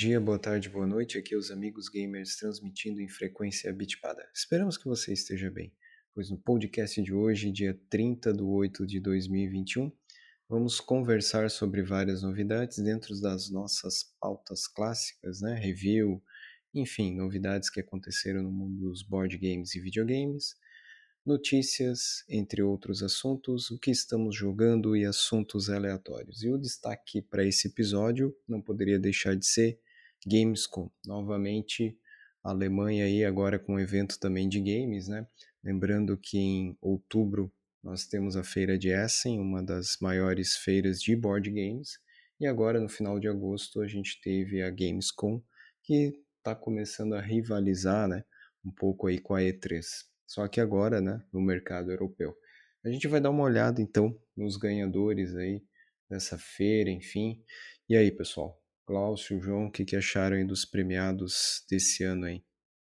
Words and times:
dia, 0.00 0.18
boa 0.18 0.38
tarde, 0.38 0.70
boa 0.70 0.86
noite. 0.86 1.18
Aqui 1.18 1.34
é 1.34 1.36
os 1.36 1.50
amigos 1.50 1.90
gamers 1.90 2.34
transmitindo 2.36 3.02
em 3.02 3.06
frequência 3.06 3.70
bitpada. 3.70 4.26
Esperamos 4.34 4.78
que 4.78 4.88
você 4.88 5.12
esteja 5.12 5.50
bem, 5.50 5.74
pois 6.14 6.30
no 6.30 6.38
podcast 6.38 7.02
de 7.02 7.12
hoje, 7.12 7.52
dia 7.52 7.78
30 7.90 8.32
de 8.32 8.42
8 8.42 8.86
de 8.86 8.98
2021, 8.98 9.92
vamos 10.48 10.80
conversar 10.80 11.50
sobre 11.50 11.82
várias 11.82 12.22
novidades 12.22 12.78
dentro 12.78 13.20
das 13.20 13.50
nossas 13.50 14.14
pautas 14.18 14.66
clássicas, 14.66 15.42
né? 15.42 15.60
Review, 15.60 16.22
enfim, 16.72 17.14
novidades 17.14 17.68
que 17.68 17.80
aconteceram 17.80 18.42
no 18.42 18.50
mundo 18.50 18.88
dos 18.88 19.02
board 19.02 19.36
games 19.36 19.74
e 19.74 19.80
videogames, 19.80 20.56
notícias, 21.26 22.24
entre 22.26 22.62
outros 22.62 23.02
assuntos, 23.02 23.70
o 23.70 23.78
que 23.78 23.90
estamos 23.90 24.34
jogando 24.34 24.96
e 24.96 25.04
assuntos 25.04 25.68
aleatórios. 25.68 26.42
E 26.42 26.48
o 26.48 26.56
destaque 26.56 27.20
para 27.20 27.44
esse 27.44 27.68
episódio 27.68 28.34
não 28.48 28.62
poderia 28.62 28.98
deixar 28.98 29.36
de 29.36 29.44
ser 29.44 29.78
Gamescom. 30.26 30.90
Novamente, 31.06 31.98
a 32.44 32.50
Alemanha 32.50 33.04
aí 33.04 33.24
agora 33.24 33.58
com 33.58 33.74
um 33.74 33.80
evento 33.80 34.18
também 34.18 34.48
de 34.48 34.60
games, 34.60 35.08
né? 35.08 35.26
Lembrando 35.62 36.16
que 36.16 36.38
em 36.38 36.76
outubro 36.80 37.52
nós 37.82 38.06
temos 38.06 38.36
a 38.36 38.44
feira 38.44 38.78
de 38.78 38.90
Essen, 38.90 39.40
uma 39.40 39.62
das 39.62 39.96
maiores 40.00 40.56
feiras 40.56 41.00
de 41.00 41.16
board 41.16 41.50
games, 41.50 41.98
e 42.38 42.46
agora 42.46 42.80
no 42.80 42.88
final 42.88 43.18
de 43.18 43.28
agosto 43.28 43.80
a 43.80 43.86
gente 43.86 44.20
teve 44.20 44.62
a 44.62 44.70
Gamescom, 44.70 45.42
que 45.82 46.22
está 46.38 46.54
começando 46.54 47.14
a 47.14 47.20
rivalizar, 47.20 48.08
né, 48.08 48.24
um 48.64 48.70
pouco 48.70 49.06
aí 49.06 49.18
com 49.18 49.34
a 49.34 49.40
E3 49.40 50.10
só 50.30 50.46
que 50.46 50.60
agora, 50.60 51.00
né, 51.00 51.20
no 51.32 51.40
mercado 51.40 51.90
europeu. 51.90 52.36
A 52.84 52.88
gente 52.88 53.08
vai 53.08 53.20
dar 53.20 53.30
uma 53.30 53.42
olhada 53.42 53.82
então 53.82 54.16
nos 54.36 54.56
ganhadores 54.56 55.34
aí 55.34 55.60
dessa 56.08 56.38
feira, 56.38 56.88
enfim. 56.88 57.42
E 57.88 57.96
aí, 57.96 58.12
pessoal? 58.12 58.59
Glaucio, 58.90 59.40
João, 59.40 59.66
o 59.66 59.70
que, 59.70 59.84
que 59.84 59.94
acharam 59.94 60.36
aí 60.36 60.44
dos 60.44 60.64
premiados 60.64 61.64
desse 61.70 62.02
ano 62.02 62.26
aí? 62.26 62.44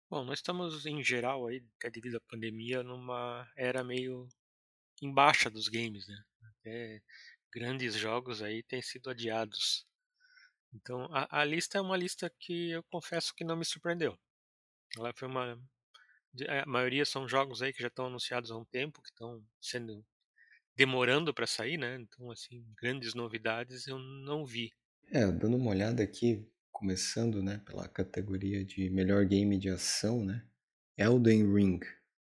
Bom, 0.08 0.24
nós 0.24 0.38
estamos 0.38 0.86
em 0.86 1.04
geral 1.04 1.46
aí, 1.46 1.62
até 1.76 1.90
devido 1.90 2.16
à 2.16 2.20
pandemia, 2.30 2.82
numa 2.82 3.46
era 3.54 3.84
meio 3.84 4.26
em 5.02 5.12
baixa 5.12 5.50
dos 5.50 5.68
games, 5.68 6.08
né? 6.08 6.16
Até 6.44 7.02
grandes 7.52 7.94
jogos 7.94 8.40
aí 8.40 8.62
têm 8.62 8.80
sido 8.80 9.10
adiados. 9.10 9.86
Então 10.72 11.10
a, 11.12 11.40
a 11.42 11.44
lista 11.44 11.76
é 11.76 11.80
uma 11.82 11.96
lista 11.98 12.32
que 12.40 12.70
eu 12.70 12.82
confesso 12.84 13.34
que 13.34 13.44
não 13.44 13.54
me 13.54 13.64
surpreendeu. 13.66 14.18
Ela 14.96 15.12
foi 15.14 15.28
uma 15.28 15.60
a 16.48 16.64
maioria 16.64 17.04
são 17.04 17.28
jogos 17.28 17.60
aí 17.60 17.70
que 17.70 17.82
já 17.82 17.88
estão 17.88 18.06
anunciados 18.06 18.50
há 18.50 18.56
um 18.56 18.64
tempo, 18.64 19.02
que 19.02 19.10
estão 19.10 19.44
sendo 19.60 20.02
demorando 20.74 21.34
para 21.34 21.46
sair, 21.46 21.76
né? 21.76 21.96
Então, 21.96 22.30
assim, 22.30 22.64
grandes 22.80 23.12
novidades 23.12 23.86
eu 23.86 23.98
não 23.98 24.46
vi. 24.46 24.72
É, 25.14 25.30
dando 25.30 25.58
uma 25.58 25.72
olhada 25.72 26.02
aqui, 26.02 26.42
começando, 26.70 27.42
né, 27.42 27.60
pela 27.66 27.86
categoria 27.86 28.64
de 28.64 28.88
melhor 28.88 29.26
game 29.26 29.58
de 29.58 29.68
ação, 29.68 30.24
né? 30.24 30.42
Elden 30.96 31.54
Ring. 31.54 31.80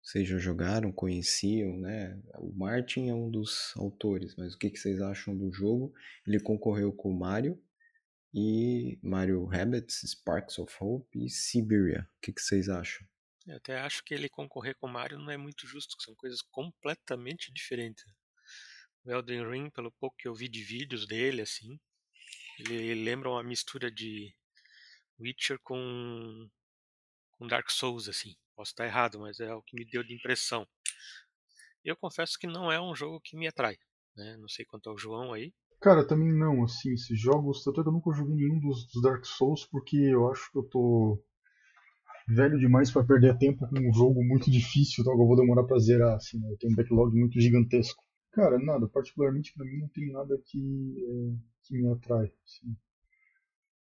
Vocês 0.02 0.28
já 0.28 0.36
jogaram, 0.36 0.92
conheciam, 0.92 1.78
né? 1.78 2.20
O 2.34 2.52
Martin 2.52 3.08
é 3.08 3.14
um 3.14 3.30
dos 3.30 3.72
autores, 3.74 4.36
mas 4.36 4.52
o 4.52 4.58
que 4.58 4.68
vocês 4.77 5.00
acham 5.00 5.34
do 5.34 5.50
jogo? 5.50 5.94
Ele 6.27 6.38
concorreu 6.38 6.92
com 6.92 7.10
Mario 7.10 7.58
e 8.34 8.98
Mario 9.02 9.46
Rabbids, 9.46 10.02
Sparks 10.05 10.58
of 10.58 10.77
Hope 10.78 11.24
e 11.24 11.30
Siberia. 11.30 12.06
O 12.18 12.20
que 12.20 12.38
vocês 12.38 12.68
acham? 12.68 13.08
Eu 13.46 13.56
até 13.56 13.78
acho 13.78 14.05
que 14.05 14.12
ele 14.12 14.28
concorrer 14.28 14.77
com 14.77 14.88
o 14.88 14.92
Mario 14.92 15.18
não 15.18 15.30
é 15.30 15.38
muito 15.38 15.66
justo, 15.66 15.96
são 16.02 16.14
coisas 16.14 16.42
completamente 16.42 17.50
diferentes. 17.50 18.05
O 19.02 19.10
Elden 19.10 19.50
Ring, 19.50 19.70
pelo 19.70 19.90
pouco 19.90 20.18
que 20.18 20.28
eu 20.28 20.34
vi 20.34 20.50
de 20.50 20.62
vídeos 20.62 21.06
dele, 21.06 21.40
assim, 21.40 21.80
ele 22.58 22.94
lembra 23.05 23.30
uma 23.30 23.42
mistura 23.42 23.91
de 23.91 24.34
Witcher 25.20 25.58
com, 25.62 26.48
com 27.33 27.46
Dark 27.46 27.70
Souls, 27.70 28.08
assim. 28.08 28.34
Posso 28.56 28.73
estar 28.73 28.86
errado, 28.86 29.18
mas 29.20 29.40
é 29.40 29.52
o 29.55 29.62
que 29.62 29.77
me 29.77 29.84
deu 29.84 30.05
de 30.05 30.14
impressão. 30.14 30.67
Eu 31.84 31.96
confesso 31.96 32.39
que 32.39 32.46
não 32.46 32.70
é 32.70 32.80
um 32.80 32.95
jogo 32.95 33.20
que 33.20 33.36
me 33.36 33.48
atrai, 33.48 33.77
né? 34.17 34.36
Não 34.39 34.48
sei 34.48 34.64
quanto 34.64 34.89
ao 34.89 34.98
João 34.98 35.33
aí. 35.33 35.52
Cara, 35.80 36.06
também 36.06 36.33
não, 36.33 36.64
assim, 36.64 36.95
esses 36.95 37.20
jogos, 37.20 37.62
tanto 37.62 37.80
é 37.80 37.83
que 37.83 37.89
eu 37.89 37.92
nunca 37.92 38.12
joguei 38.12 38.34
nenhum 38.34 38.58
dos, 38.61 38.86
dos 38.86 39.02
Dark 39.02 39.24
Souls, 39.24 39.67
porque 39.67 39.96
eu 39.96 40.30
acho 40.30 40.51
que 40.51 40.58
eu 40.58 40.62
tô 40.62 41.23
velho 42.28 42.58
demais 42.58 42.90
para 42.90 43.05
perder 43.05 43.36
tempo 43.36 43.68
com 43.68 43.78
um 43.78 43.92
jogo 43.92 44.24
muito 44.24 44.48
difícil, 44.51 45.02
então 45.02 45.12
eu 45.12 45.27
vou 45.27 45.36
demorar 45.36 45.64
pra 45.64 45.78
zerar, 45.78 46.14
assim, 46.14 46.39
né? 46.39 46.51
Eu 46.51 46.57
tenho 46.58 46.73
um 46.73 46.77
backlog 46.77 47.18
muito 47.18 47.40
gigantesco. 47.40 48.03
Cara, 48.34 48.58
nada, 48.58 48.89
particularmente 48.89 49.55
para 49.55 49.64
mim 49.64 49.78
não 49.78 49.89
tem 49.89 50.11
nada 50.11 50.36
que, 50.45 50.58
é, 50.58 51.36
que 51.62 51.74
me 51.78 51.89
atrai. 51.89 52.33
Assim. 52.45 52.77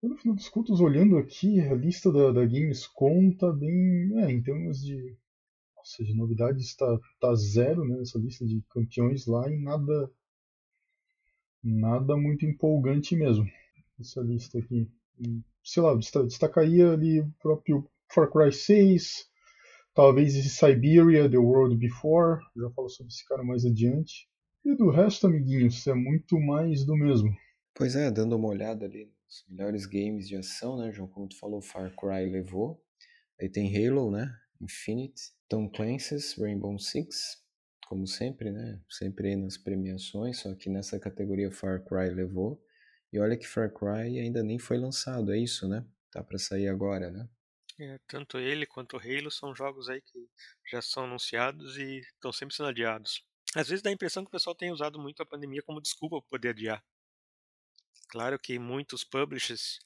No 0.01 0.17
final 0.17 0.35
dos 0.35 0.49
contos, 0.49 0.81
olhando 0.81 1.15
aqui, 1.19 1.61
a 1.61 1.75
lista 1.75 2.11
da, 2.11 2.31
da 2.31 2.43
Gamescom 2.43 3.31
tá 3.37 3.51
bem. 3.51 4.11
É, 4.23 4.31
em 4.31 4.41
termos 4.41 4.81
de. 4.81 5.15
Nossa, 5.77 6.03
de 6.03 6.15
novidades 6.15 6.75
tá, 6.75 6.99
tá 7.19 7.35
zero 7.35 7.85
né, 7.85 7.97
nessa 7.97 8.17
lista 8.17 8.43
de 8.43 8.63
campeões 8.67 9.27
lá 9.27 9.47
e 9.47 9.59
nada. 9.59 10.11
Nada 11.63 12.17
muito 12.17 12.43
empolgante 12.43 13.15
mesmo. 13.15 13.45
Essa 13.99 14.21
lista 14.21 14.57
aqui. 14.57 14.89
Sei 15.63 15.83
lá, 15.83 15.93
destacaria 15.93 16.93
ali 16.93 17.21
o 17.21 17.31
próprio 17.39 17.87
Far 18.11 18.27
Cry 18.31 18.51
6, 18.51 19.29
talvez 19.93 20.35
esse 20.35 20.49
Siberia, 20.49 21.29
The 21.29 21.37
World 21.37 21.77
Before, 21.77 22.41
já 22.57 22.71
falo 22.71 22.89
sobre 22.89 23.13
esse 23.13 23.23
cara 23.27 23.43
mais 23.43 23.63
adiante. 23.63 24.30
E 24.63 24.75
do 24.75 24.91
resto, 24.91 25.25
amiguinhos, 25.25 25.87
é 25.87 25.93
muito 25.93 26.39
mais 26.39 26.85
do 26.85 26.95
mesmo. 26.95 27.35
Pois 27.73 27.95
é, 27.95 28.11
dando 28.11 28.35
uma 28.35 28.47
olhada 28.47 28.85
ali 28.85 29.05
nos 29.25 29.43
melhores 29.49 29.87
games 29.87 30.27
de 30.27 30.35
ação, 30.35 30.77
né, 30.77 30.91
João? 30.91 31.07
Como 31.07 31.27
tu 31.27 31.37
falou, 31.39 31.61
Far 31.61 31.95
Cry 31.95 32.29
levou. 32.29 32.79
Aí 33.39 33.49
tem 33.49 33.75
Halo, 33.75 34.11
né? 34.11 34.31
Infinite, 34.61 35.19
Tom 35.49 35.67
Clancy's 35.67 36.35
Rainbow 36.37 36.77
Six, 36.77 37.43
como 37.87 38.05
sempre, 38.05 38.51
né? 38.51 38.79
Sempre 38.87 39.35
nas 39.35 39.57
premiações, 39.57 40.39
só 40.39 40.53
que 40.53 40.69
nessa 40.69 40.99
categoria 40.99 41.51
Far 41.51 41.83
Cry 41.83 42.13
levou. 42.13 42.63
E 43.11 43.19
olha 43.19 43.35
que 43.35 43.47
Far 43.47 43.73
Cry 43.73 44.19
ainda 44.19 44.43
nem 44.43 44.59
foi 44.59 44.77
lançado, 44.77 45.33
é 45.33 45.39
isso, 45.39 45.67
né? 45.67 45.83
Tá 46.11 46.23
para 46.23 46.37
sair 46.37 46.67
agora, 46.67 47.09
né? 47.09 47.27
É, 47.79 47.97
tanto 48.05 48.37
ele 48.37 48.67
quanto 48.67 48.95
o 48.95 48.99
Halo 48.99 49.31
são 49.31 49.55
jogos 49.55 49.89
aí 49.89 50.01
que 50.01 50.29
já 50.69 50.83
são 50.83 51.05
anunciados 51.05 51.77
e 51.77 52.01
estão 52.01 52.31
sempre 52.31 52.55
sendo 52.55 52.69
adiados. 52.69 53.25
Às 53.55 53.67
vezes 53.67 53.81
dá 53.81 53.89
a 53.89 53.93
impressão 53.93 54.23
que 54.23 54.29
o 54.29 54.31
pessoal 54.31 54.55
tem 54.55 54.71
usado 54.71 54.99
muito 54.99 55.21
a 55.21 55.25
pandemia 55.25 55.61
como 55.61 55.81
desculpa 55.81 56.21
para 56.21 56.29
poder 56.29 56.49
adiar. 56.49 56.83
Claro 58.07 58.39
que 58.39 58.57
muitos 58.57 59.03
publishers 59.03 59.79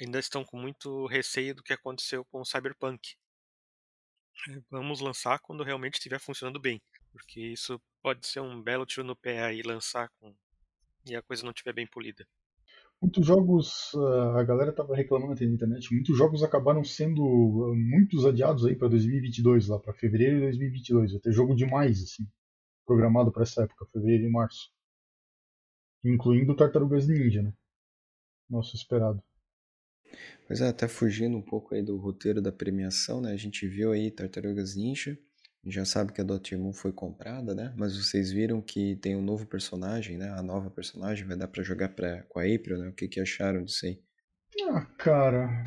ainda 0.00 0.18
estão 0.18 0.44
com 0.44 0.56
muito 0.56 1.06
receio 1.06 1.54
do 1.54 1.62
que 1.62 1.72
aconteceu 1.72 2.24
com 2.24 2.40
o 2.40 2.44
Cyberpunk. 2.44 3.14
É, 4.48 4.60
vamos 4.70 5.00
lançar 5.00 5.38
quando 5.40 5.62
realmente 5.62 5.94
estiver 5.94 6.18
funcionando 6.18 6.58
bem, 6.58 6.80
porque 7.10 7.40
isso 7.40 7.80
pode 8.02 8.26
ser 8.26 8.40
um 8.40 8.62
belo 8.62 8.86
tiro 8.86 9.04
no 9.04 9.14
pé 9.14 9.42
aí 9.44 9.62
lançar 9.62 10.08
com 10.18 10.34
e 11.04 11.16
a 11.16 11.22
coisa 11.22 11.42
não 11.42 11.50
estiver 11.50 11.72
bem 11.72 11.86
polida. 11.86 12.26
Muitos 13.00 13.26
jogos, 13.26 13.92
ah, 13.96 14.40
a 14.40 14.44
galera 14.44 14.72
tava 14.72 14.94
reclamando 14.94 15.34
na 15.34 15.52
internet, 15.52 15.92
muitos 15.92 16.16
jogos 16.16 16.42
acabaram 16.42 16.84
sendo 16.84 17.22
ah, 17.24 17.74
muitos 17.74 18.24
adiados 18.24 18.64
aí 18.64 18.76
para 18.76 18.88
2022, 18.88 19.66
lá 19.68 19.78
para 19.80 19.92
fevereiro 19.92 20.36
de 20.36 20.42
2022. 20.42 21.12
Vai 21.12 21.20
ter 21.20 21.32
jogo 21.32 21.56
demais, 21.56 22.00
assim, 22.00 22.24
programado 22.86 23.32
para 23.32 23.42
essa 23.42 23.62
época, 23.62 23.86
fevereiro 23.92 24.24
e 24.24 24.30
março. 24.30 24.70
Incluindo 26.04 26.56
Tartarugas 26.56 27.06
Ninja, 27.06 27.42
né? 27.42 27.52
Nosso 28.48 28.76
esperado. 28.76 29.22
Pois 30.46 30.60
é, 30.60 30.68
até 30.68 30.88
fugindo 30.88 31.36
um 31.36 31.42
pouco 31.42 31.74
aí 31.74 31.82
do 31.82 31.96
roteiro 31.96 32.42
da 32.42 32.52
premiação, 32.52 33.20
né? 33.20 33.32
A 33.32 33.36
gente 33.36 33.66
viu 33.66 33.92
aí 33.92 34.10
Tartarugas 34.10 34.76
Ninja, 34.76 35.18
já 35.64 35.84
sabe 35.84 36.12
que 36.12 36.20
a 36.20 36.24
Dotemu 36.24 36.72
foi 36.72 36.92
comprada, 36.92 37.54
né? 37.54 37.72
Mas 37.76 37.96
vocês 37.96 38.32
viram 38.32 38.60
que 38.60 38.96
tem 38.96 39.14
um 39.14 39.22
novo 39.22 39.46
personagem, 39.46 40.18
né? 40.18 40.28
A 40.30 40.42
nova 40.42 40.70
personagem 40.70 41.26
vai 41.26 41.36
dar 41.36 41.46
para 41.46 41.62
jogar 41.62 41.90
pra, 41.90 42.22
com 42.24 42.40
a 42.40 42.42
April, 42.42 42.78
né? 42.78 42.88
O 42.88 42.92
que, 42.92 43.06
que 43.06 43.20
acharam 43.20 43.62
disso 43.62 43.86
aí? 43.86 44.00
Ah, 44.68 44.84
cara. 44.98 45.62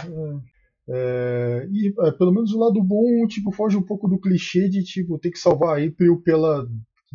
É, 0.88 1.64
é, 1.64 1.68
e 1.72 1.94
é, 2.08 2.12
pelo 2.12 2.34
menos 2.34 2.52
o 2.52 2.60
lado 2.60 2.84
bom, 2.84 3.26
tipo, 3.28 3.52
foge 3.52 3.78
um 3.78 3.86
pouco 3.86 4.08
do 4.08 4.20
clichê 4.20 4.68
de 4.70 4.84
tipo 4.84 5.18
ter 5.18 5.32
que 5.32 5.40
salvar 5.40 5.80
a 5.80 5.84
April 5.84 6.22
pela 6.22 6.68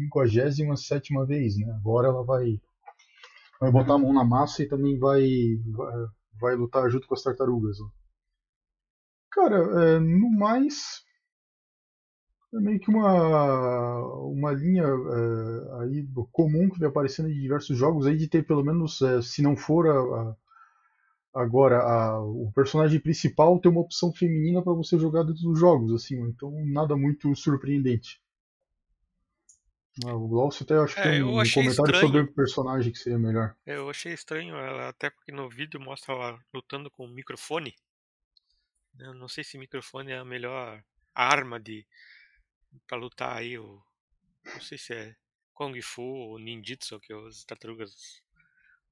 57 0.09 1.13
vez, 1.27 1.57
né? 1.57 1.73
Agora 1.73 2.09
ela 2.09 2.25
vai 2.25 2.61
vai 3.61 3.71
botar 3.71 3.95
a 3.95 3.99
mão 3.99 4.13
na 4.13 4.25
massa 4.25 4.63
e 4.63 4.69
também 4.69 4.99
vai 4.99 5.23
vai, 5.67 6.07
vai 6.41 6.57
lutar 6.57 6.91
junto 6.91 7.07
com 7.07 7.15
as 7.15 7.23
tartarugas. 7.23 7.79
Ó. 7.81 7.91
Cara, 9.33 9.57
é, 9.57 10.01
no 10.01 10.29
mais, 10.31 11.05
é 12.53 12.59
meio 12.59 12.81
que 12.81 12.91
uma, 12.91 13.99
uma 14.25 14.53
linha 14.53 14.83
é, 14.83 15.83
aí 15.83 16.09
comum 16.33 16.69
que 16.69 16.81
vem 16.81 16.89
aparecendo 16.89 17.29
em 17.29 17.41
diversos 17.41 17.79
jogos 17.79 18.07
aí 18.07 18.17
de 18.17 18.29
ter 18.29 18.45
pelo 18.45 18.65
menos, 18.65 19.01
é, 19.03 19.23
se 19.23 19.41
não 19.41 19.57
for 19.57 19.87
a, 19.87 19.93
a, 19.93 20.37
agora 21.43 21.79
a, 21.79 22.21
o 22.21 22.51
personagem 22.53 22.99
principal 22.99 23.61
ter 23.61 23.69
uma 23.69 23.83
opção 23.83 24.13
feminina 24.13 24.63
para 24.63 24.73
você 24.73 24.99
jogar 24.99 25.23
dentro 25.23 25.43
dos 25.43 25.61
jogos, 25.61 25.93
assim, 25.93 26.21
então 26.23 26.51
nada 26.67 26.97
muito 26.97 27.35
surpreendente. 27.37 28.21
Ah, 30.07 30.15
o 30.15 30.29
Glaucio 30.29 30.65
até 30.65 30.77
acho 30.77 30.95
que 30.95 31.01
É, 31.01 31.05
tem 31.05 31.21
eu 31.21 31.27
um 31.27 31.33
comentário 31.33 31.71
estranho. 31.71 32.01
sobre 32.07 32.21
o 32.23 32.33
personagem 32.33 32.93
que 32.93 32.99
seria 32.99 33.19
melhor. 33.19 33.55
Eu 33.67 33.91
achei 33.91 34.13
estranho 34.13 34.55
ela, 34.57 34.89
até 34.89 35.11
porque 35.11 35.33
no 35.33 35.49
vídeo 35.49 35.81
mostra 35.81 36.15
ela 36.15 36.45
lutando 36.53 36.91
com 36.91 37.05
o 37.05 37.09
microfone. 37.11 37.75
Eu 38.99 39.15
não 39.15 39.29
sei 39.29 39.43
se 39.45 39.59
microfone 39.59 40.13
é 40.13 40.19
a 40.19 40.25
melhor 40.25 40.83
arma 41.15 41.59
de 41.59 41.87
para 42.87 42.97
lutar 42.99 43.37
aí 43.37 43.59
o 43.59 43.83
não 44.45 44.61
sei 44.61 44.79
se 44.79 44.95
é 44.95 45.17
Kung 45.55 45.81
Fu 45.83 46.03
ou 46.03 46.39
Ninjitsu 46.39 47.01
que 47.01 47.13
as 47.13 47.45
tartarugas 47.45 48.23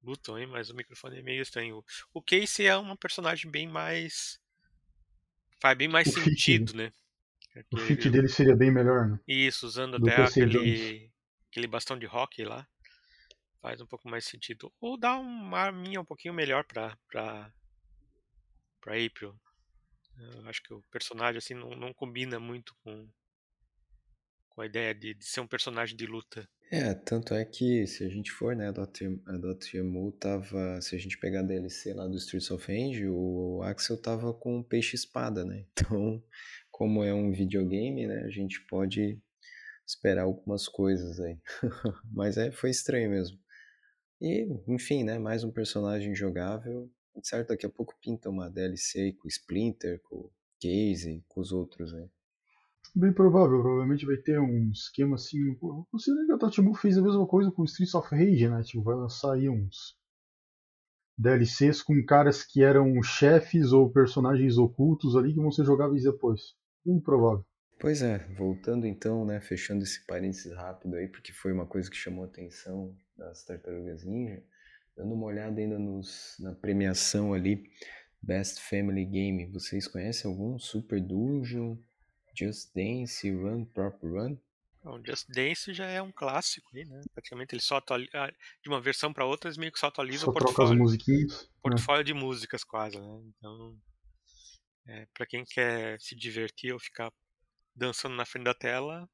lutam 0.03 0.35
aí, 0.37 0.47
mas 0.47 0.71
o 0.71 0.75
microfone 0.75 1.19
é 1.19 1.23
meio 1.23 1.43
estranho. 1.43 1.85
O 2.13 2.23
Casey 2.23 2.67
é 2.67 2.77
uma 2.77 2.97
personagem 2.97 3.51
bem 3.51 3.67
mais 3.69 4.41
faz 5.61 5.77
bem 5.77 5.89
mais 5.89 6.09
O 6.09 6.13
fit, 6.13 6.25
sentido, 6.25 6.75
né? 6.75 6.93
O 7.61 7.77
Porque 7.77 7.87
fit 7.87 8.09
ele- 8.09 8.11
dele 8.17 8.29
seria 8.29 8.57
bem 8.57 8.71
melhor, 8.73 9.09
né? 9.09 9.21
Isso, 9.27 9.67
usando 9.67 9.99
do 9.99 10.09
até 10.09 10.25
aquele, 10.25 11.11
aquele 11.51 11.67
bastão 11.67 11.99
de 11.99 12.07
hockey 12.07 12.45
lá. 12.45 12.67
Faz 13.61 13.81
um 13.81 13.87
pouco 13.87 14.09
mais 14.09 14.25
sentido. 14.25 14.73
Ou 14.81 14.97
dá 14.99 15.17
uma 15.19 15.59
arminha 15.59 16.01
um 16.01 16.05
pouquinho 16.05 16.33
melhor 16.35 16.65
pra, 16.65 16.97
pra, 17.09 17.53
pra 18.81 18.95
April. 19.05 19.35
Eu 20.17 20.49
acho 20.49 20.63
que 20.63 20.73
o 20.75 20.83
personagem 20.91 21.39
assim 21.39 21.55
não, 21.55 21.71
não 21.71 21.93
combina 21.93 22.39
muito 22.41 22.75
com, 22.83 23.09
com 24.51 24.61
a 24.63 24.67
ideia 24.67 24.95
de, 24.95 25.15
de 25.15 25.25
ser 25.25 25.41
um 25.41 25.47
personagem 25.47 25.97
de 25.97 26.07
luta. 26.07 26.49
É, 26.71 26.93
tanto 26.95 27.33
é 27.35 27.45
que 27.45 27.87
se 27.87 28.05
a 28.05 28.09
gente 28.11 28.31
for, 28.31 28.55
né, 28.55 28.69
a 28.69 28.73
Dot- 28.73 29.23
a 29.27 29.39
Dotemu 29.39 30.13
tava, 30.13 30.81
se 30.83 30.95
a 30.95 30.99
gente 30.99 31.17
pegar 31.19 31.41
a 31.41 31.45
DLC 31.45 31.95
lá 31.95 32.07
do 32.07 32.17
Streets 32.17 32.51
of 32.51 32.67
Rage, 32.71 33.07
o 33.09 33.63
Axel 33.65 33.97
tava 34.01 34.35
com 34.35 34.59
um 34.59 34.63
peixe-espada, 34.63 35.45
né? 35.45 35.65
Então, 35.73 36.23
como 36.79 37.03
é 37.03 37.13
um 37.13 37.33
videogame, 37.33 38.07
né, 38.07 38.21
a 38.21 38.31
gente 38.31 38.65
pode 38.67 39.21
esperar 39.85 40.23
algumas 40.23 40.69
coisas 40.69 41.19
aí. 41.19 41.37
Mas 42.13 42.37
é, 42.37 42.53
foi 42.53 42.71
estranho 42.71 43.11
mesmo. 43.11 43.37
E, 44.21 44.47
enfim, 44.69 45.03
né, 45.03 45.19
mais 45.19 45.43
um 45.43 45.51
personagem 45.51 46.15
jogável. 46.15 46.89
Certo, 47.21 47.49
daqui 47.49 47.67
a 47.67 47.69
pouco 47.69 47.99
pinta 48.01 48.31
uma 48.31 48.49
DLC 48.49 49.13
com 49.15 49.27
Splinter, 49.27 50.01
com 50.05 50.31
Casey, 50.63 51.25
com 51.27 51.41
os 51.41 51.51
outros, 51.51 51.93
né? 51.93 52.09
Bem 52.95 53.13
provável, 53.13 53.61
provavelmente 53.61 54.07
vai 54.07 54.17
ter 54.17 54.39
um 54.39 54.71
esquema 54.71 55.17
assim. 55.17 55.55
pô, 55.57 55.85
Considerando 55.91 56.27
que 56.27 56.33
a 56.33 56.37
Dotemu 56.37 56.75
fez 56.75 56.97
a 56.97 57.03
mesma 57.03 57.27
coisa 57.27 57.51
com 57.51 57.65
Streets 57.65 57.95
of 57.97 58.09
Rage, 58.15 58.49
né? 58.49 58.63
Tipo, 58.63 58.85
vai 58.85 58.95
lançar 58.95 59.35
aí 59.35 59.49
uns 59.49 59.99
DLCs 61.19 61.83
com 61.83 62.01
caras 62.07 62.45
que 62.45 62.63
eram 62.63 63.03
chefes 63.03 63.73
ou 63.73 63.91
personagens 63.91 64.57
ocultos 64.59 65.17
ali 65.17 65.35
que 65.35 65.41
vão 65.41 65.51
ser 65.51 65.65
jogáveis 65.65 66.05
depois. 66.05 66.57
Bem 66.89 66.99
provável. 67.01 67.45
Pois 67.79 68.01
é, 68.01 68.17
voltando 68.35 68.87
então, 68.87 69.23
né, 69.27 69.43
fechando 69.43 69.85
esse 69.85 70.07
parênteses 70.07 70.51
rápido 70.55 70.97
aí, 70.97 71.07
porque 71.07 71.35
foi 71.35 71.53
uma 71.53 71.67
coisa 71.67 71.91
que 71.91 71.97
chamou 71.97 72.25
a 72.25 72.27
atenção 72.27 72.97
das 73.15 73.45
Tartarugas 73.45 74.05
Ninja, 74.05 74.43
dando 74.97 75.13
uma 75.13 75.27
olhada 75.27 75.61
ainda 75.61 75.79
nos, 75.79 76.35
na 76.41 76.55
premiação 76.55 77.35
ali, 77.35 77.63
Best 78.23 78.63
Family 78.63 79.05
Game, 79.05 79.53
vocês 79.53 79.87
conhecem 79.87 80.31
algum? 80.31 80.59
Super 80.59 80.99
Dungeon, 80.99 81.77
Just 82.35 82.75
Dance, 82.75 83.31
Run 83.31 83.67
Prop 83.67 84.03
Run? 84.03 84.39
Então, 84.81 84.99
Just 85.05 85.29
Dance 85.29 85.75
já 85.75 85.87
é 85.89 86.01
um 86.01 86.11
clássico 86.11 86.71
aí, 86.75 86.87
né? 86.87 87.03
Praticamente 87.13 87.55
ele 87.55 87.61
só 87.61 87.77
atualiza, 87.77 88.33
de 88.63 88.69
uma 88.71 88.81
versão 88.81 89.13
para 89.13 89.27
outra, 89.27 89.49
eles 89.49 89.59
meio 89.59 89.71
que 89.71 89.79
só 89.79 89.89
atualizam 89.89 90.25
Só 90.25 90.31
o 90.31 90.35
troca 90.35 90.51
as 90.51 90.57
portfólio. 90.57 90.83
musiquinhas. 90.83 91.43
né? 91.43 91.49
portfólio 91.61 92.05
de 92.05 92.15
músicas 92.15 92.65
quase, 92.65 92.99
né? 92.99 93.21
Então, 93.37 93.77
é, 94.89 95.07
para 95.15 95.27
quem 95.27 95.45
quer 95.45 96.01
se 96.01 96.17
divertir 96.17 96.73
ou 96.73 96.81
ficar 96.81 97.13
dançando 97.77 98.17
na 98.17 98.25
frente 98.25 98.45
da 98.45 98.55
tela, 98.55 99.09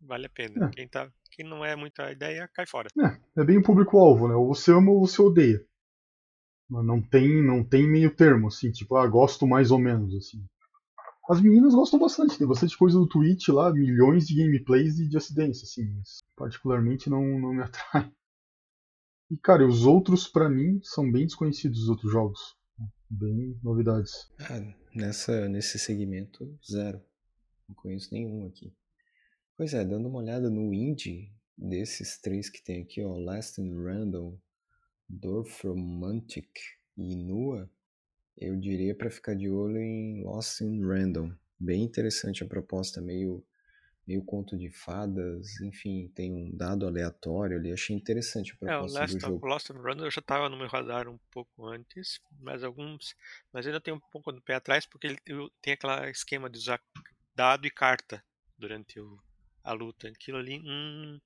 vale 0.00 0.26
a 0.26 0.30
pena. 0.30 0.66
É. 0.66 0.70
Quem, 0.70 0.88
tá, 0.88 1.10
quem 1.30 1.46
não 1.46 1.64
é 1.64 1.76
muita 1.76 2.10
ideia, 2.10 2.50
cai 2.52 2.66
fora. 2.66 2.88
É, 2.98 3.40
é 3.40 3.44
bem 3.44 3.58
o 3.58 3.62
público-alvo, 3.62 4.28
né? 4.28 4.34
Ou 4.34 4.48
você 4.48 4.72
ama 4.72 4.90
ou 4.90 5.06
você 5.06 5.22
odeia. 5.22 5.64
Mas 6.68 6.84
não 6.84 7.00
tem, 7.00 7.42
não 7.42 7.62
tem 7.62 7.88
meio 7.88 8.14
termo, 8.14 8.48
assim, 8.48 8.72
tipo, 8.72 8.96
ah, 8.96 9.06
gosto 9.06 9.46
mais 9.46 9.70
ou 9.70 9.78
menos, 9.78 10.14
assim. 10.16 10.44
As 11.30 11.40
meninas 11.40 11.74
gostam 11.74 11.98
bastante, 11.98 12.38
tem 12.38 12.46
bastante 12.46 12.76
coisa 12.76 12.98
do 12.98 13.06
Twitch 13.06 13.48
lá, 13.48 13.72
milhões 13.72 14.26
de 14.26 14.36
gameplays 14.36 14.96
de 14.96 15.10
Just 15.10 15.32
Dance, 15.32 15.64
assim, 15.64 15.88
mas 15.96 16.18
particularmente 16.36 17.08
não, 17.08 17.22
não 17.38 17.54
me 17.54 17.62
atrai. 17.64 18.12
E, 19.30 19.36
cara, 19.36 19.62
e 19.62 19.66
os 19.66 19.84
outros, 19.84 20.26
pra 20.26 20.48
mim, 20.48 20.80
são 20.82 21.10
bem 21.10 21.26
desconhecidos, 21.26 21.82
os 21.82 21.88
outros 21.88 22.10
jogos. 22.10 22.55
Bem 23.08 23.56
novidades. 23.62 24.28
Ah, 24.40 24.74
nessa, 24.92 25.48
nesse 25.48 25.78
segmento, 25.78 26.58
zero. 26.68 27.00
Não 27.68 27.76
conheço 27.76 28.12
nenhum 28.12 28.46
aqui. 28.46 28.74
Pois 29.56 29.72
é, 29.74 29.84
dando 29.84 30.08
uma 30.08 30.18
olhada 30.18 30.50
no 30.50 30.74
indie 30.74 31.32
desses 31.56 32.18
três 32.18 32.50
que 32.50 32.60
tem 32.62 32.82
aqui, 32.82 33.00
ó, 33.04 33.16
Last 33.16 33.60
and 33.60 33.80
Random, 33.80 34.36
Dorfromantic 35.08 36.50
e 36.96 37.14
Nua, 37.14 37.70
eu 38.36 38.56
diria 38.56 38.92
para 38.92 39.08
ficar 39.08 39.34
de 39.34 39.48
olho 39.48 39.78
em 39.78 40.24
Lost 40.24 40.60
in 40.60 40.84
Random. 40.84 41.32
Bem 41.60 41.84
interessante 41.84 42.42
a 42.42 42.46
proposta, 42.48 43.00
meio 43.00 43.46
meio 44.06 44.24
conto 44.24 44.56
de 44.56 44.70
fadas, 44.70 45.60
enfim, 45.60 46.08
tem 46.14 46.32
um 46.32 46.56
dado 46.56 46.86
aleatório 46.86 47.58
ali, 47.58 47.72
achei 47.72 47.94
interessante 47.96 48.52
a 48.52 48.56
É, 48.64 48.76
o 48.76 48.86
proposta 48.86 49.00
Last 49.00 49.14
do 49.14 49.20
of 49.26 49.26
jogo. 49.26 49.46
Lost 49.46 49.70
and 49.70 49.80
Run 49.80 50.04
eu 50.04 50.10
já 50.10 50.20
estava 50.20 50.48
no 50.48 50.56
meu 50.56 50.66
radar 50.68 51.08
um 51.08 51.18
pouco 51.30 51.66
antes, 51.66 52.20
mas 52.40 52.64
alguns, 52.64 53.14
mas 53.52 53.66
ainda 53.66 53.80
tem 53.80 53.94
um 53.94 54.00
pouco 54.10 54.32
do 54.32 54.42
pé 54.42 54.54
atrás 54.54 54.86
porque 54.86 55.06
ele 55.06 55.18
tem- 55.62 55.74
aquele 55.74 56.10
esquema 56.10 56.50
de 56.50 56.58
usar 56.58 56.80
dado 57.34 57.66
e 57.66 57.70
carta 57.70 58.24
durante 58.58 58.98
o- 59.00 59.18
a 59.62 59.72
luta. 59.72 60.08
Aquilo 60.08 60.38
ali, 60.38 60.60
hum, 60.64 61.18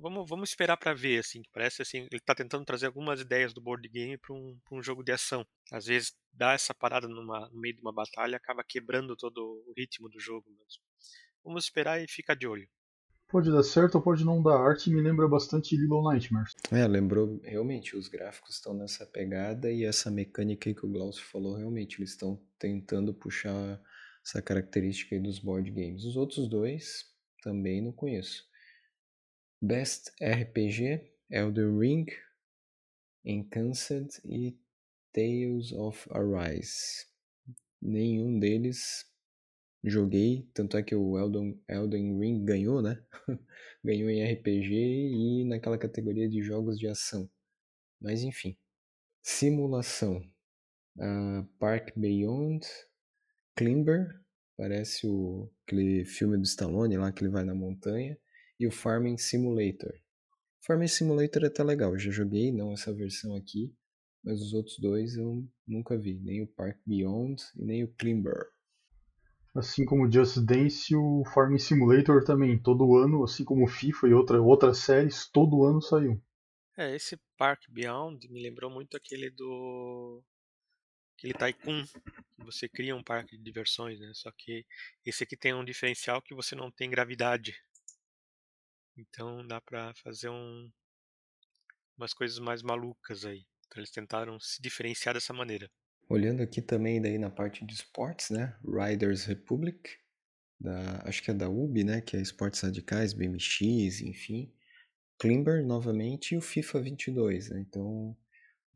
Vamos- 0.00 0.28
Vamos, 0.28 0.48
esperar 0.50 0.76
pra 0.78 0.94
ver, 0.94 1.18
assim, 1.20 1.42
parece 1.52 1.82
assim, 1.82 2.08
ele 2.10 2.20
tá 2.20 2.34
tentando 2.34 2.64
trazer 2.64 2.86
algumas 2.86 3.20
ideias 3.20 3.52
do 3.52 3.60
board 3.60 3.86
game 3.88 4.16
pra 4.18 4.34
um, 4.34 4.58
pra 4.64 4.78
um 4.78 4.82
jogo 4.82 5.02
de 5.04 5.12
ação. 5.12 5.46
Às 5.70 5.86
vezes 5.86 6.16
dá 6.32 6.52
essa 6.54 6.74
parada 6.74 7.06
numa- 7.06 7.48
no 7.50 7.60
meio 7.60 7.74
de 7.76 7.82
uma 7.82 7.92
batalha 7.92 8.36
acaba 8.36 8.64
quebrando 8.64 9.14
todo 9.16 9.38
o 9.66 9.74
ritmo 9.76 10.08
do 10.08 10.18
jogo 10.18 10.48
mesmo. 10.50 10.82
Vamos 11.44 11.64
esperar 11.64 12.02
e 12.02 12.08
ficar 12.08 12.34
de 12.34 12.46
olho. 12.46 12.66
Pode 13.28 13.50
dar 13.50 13.62
certo 13.62 13.96
ou 13.96 14.02
pode 14.02 14.24
não 14.24 14.42
dar. 14.42 14.56
A 14.56 14.68
arte 14.68 14.90
me 14.90 15.00
lembra 15.00 15.28
bastante 15.28 15.76
Little 15.76 16.02
Nightmares. 16.02 16.54
É, 16.70 16.86
lembrou 16.86 17.40
realmente, 17.42 17.96
os 17.96 18.08
gráficos 18.08 18.54
estão 18.54 18.72
nessa 18.72 19.04
pegada 19.04 19.70
e 19.70 19.84
essa 19.84 20.10
mecânica 20.10 20.70
aí 20.70 20.74
que 20.74 20.86
o 20.86 20.88
Glaucio 20.88 21.24
falou, 21.24 21.56
realmente, 21.56 21.98
eles 21.98 22.10
estão 22.10 22.40
tentando 22.58 23.12
puxar 23.12 23.82
essa 24.24 24.40
característica 24.40 25.14
aí 25.14 25.20
dos 25.20 25.38
board 25.38 25.70
games. 25.70 26.04
Os 26.04 26.16
outros 26.16 26.48
dois 26.48 27.12
também 27.42 27.82
não 27.82 27.92
conheço. 27.92 28.44
Best 29.60 30.10
RPG, 30.22 31.10
Elden 31.30 31.78
Ring, 31.78 32.06
Encanced 33.24 34.20
e 34.24 34.58
Tales 35.12 35.72
of 35.72 36.08
Arise. 36.10 37.06
Nenhum 37.80 38.38
deles 38.38 39.06
joguei, 39.84 40.48
tanto 40.54 40.76
é 40.76 40.82
que 40.82 40.94
o 40.94 41.18
Elden, 41.18 41.60
Elden 41.68 42.18
Ring 42.18 42.44
ganhou, 42.44 42.80
né? 42.80 43.02
ganhou 43.84 44.08
em 44.08 44.24
RPG 44.24 44.74
e 44.74 45.44
naquela 45.44 45.76
categoria 45.76 46.28
de 46.28 46.42
jogos 46.42 46.78
de 46.78 46.88
ação. 46.88 47.30
Mas 48.00 48.22
enfim. 48.22 48.56
Simulação. 49.22 50.22
Ah, 50.98 51.46
Park 51.58 51.96
Beyond, 51.96 52.66
Climber, 53.56 54.20
parece 54.56 55.06
o, 55.06 55.50
aquele 55.64 56.04
filme 56.04 56.36
do 56.36 56.44
Stallone 56.44 56.96
lá 56.96 57.12
que 57.12 57.22
ele 57.22 57.32
vai 57.32 57.44
na 57.44 57.54
montanha, 57.54 58.18
e 58.58 58.66
o 58.66 58.70
Farming 58.70 59.18
Simulator. 59.18 59.92
Farming 60.60 60.88
Simulator 60.88 61.44
é 61.44 61.48
até 61.48 61.62
legal, 61.62 61.92
eu 61.92 61.98
já 61.98 62.10
joguei, 62.10 62.52
não 62.52 62.72
essa 62.72 62.92
versão 62.92 63.34
aqui, 63.34 63.74
mas 64.22 64.40
os 64.40 64.54
outros 64.54 64.78
dois 64.78 65.16
eu 65.16 65.46
nunca 65.66 65.98
vi, 65.98 66.18
nem 66.20 66.42
o 66.42 66.46
Park 66.46 66.78
Beyond 66.86 67.42
e 67.56 67.64
nem 67.64 67.84
o 67.84 67.88
Climber. 67.88 68.53
Assim 69.54 69.84
como 69.84 70.10
Just 70.10 70.38
Dance, 70.38 70.94
o 70.96 71.22
Farming 71.32 71.58
Simulator 71.58 72.24
também. 72.24 72.60
Todo 72.60 72.96
ano, 72.96 73.22
assim 73.22 73.44
como 73.44 73.68
FIFA 73.68 74.08
e 74.08 74.12
outra, 74.14 74.42
outras 74.42 74.78
séries, 74.78 75.28
todo 75.28 75.64
ano 75.64 75.80
saiu. 75.80 76.20
É, 76.76 76.94
esse 76.96 77.16
Park 77.36 77.62
Beyond 77.68 78.28
me 78.28 78.42
lembrou 78.42 78.68
muito 78.68 78.96
aquele 78.96 79.30
do. 79.30 80.24
aquele 81.16 81.34
Tycoon, 81.34 81.84
que 81.84 82.44
você 82.44 82.68
cria 82.68 82.96
um 82.96 83.02
parque 83.02 83.36
de 83.36 83.44
diversões, 83.44 84.00
né? 84.00 84.10
Só 84.12 84.32
que 84.36 84.66
esse 85.06 85.22
aqui 85.22 85.36
tem 85.36 85.54
um 85.54 85.64
diferencial 85.64 86.20
que 86.20 86.34
você 86.34 86.56
não 86.56 86.70
tem 86.70 86.90
gravidade. 86.90 87.54
Então 88.96 89.46
dá 89.46 89.60
pra 89.60 89.94
fazer 90.02 90.30
um, 90.30 90.68
umas 91.96 92.12
coisas 92.12 92.40
mais 92.40 92.60
malucas 92.60 93.24
aí. 93.24 93.46
Então 93.66 93.80
eles 93.80 93.90
tentaram 93.90 94.38
se 94.40 94.60
diferenciar 94.60 95.14
dessa 95.14 95.32
maneira. 95.32 95.70
Olhando 96.08 96.42
aqui 96.42 96.60
também 96.60 97.00
daí 97.00 97.18
na 97.18 97.30
parte 97.30 97.64
de 97.64 97.72
esportes, 97.74 98.30
né? 98.30 98.54
Riders 98.64 99.24
Republic, 99.24 99.90
da, 100.60 101.02
acho 101.04 101.22
que 101.22 101.30
é 101.30 101.34
da 101.34 101.48
UB, 101.48 101.84
né? 101.84 102.00
Que 102.00 102.16
é 102.16 102.20
Esportes 102.20 102.60
Radicais, 102.60 103.12
BMX, 103.12 104.00
enfim. 104.02 104.52
Climber 105.18 105.64
novamente 105.64 106.34
e 106.34 106.38
o 106.38 106.40
FIFA 106.40 106.80
22, 106.80 107.50
né? 107.50 107.60
Então 107.60 108.16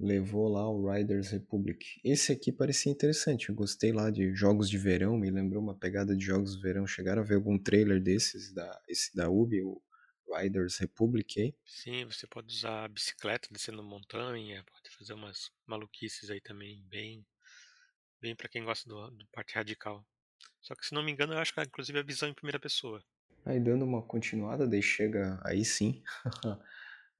levou 0.00 0.48
lá 0.48 0.68
o 0.70 0.90
Riders 0.90 1.30
Republic. 1.30 2.00
Esse 2.04 2.30
aqui 2.30 2.52
parecia 2.52 2.92
interessante, 2.92 3.48
eu 3.48 3.54
gostei 3.54 3.92
lá 3.92 4.10
de 4.10 4.32
jogos 4.32 4.70
de 4.70 4.78
verão, 4.78 5.18
me 5.18 5.30
lembrou 5.30 5.62
uma 5.62 5.74
pegada 5.74 6.16
de 6.16 6.24
jogos 6.24 6.56
de 6.56 6.62
verão. 6.62 6.86
Chegaram 6.86 7.22
a 7.22 7.24
ver 7.24 7.34
algum 7.34 7.58
trailer 7.58 8.00
desses, 8.00 8.52
da, 8.52 8.80
esse 8.88 9.14
da 9.14 9.28
UB, 9.28 9.60
Riders 10.32 10.78
Republic 10.78 11.40
aí. 11.40 11.54
Sim, 11.64 12.04
você 12.04 12.26
pode 12.26 12.54
usar 12.54 12.84
a 12.84 12.88
bicicleta 12.88 13.48
descendo 13.50 13.82
montanha, 13.82 14.64
pode 14.64 14.90
fazer 14.90 15.14
umas 15.14 15.50
maluquices 15.66 16.30
aí 16.30 16.40
também, 16.40 16.84
bem, 16.88 17.26
bem 18.20 18.34
para 18.34 18.48
quem 18.48 18.64
gosta 18.64 18.88
do, 18.88 19.10
do 19.10 19.26
parte 19.28 19.54
radical. 19.54 20.04
Só 20.60 20.74
que 20.74 20.86
se 20.86 20.94
não 20.94 21.02
me 21.02 21.12
engano, 21.12 21.32
eu 21.32 21.38
acho 21.38 21.54
que 21.54 21.60
inclusive 21.60 21.98
a 21.98 22.02
visão 22.02 22.28
em 22.28 22.34
primeira 22.34 22.58
pessoa. 22.58 23.02
Aí 23.44 23.58
dando 23.58 23.84
uma 23.84 24.02
continuada, 24.02 24.66
daí 24.66 24.82
chega 24.82 25.40
aí 25.44 25.64
sim. 25.64 26.02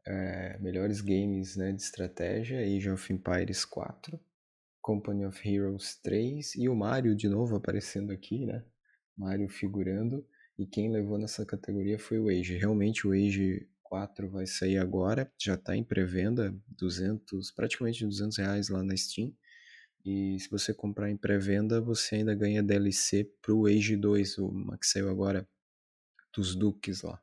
é, 0.07 0.59
melhores 0.61 1.01
games 1.01 1.57
né, 1.57 1.73
de 1.73 1.83
estratégia, 1.83 2.61
Age 2.61 2.91
of 2.91 3.13
Empires 3.13 3.65
4, 3.65 4.21
Company 4.81 5.25
of 5.25 5.49
Heroes 5.49 5.97
3 5.97 6.55
e 6.57 6.69
o 6.69 6.75
Mario 6.75 7.17
de 7.17 7.29
novo 7.29 7.57
aparecendo 7.57 8.13
aqui, 8.13 8.45
né? 8.45 8.65
Mario 9.17 9.49
figurando. 9.49 10.27
E 10.59 10.67
quem 10.67 10.91
levou 10.91 11.19
nessa 11.19 11.47
categoria 11.47 11.99
foi 11.99 12.19
o 12.19 12.29
Age. 12.29 12.59
Realmente 12.59 13.07
o 13.07 13.13
Age 13.13 13.69
4 13.85 14.29
vai 14.29 14.47
sair 14.47 14.77
agora, 14.77 15.31
já 15.39 15.55
está 15.55 15.77
em 15.77 15.85
pré-venda, 15.85 16.55
200, 16.77 17.53
praticamente 17.53 18.05
200 18.05 18.37
reais 18.39 18.69
lá 18.69 18.83
na 18.83 18.97
Steam. 18.97 19.33
E 20.05 20.39
se 20.41 20.51
você 20.51 20.75
comprar 20.75 21.11
em 21.11 21.17
pré-venda, 21.17 21.81
você 21.81 22.17
ainda 22.17 22.35
ganha 22.35 22.63
DLC 22.63 23.31
pro 23.41 23.67
Age 23.67 23.97
2, 23.97 24.39
o 24.39 24.77
que 24.81 24.87
saiu 24.87 25.09
agora 25.09 25.49
dos 26.35 26.55
Duques 26.55 27.03
lá. 27.03 27.21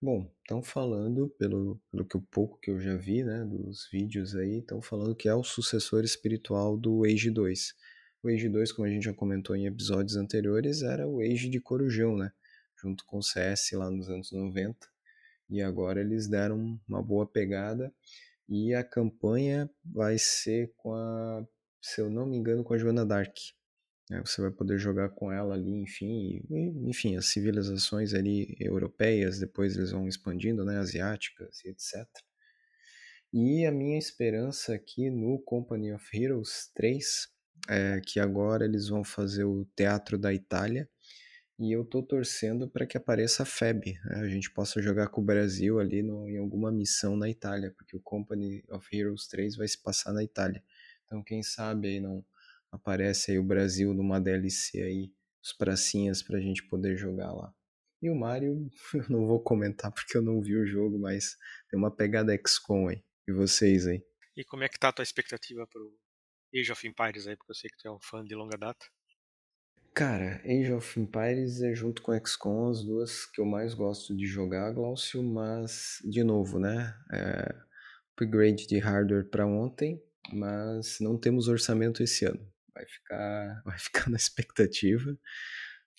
Bom, 0.00 0.30
estão 0.40 0.62
falando, 0.62 1.28
pelo, 1.38 1.80
pelo 1.90 2.04
que 2.04 2.16
o 2.16 2.20
pouco 2.20 2.58
que 2.60 2.70
eu 2.70 2.78
já 2.78 2.96
vi, 2.96 3.24
né, 3.24 3.44
dos 3.44 3.88
vídeos 3.90 4.34
aí, 4.36 4.58
estão 4.58 4.82
falando 4.82 5.14
que 5.14 5.28
é 5.28 5.34
o 5.34 5.42
sucessor 5.42 6.04
espiritual 6.04 6.76
do 6.76 7.04
Age 7.04 7.30
2. 7.30 7.74
O 8.22 8.28
Age 8.28 8.48
2, 8.48 8.72
como 8.72 8.86
a 8.86 8.90
gente 8.90 9.04
já 9.04 9.14
comentou 9.14 9.56
em 9.56 9.66
episódios 9.66 10.16
anteriores, 10.16 10.82
era 10.82 11.08
o 11.08 11.20
Age 11.20 11.48
de 11.48 11.60
Corujão, 11.60 12.16
né, 12.16 12.32
junto 12.84 13.04
com 13.06 13.18
o 13.18 13.22
CS 13.22 13.72
lá 13.72 13.90
nos 13.90 14.10
anos 14.10 14.30
90. 14.30 14.76
E 15.48 15.62
agora 15.62 16.00
eles 16.00 16.28
deram 16.28 16.78
uma 16.86 17.02
boa 17.02 17.26
pegada 17.26 17.92
e 18.48 18.74
a 18.74 18.84
campanha 18.84 19.70
vai 19.84 20.18
ser 20.18 20.72
com 20.76 20.94
a, 20.94 21.46
se 21.80 22.00
eu 22.00 22.10
não 22.10 22.26
me 22.26 22.36
engano, 22.36 22.62
com 22.62 22.74
a 22.74 22.78
Joana 22.78 23.06
Dark. 23.06 23.34
Né? 24.10 24.20
Você 24.24 24.42
vai 24.42 24.50
poder 24.50 24.78
jogar 24.78 25.08
com 25.10 25.32
ela 25.32 25.54
ali, 25.54 25.70
enfim, 25.70 26.42
enfim, 26.86 27.16
as 27.16 27.26
civilizações 27.26 28.12
ali 28.12 28.54
europeias, 28.60 29.38
depois 29.38 29.76
eles 29.76 29.92
vão 29.92 30.06
expandindo, 30.06 30.64
né, 30.64 30.78
asiáticas 30.78 31.64
e 31.64 31.70
etc. 31.70 32.06
E 33.32 33.64
a 33.64 33.72
minha 33.72 33.98
esperança 33.98 34.74
aqui 34.74 35.10
no 35.10 35.40
Company 35.42 35.92
of 35.92 36.04
Heroes 36.16 36.70
3 36.74 37.04
é 37.68 38.00
que 38.06 38.20
agora 38.20 38.64
eles 38.64 38.88
vão 38.88 39.02
fazer 39.02 39.44
o 39.44 39.64
Teatro 39.74 40.18
da 40.18 40.32
Itália 40.34 40.88
e 41.58 41.72
eu 41.72 41.84
tô 41.84 42.02
torcendo 42.02 42.68
para 42.68 42.86
que 42.86 42.96
apareça 42.96 43.44
a 43.44 43.46
FEB, 43.46 43.98
né? 44.04 44.20
a 44.20 44.28
gente 44.28 44.50
possa 44.50 44.82
jogar 44.82 45.08
com 45.08 45.20
o 45.20 45.24
Brasil 45.24 45.78
ali 45.78 46.02
no, 46.02 46.28
em 46.28 46.38
alguma 46.38 46.72
missão 46.72 47.16
na 47.16 47.28
Itália, 47.28 47.72
porque 47.76 47.96
o 47.96 48.00
Company 48.00 48.64
of 48.68 48.96
Heroes 48.96 49.26
3 49.28 49.56
vai 49.56 49.68
se 49.68 49.80
passar 49.80 50.12
na 50.12 50.24
Itália. 50.24 50.62
Então 51.04 51.22
quem 51.22 51.42
sabe 51.42 51.88
aí 51.88 52.00
não 52.00 52.24
aparece 52.72 53.30
aí 53.30 53.38
o 53.38 53.44
Brasil 53.44 53.94
numa 53.94 54.20
DLC 54.20 54.82
aí, 54.82 55.12
os 55.42 55.52
pracinhas 55.52 56.22
pra 56.22 56.40
gente 56.40 56.62
poder 56.64 56.96
jogar 56.96 57.32
lá. 57.32 57.54
E 58.02 58.10
o 58.10 58.14
Mario, 58.14 58.68
eu 58.94 59.08
não 59.08 59.26
vou 59.26 59.40
comentar 59.40 59.92
porque 59.92 60.16
eu 60.16 60.22
não 60.22 60.40
vi 60.40 60.56
o 60.56 60.66
jogo, 60.66 60.98
mas 60.98 61.36
tem 61.70 61.78
uma 61.78 61.90
pegada 61.90 62.36
XCOM 62.36 62.88
aí. 62.88 63.02
E 63.26 63.32
vocês 63.32 63.86
aí? 63.86 64.04
E 64.36 64.44
como 64.44 64.64
é 64.64 64.68
que 64.68 64.78
tá 64.78 64.88
a 64.88 64.92
tua 64.92 65.04
expectativa 65.04 65.66
pro 65.66 65.96
Age 66.54 66.70
of 66.70 66.86
Empires 66.86 67.26
aí, 67.26 67.36
porque 67.36 67.52
eu 67.52 67.56
sei 67.56 67.70
que 67.70 67.78
tu 67.78 67.88
é 67.88 67.90
um 67.90 68.00
fã 68.00 68.24
de 68.24 68.34
longa 68.34 68.56
data. 68.58 68.86
Cara, 69.94 70.42
Age 70.44 70.72
of 70.72 71.00
Empires 71.00 71.62
é 71.62 71.72
junto 71.72 72.02
com 72.02 72.12
XCOM 72.18 72.68
as 72.68 72.82
duas 72.82 73.26
que 73.26 73.40
eu 73.40 73.44
mais 73.44 73.74
gosto 73.74 74.16
de 74.16 74.26
jogar, 74.26 74.72
Glaucio, 74.72 75.22
mas, 75.22 75.98
de 76.04 76.24
novo, 76.24 76.58
né? 76.58 76.94
É, 77.12 77.54
upgrade 78.12 78.66
de 78.66 78.78
hardware 78.78 79.30
para 79.30 79.46
ontem, 79.46 80.02
mas 80.32 80.98
não 81.00 81.16
temos 81.16 81.46
orçamento 81.46 82.02
esse 82.02 82.24
ano 82.24 82.54
vai 82.74 82.86
ficar, 82.86 83.62
vai 83.64 83.78
ficar 83.78 84.10
na 84.10 84.16
expectativa. 84.16 85.16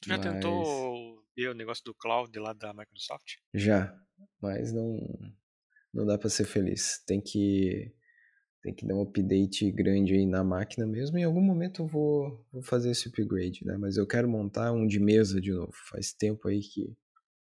Tu 0.01 0.09
já 0.09 0.17
mas... 0.17 0.25
tentou 0.25 1.23
ver 1.35 1.49
o 1.49 1.53
negócio 1.53 1.83
do 1.83 1.95
cloud 1.95 2.37
lá 2.37 2.53
da 2.53 2.73
Microsoft? 2.73 3.35
Já, 3.53 3.97
mas 4.41 4.71
não 4.71 4.99
não 5.93 6.05
dá 6.05 6.17
para 6.17 6.29
ser 6.29 6.43
feliz. 6.43 7.01
Tem 7.07 7.21
que 7.21 7.94
tem 8.65 8.73
que 8.73 8.83
dar 8.83 8.95
um 8.95 9.03
update 9.03 9.71
grande 9.71 10.15
aí 10.15 10.25
na 10.25 10.43
máquina 10.43 10.87
mesmo. 10.87 11.19
Em 11.19 11.23
algum 11.23 11.39
momento 11.39 11.83
eu 11.83 11.87
vou, 11.87 12.43
vou 12.51 12.63
fazer 12.63 12.89
esse 12.89 13.07
upgrade, 13.07 13.63
né? 13.63 13.77
Mas 13.77 13.95
eu 13.95 14.07
quero 14.07 14.27
montar 14.27 14.71
um 14.71 14.87
de 14.87 14.99
mesa 14.99 15.39
de 15.39 15.51
novo. 15.51 15.71
Faz 15.91 16.11
tempo 16.11 16.47
aí 16.47 16.61
que 16.61 16.91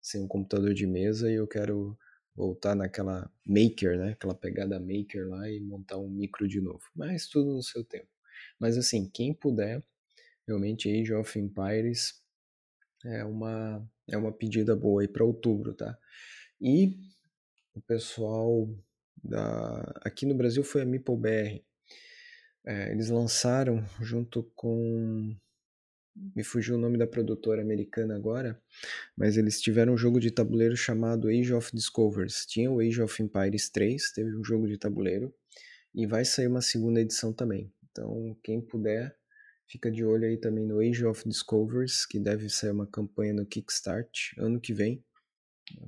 sem 0.02 0.22
um 0.22 0.28
computador 0.28 0.74
de 0.74 0.86
mesa 0.86 1.32
e 1.32 1.36
eu 1.36 1.48
quero 1.48 1.98
voltar 2.36 2.76
naquela 2.76 3.32
maker, 3.48 3.98
né? 3.98 4.12
Aquela 4.12 4.36
pegada 4.36 4.78
maker 4.82 5.30
lá 5.30 5.50
e 5.50 5.62
montar 5.62 5.98
um 5.98 6.10
micro 6.10 6.46
de 6.46 6.60
novo. 6.60 6.84
Mas 6.94 7.30
tudo 7.30 7.54
no 7.54 7.64
seu 7.64 7.86
tempo. 7.86 8.10
Mas 8.60 8.78
assim, 8.78 9.10
quem 9.10 9.34
puder, 9.34 9.82
realmente 10.46 10.90
Age 10.90 11.14
of 11.14 11.40
Empires 11.40 12.22
é 13.06 13.24
uma, 13.24 13.90
é 14.10 14.18
uma 14.18 14.34
pedida 14.34 14.76
boa 14.76 15.02
aí 15.02 15.08
para 15.08 15.24
outubro, 15.24 15.74
tá? 15.74 15.98
E 16.60 16.98
o 17.74 17.80
pessoal 17.80 18.68
da, 19.22 19.82
aqui 20.02 20.26
no 20.26 20.36
Brasil 20.36 20.64
foi 20.64 20.82
a 20.82 20.86
Meeple 20.86 21.18
BR. 21.18 21.62
É, 22.66 22.92
eles 22.92 23.10
lançaram 23.10 23.86
junto 24.00 24.44
com 24.56 25.36
me 26.36 26.44
fugiu 26.44 26.76
o 26.76 26.78
nome 26.78 26.98
da 26.98 27.08
produtora 27.08 27.62
americana 27.62 28.16
agora, 28.16 28.62
mas 29.18 29.36
eles 29.36 29.60
tiveram 29.60 29.94
um 29.94 29.98
jogo 29.98 30.20
de 30.20 30.30
tabuleiro 30.30 30.78
chamado 30.78 31.28
Age 31.28 31.54
of 31.54 31.72
Discoveries. 31.74 32.46
Tinha 32.46 32.72
o 32.72 32.80
Age 32.80 33.02
of 33.02 33.22
Empires 33.22 33.70
3, 33.70 34.12
teve 34.12 34.36
um 34.36 34.44
jogo 34.44 34.68
de 34.68 34.78
tabuleiro, 34.78 35.34
e 35.94 36.06
vai 36.06 36.24
sair 36.24 36.48
uma 36.48 36.62
segunda 36.62 37.02
edição 37.02 37.34
também. 37.34 37.74
Então, 37.92 38.38
quem 38.44 38.62
puder, 38.62 39.16
fica 39.68 39.90
de 39.92 40.04
olho 40.04 40.26
aí 40.26 40.38
também 40.38 40.66
no 40.66 40.80
Age 40.80 41.06
of 41.06 41.28
Discoveries, 41.28 42.06
que 42.06 42.20
deve 42.20 42.50
sair 42.50 42.72
uma 42.72 42.88
campanha 42.88 43.34
no 43.34 43.46
Kickstart 43.46 44.34
ano 44.38 44.60
que 44.60 44.74
vem, 44.74 45.04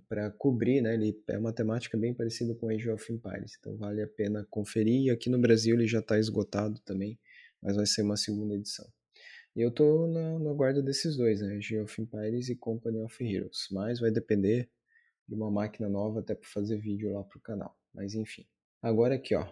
para 0.07 0.31
cobrir, 0.31 0.81
né? 0.81 0.93
Ele 0.93 1.21
é 1.27 1.37
uma 1.37 1.53
temática 1.53 1.97
bem 1.97 2.13
parecida 2.13 2.53
com 2.55 2.69
Age 2.69 2.89
of 2.89 3.11
Empires, 3.11 3.57
então 3.59 3.75
vale 3.77 4.01
a 4.01 4.07
pena 4.07 4.45
conferir. 4.49 5.05
E 5.05 5.09
aqui 5.09 5.29
no 5.29 5.39
Brasil 5.39 5.75
ele 5.75 5.87
já 5.87 5.99
está 5.99 6.19
esgotado 6.19 6.79
também, 6.81 7.19
mas 7.61 7.75
vai 7.75 7.85
ser 7.85 8.01
uma 8.01 8.17
segunda 8.17 8.55
edição. 8.55 8.87
E 9.55 9.61
eu 9.61 9.71
tô 9.71 10.07
na, 10.07 10.37
na 10.39 10.53
guarda 10.53 10.81
desses 10.81 11.15
dois, 11.15 11.41
né? 11.41 11.55
Age 11.55 11.79
of 11.79 12.01
Empires 12.01 12.49
e 12.49 12.55
Company 12.55 12.99
of 12.99 13.23
Heroes, 13.23 13.67
mas 13.71 13.99
vai 13.99 14.11
depender 14.11 14.69
de 15.27 15.33
uma 15.33 15.49
máquina 15.49 15.89
nova 15.89 16.19
até 16.19 16.35
para 16.35 16.47
fazer 16.47 16.77
vídeo 16.77 17.13
lá 17.13 17.23
pro 17.23 17.39
canal. 17.39 17.77
Mas 17.93 18.13
enfim. 18.13 18.45
Agora 18.81 19.15
aqui, 19.15 19.33
ó, 19.33 19.47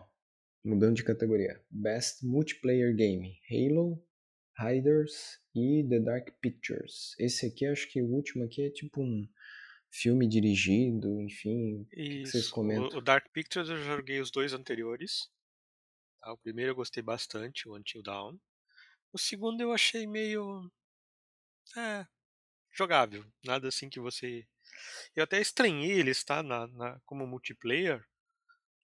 mudando 0.63 0.95
de 0.95 1.03
categoria. 1.03 1.59
Best 1.71 2.25
Multiplayer 2.25 2.95
Game: 2.95 3.37
Halo, 3.49 4.03
Hiders 4.59 5.39
e 5.55 5.85
The 5.87 5.99
Dark 5.99 6.29
Pictures. 6.41 7.15
Esse 7.19 7.45
aqui, 7.45 7.65
acho 7.65 7.89
que 7.91 8.01
o 8.01 8.07
último 8.07 8.43
aqui 8.43 8.63
é 8.63 8.69
tipo 8.69 9.01
um 9.01 9.27
filme 9.93 10.27
dirigido, 10.27 11.21
enfim. 11.21 11.88
Isso. 11.91 12.31
vocês 12.31 12.50
comentam? 12.50 12.97
O, 12.97 13.01
Dark 13.01 13.29
Pictures 13.31 13.69
eu 13.69 13.77
joguei 13.77 14.19
os 14.19 14.31
dois 14.31 14.53
anteriores. 14.53 15.29
Tá? 16.19 16.33
O 16.33 16.38
primeiro 16.38 16.71
eu 16.71 16.75
gostei 16.75 17.03
bastante, 17.03 17.69
o 17.69 17.75
Until 17.75 18.01
Dawn. 18.01 18.38
O 19.12 19.17
segundo 19.17 19.62
eu 19.62 19.71
achei 19.71 20.07
meio. 20.07 20.71
É. 21.77 22.05
jogável. 22.71 23.23
Nada 23.45 23.67
assim 23.67 23.89
que 23.89 24.00
você. 24.00 24.47
Eu 25.15 25.23
até 25.23 25.39
estranhei 25.39 25.91
ele 25.91 26.12
estar 26.12 26.41
na, 26.43 26.67
na 26.67 27.00
como 27.05 27.27
multiplayer 27.27 28.03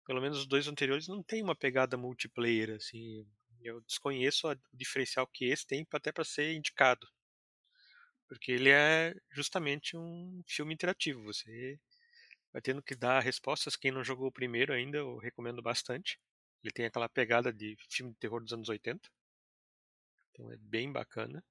pelo 0.06 0.22
menos 0.22 0.40
os 0.40 0.46
dois 0.46 0.68
anteriores 0.68 1.08
não 1.08 1.24
tem 1.24 1.42
uma 1.42 1.56
pegada 1.56 1.96
multiplayer 1.98 2.72
assim. 2.72 3.26
Eu 3.62 3.80
desconheço 3.82 4.50
o 4.50 4.56
diferencial 4.74 5.28
que 5.28 5.46
esse 5.46 5.66
tem 5.66 5.88
até 5.94 6.12
para 6.12 6.26
ser 6.26 6.54
indicado. 6.54 7.08
Porque 8.32 8.54
ele 8.54 8.70
é 8.70 9.14
justamente 9.30 9.98
um 9.98 10.42
filme 10.48 10.74
interativo. 10.74 11.22
Você 11.24 11.78
vai 12.54 12.62
tendo 12.62 12.82
que 12.82 12.96
dar 12.96 13.20
respostas. 13.20 13.76
Quem 13.76 13.92
não 13.92 14.06
jogou 14.06 14.30
o 14.30 14.32
primeiro 14.32 14.72
ainda, 14.72 15.00
eu 15.00 15.18
recomendo 15.18 15.62
bastante. 15.62 16.18
Ele 16.64 16.72
tem 16.72 16.86
aquela 16.86 17.10
pegada 17.10 17.52
de 17.52 17.76
filme 17.90 18.14
de 18.14 18.20
terror 18.20 18.42
dos 18.42 18.54
anos 18.54 18.70
80. 18.70 19.02
Então 20.30 20.50
é 20.50 20.56
bem 20.56 20.90
bacana. 20.90 21.44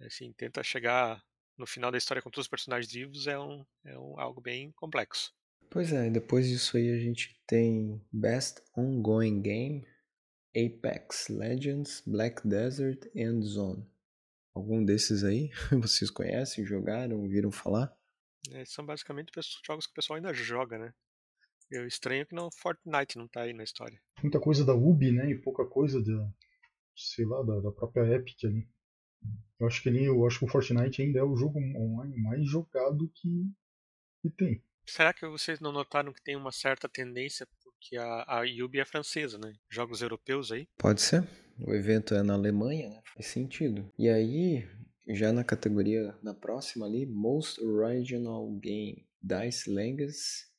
É 0.00 0.06
assim, 0.06 0.32
tenta 0.32 0.62
chegar 0.62 1.22
no 1.58 1.66
final 1.66 1.90
da 1.90 1.98
história 1.98 2.22
com 2.22 2.30
todos 2.30 2.46
os 2.46 2.50
personagens 2.50 2.90
vivos 2.90 3.26
é, 3.26 3.38
um, 3.38 3.62
é 3.84 3.98
um, 3.98 4.18
algo 4.18 4.40
bem 4.40 4.72
complexo. 4.72 5.34
Pois 5.68 5.92
é, 5.92 6.08
depois 6.08 6.48
disso 6.48 6.78
aí 6.78 6.88
a 6.94 6.98
gente 6.98 7.38
tem 7.46 8.02
Best 8.10 8.62
Ongoing 8.74 9.42
Game, 9.42 9.86
Apex 10.56 11.28
Legends, 11.28 12.02
Black 12.06 12.48
Desert 12.48 13.04
and 13.14 13.42
Zone. 13.42 13.89
Algum 14.60 14.84
desses 14.84 15.24
aí 15.24 15.50
vocês 15.80 16.10
conhecem, 16.10 16.66
jogaram, 16.66 17.26
viram 17.26 17.50
falar? 17.50 17.90
É, 18.52 18.62
são 18.66 18.84
basicamente 18.84 19.32
jogos 19.66 19.86
que 19.86 19.92
o 19.92 19.94
pessoal 19.94 20.18
ainda 20.18 20.34
joga, 20.34 20.78
né? 20.78 20.92
Eu 21.70 21.86
estranho 21.86 22.26
que 22.26 22.34
não 22.34 22.50
Fortnite 22.52 23.16
não 23.16 23.26
tá 23.26 23.40
aí 23.40 23.54
na 23.54 23.64
história. 23.64 23.98
Muita 24.22 24.38
coisa 24.38 24.62
da 24.62 24.74
Ubi, 24.74 25.12
né? 25.12 25.30
E 25.30 25.40
pouca 25.40 25.64
coisa 25.64 26.02
da, 26.02 26.30
sei 26.94 27.24
lá, 27.24 27.42
da, 27.42 27.58
da 27.60 27.72
própria 27.72 28.02
Epic 28.16 28.44
ali. 28.44 28.68
Eu 29.58 29.66
acho 29.66 29.82
que 29.82 29.88
ali, 29.88 30.04
eu 30.04 30.26
acho 30.26 30.40
que 30.40 30.44
o 30.44 30.48
Fortnite 30.48 31.00
ainda 31.00 31.20
é 31.20 31.22
o 31.22 31.36
jogo 31.36 31.58
online 31.58 32.20
mais 32.20 32.46
jogado 32.46 33.10
que, 33.14 33.50
que 34.20 34.28
tem. 34.28 34.62
Será 34.84 35.14
que 35.14 35.26
vocês 35.26 35.58
não 35.58 35.72
notaram 35.72 36.12
que 36.12 36.22
tem 36.22 36.36
uma 36.36 36.52
certa 36.52 36.86
tendência 36.86 37.46
porque 37.62 37.96
a, 37.96 38.40
a 38.40 38.42
Yubi 38.42 38.78
é 38.78 38.84
francesa, 38.84 39.38
né? 39.38 39.54
Jogos 39.70 40.02
europeus 40.02 40.52
aí? 40.52 40.68
Pode 40.76 41.00
ser. 41.00 41.26
O 41.66 41.74
evento 41.74 42.14
é 42.14 42.22
na 42.22 42.34
Alemanha, 42.34 42.88
né? 42.88 43.02
Faz 43.14 43.26
sentido. 43.26 43.92
E 43.98 44.08
aí, 44.08 44.66
já 45.08 45.32
na 45.32 45.44
categoria 45.44 46.16
na 46.22 46.32
próxima 46.32 46.86
ali, 46.86 47.04
Most 47.06 47.62
Original 47.62 48.50
Game, 48.52 49.06
Dice 49.22 49.70
Langas, 49.70 50.50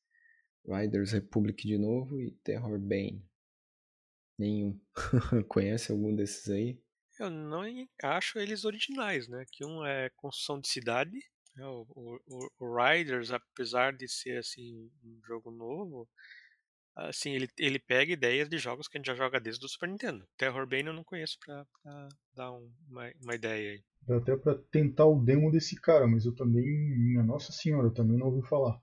Riders 0.65 1.11
Republic 1.11 1.67
de 1.67 1.77
novo 1.77 2.19
e 2.19 2.31
Terror 2.43 2.77
Bane. 2.79 3.25
Nenhum. 4.37 4.79
Conhece 5.47 5.91
algum 5.91 6.15
desses 6.15 6.49
aí? 6.49 6.79
Eu 7.19 7.29
não 7.29 7.63
acho 8.03 8.39
eles 8.39 8.65
originais, 8.65 9.27
né? 9.27 9.45
Que 9.51 9.65
um 9.65 9.85
é 9.85 10.09
construção 10.15 10.59
de 10.59 10.67
cidade, 10.67 11.19
né? 11.55 11.65
o, 11.65 11.85
o, 11.95 12.49
o, 12.59 12.75
Riders, 12.75 13.31
apesar 13.31 13.93
de 13.93 14.07
ser 14.07 14.37
assim 14.37 14.89
um 15.03 15.19
jogo 15.27 15.51
novo, 15.51 16.09
assim 16.95 17.31
ele, 17.31 17.47
ele 17.57 17.79
pega 17.79 18.13
ideias 18.13 18.49
de 18.49 18.57
jogos 18.57 18.87
que 18.87 18.97
a 18.97 18.99
gente 18.99 19.07
já 19.07 19.15
joga 19.15 19.39
desde 19.39 19.65
o 19.65 19.69
Super 19.69 19.89
Nintendo. 19.89 20.27
Terror 20.37 20.67
Bane 20.67 20.87
eu 20.87 20.93
não 20.93 21.03
conheço 21.03 21.37
pra, 21.45 21.65
pra 21.81 22.09
dar 22.35 22.51
um, 22.51 22.71
uma, 22.87 23.11
uma 23.23 23.35
ideia 23.35 23.71
aí. 23.71 23.83
Dá 24.07 24.17
até 24.17 24.35
pra 24.35 24.55
tentar 24.71 25.05
o 25.05 25.23
demo 25.23 25.51
desse 25.51 25.79
cara, 25.79 26.07
mas 26.07 26.25
eu 26.25 26.33
também, 26.33 26.65
minha 26.65 27.23
nossa 27.23 27.51
senhora, 27.51 27.87
eu 27.87 27.93
também 27.93 28.17
não 28.17 28.27
ouvi 28.27 28.47
falar. 28.47 28.81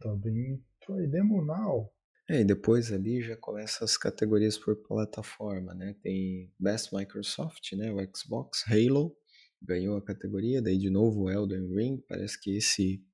Tá 0.00 0.14
bem. 0.14 0.62
Try 0.84 1.06
demo 1.06 1.44
now. 1.44 1.92
É, 2.28 2.40
e 2.40 2.44
depois 2.44 2.92
ali 2.92 3.22
já 3.22 3.36
começa 3.36 3.84
as 3.84 3.96
categorias 3.96 4.56
por 4.58 4.76
plataforma, 4.76 5.74
né? 5.74 5.94
Tem 6.02 6.52
Best 6.58 6.94
Microsoft, 6.94 7.72
né? 7.72 7.92
O 7.92 8.16
Xbox, 8.16 8.64
Halo 8.68 9.16
ganhou 9.60 9.96
a 9.96 10.02
categoria, 10.02 10.60
daí 10.60 10.76
de 10.76 10.90
novo 10.90 11.22
o 11.22 11.30
Elden 11.30 11.68
Ring, 11.74 12.04
parece 12.08 12.40
que 12.40 12.56
esse 12.56 13.04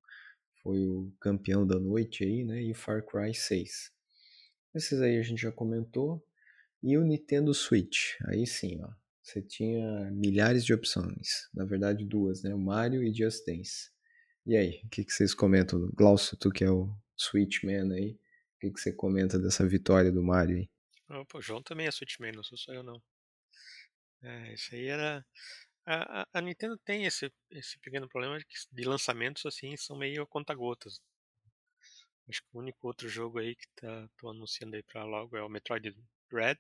foi 0.63 0.87
o 0.87 1.13
campeão 1.21 1.67
da 1.67 1.79
noite 1.79 2.25
aí, 2.25 2.45
né? 2.45 2.63
E 2.63 2.75
Far 2.75 3.05
Cry 3.05 3.35
6. 3.35 3.91
Esses 4.75 5.01
aí 5.01 5.19
a 5.19 5.23
gente 5.23 5.43
já 5.43 5.53
comentou. 5.53 6.25
E 6.83 6.97
o 6.97 7.05
Nintendo 7.05 7.53
Switch, 7.53 8.15
aí 8.27 8.47
sim, 8.47 8.81
ó. 8.83 8.89
Você 9.23 9.43
tinha 9.43 10.11
milhares 10.11 10.65
de 10.65 10.73
opções, 10.73 11.51
na 11.53 11.65
verdade 11.65 12.05
duas, 12.05 12.43
né? 12.43 12.55
O 12.55 12.59
Mario 12.59 13.03
e 13.03 13.13
Just 13.13 13.45
Dance. 13.45 13.91
E 14.47 14.57
aí, 14.57 14.81
o 14.85 14.89
que, 14.89 15.05
que 15.05 15.13
vocês 15.13 15.35
comentam? 15.35 15.91
Glaucio, 15.93 16.37
tu 16.39 16.51
que 16.51 16.65
é 16.65 16.71
o 16.71 16.89
Switchman 17.15 17.93
aí, 17.93 18.13
o 18.13 18.59
que, 18.61 18.71
que 18.71 18.81
você 18.81 18.93
comenta 18.93 19.39
dessa 19.39 19.67
vitória 19.67 20.11
do 20.11 20.23
Mario 20.23 20.57
aí? 20.57 20.71
Oh, 21.11 21.27
pô, 21.27 21.39
o 21.39 21.43
João 21.43 21.63
também 21.63 21.87
é 21.87 21.91
Switchman, 21.91 22.33
não 22.33 22.43
sou 22.43 22.57
só 22.57 22.73
eu 22.73 22.83
não. 22.83 23.03
É, 24.23 24.55
isso 24.55 24.75
aí 24.75 24.87
era. 24.87 25.25
A, 25.87 26.23
a, 26.23 26.29
a, 26.35 26.41
Nintendo 26.41 26.79
tem 26.79 27.05
esse, 27.05 27.33
esse 27.51 27.79
pequeno 27.81 28.09
problema 28.09 28.39
de, 28.39 28.47
que, 28.47 28.55
de 28.71 28.85
lançamentos 28.85 29.45
assim 29.47 29.77
são 29.77 29.99
meio 29.99 30.27
conta-gotas. 30.27 31.01
Acho 32.29 32.43
que 32.43 32.49
o 32.53 32.59
único 32.59 32.87
outro 32.87 33.09
jogo 33.09 33.39
aí 33.39 33.55
que 33.55 33.67
tá, 33.77 34.09
tô 34.17 34.29
anunciando 34.29 34.77
aí 34.77 34.83
pra 34.83 35.05
logo 35.05 35.37
é 35.37 35.43
o 35.43 35.49
Metroid 35.49 35.97
Red, 36.31 36.59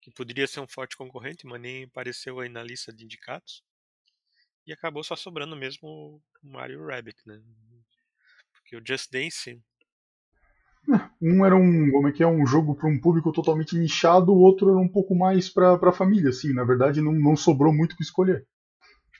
que 0.00 0.10
poderia 0.10 0.46
ser 0.46 0.60
um 0.60 0.68
forte 0.68 0.96
concorrente, 0.96 1.46
mas 1.46 1.60
nem 1.60 1.84
apareceu 1.84 2.40
aí 2.40 2.48
na 2.48 2.62
lista 2.62 2.92
de 2.92 3.04
indicados. 3.04 3.62
E 4.66 4.72
acabou 4.72 5.04
só 5.04 5.14
sobrando 5.14 5.54
mesmo 5.54 5.86
o 5.86 6.22
Mario 6.42 6.86
Rabbit, 6.86 7.20
né? 7.26 7.42
Porque 8.52 8.76
o 8.76 8.82
Just 8.86 9.10
Dance 9.10 9.62
um 11.20 11.44
era 11.44 11.56
um, 11.56 11.90
como 11.90 12.08
é 12.08 12.12
que 12.12 12.22
é, 12.22 12.26
um 12.26 12.46
jogo 12.46 12.74
para 12.74 12.88
um 12.88 13.00
público 13.00 13.32
totalmente 13.32 13.76
nichado, 13.76 14.32
o 14.32 14.38
outro 14.38 14.70
era 14.70 14.78
um 14.78 14.88
pouco 14.88 15.14
mais 15.14 15.48
para 15.48 15.74
a 15.74 15.92
família, 15.92 16.28
assim. 16.28 16.52
Na 16.52 16.64
verdade, 16.64 17.00
não, 17.00 17.12
não 17.12 17.36
sobrou 17.36 17.72
muito 17.72 17.92
o 17.92 17.96
que 17.96 18.02
escolher. 18.02 18.46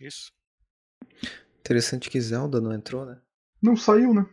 Isso. 0.00 0.32
Interessante 1.60 2.10
que 2.10 2.20
Zelda 2.20 2.60
não 2.60 2.72
entrou, 2.72 3.06
né? 3.06 3.18
Não 3.62 3.76
saiu, 3.76 4.12
né? 4.12 4.26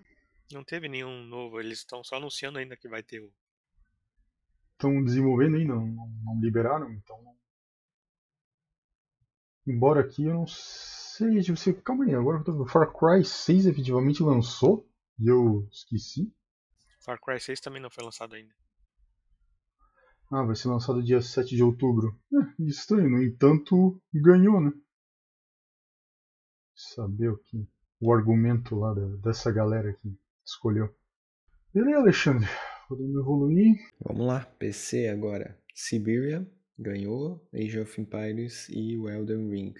Não 0.51 0.63
teve 0.63 0.87
nenhum 0.87 1.23
novo, 1.23 1.59
eles 1.59 1.79
estão 1.79 2.03
só 2.03 2.15
anunciando 2.15 2.57
ainda 2.57 2.75
que 2.75 2.89
vai 2.89 3.01
ter 3.03 3.19
o. 3.19 3.31
Estão 4.73 5.03
desenvolvendo 5.03 5.57
ainda, 5.57 5.75
não, 5.75 5.87
não, 6.25 6.41
liberaram, 6.41 6.91
então. 6.91 7.19
Embora 9.65 10.01
aqui 10.01 10.25
eu 10.25 10.33
não 10.33 10.47
sei. 10.47 11.41
Você, 11.43 11.73
calma 11.73 12.05
aí, 12.05 12.15
agora 12.15 12.43
o 12.49 12.67
Far 12.67 12.91
Cry 12.91 13.23
6 13.23 13.67
efetivamente 13.67 14.23
lançou 14.23 14.89
e 15.19 15.27
eu 15.27 15.67
esqueci. 15.71 16.33
Far 16.99 17.19
Cry 17.19 17.39
6 17.39 17.59
também 17.59 17.81
não 17.81 17.91
foi 17.91 18.03
lançado 18.03 18.33
ainda. 18.33 18.53
Ah, 20.31 20.43
vai 20.43 20.55
ser 20.55 20.69
lançado 20.69 21.03
dia 21.03 21.21
7 21.21 21.55
de 21.55 21.61
outubro. 21.61 22.17
É, 22.33 22.63
estranho, 22.63 23.09
no 23.09 23.21
entanto, 23.21 24.01
ganhou, 24.13 24.61
né? 24.61 24.71
Saber 26.73 27.29
o 27.29 27.37
que. 27.37 27.67
O 27.99 28.11
argumento 28.11 28.75
lá 28.75 28.93
da, 28.95 29.05
dessa 29.17 29.51
galera 29.51 29.93
que 29.93 30.17
escolheu. 30.51 30.89
Beleza, 31.73 31.99
Alexandre. 31.99 32.47
Podemos 32.87 33.15
evoluir. 33.15 33.75
Vamos 34.05 34.27
lá, 34.27 34.45
PC 34.59 35.07
agora. 35.07 35.57
Siberia 35.73 36.45
ganhou, 36.77 37.41
Age 37.53 37.79
of 37.79 38.01
Empires 38.01 38.67
e 38.69 38.97
o 38.97 39.09
Elden 39.09 39.49
Ring. 39.49 39.73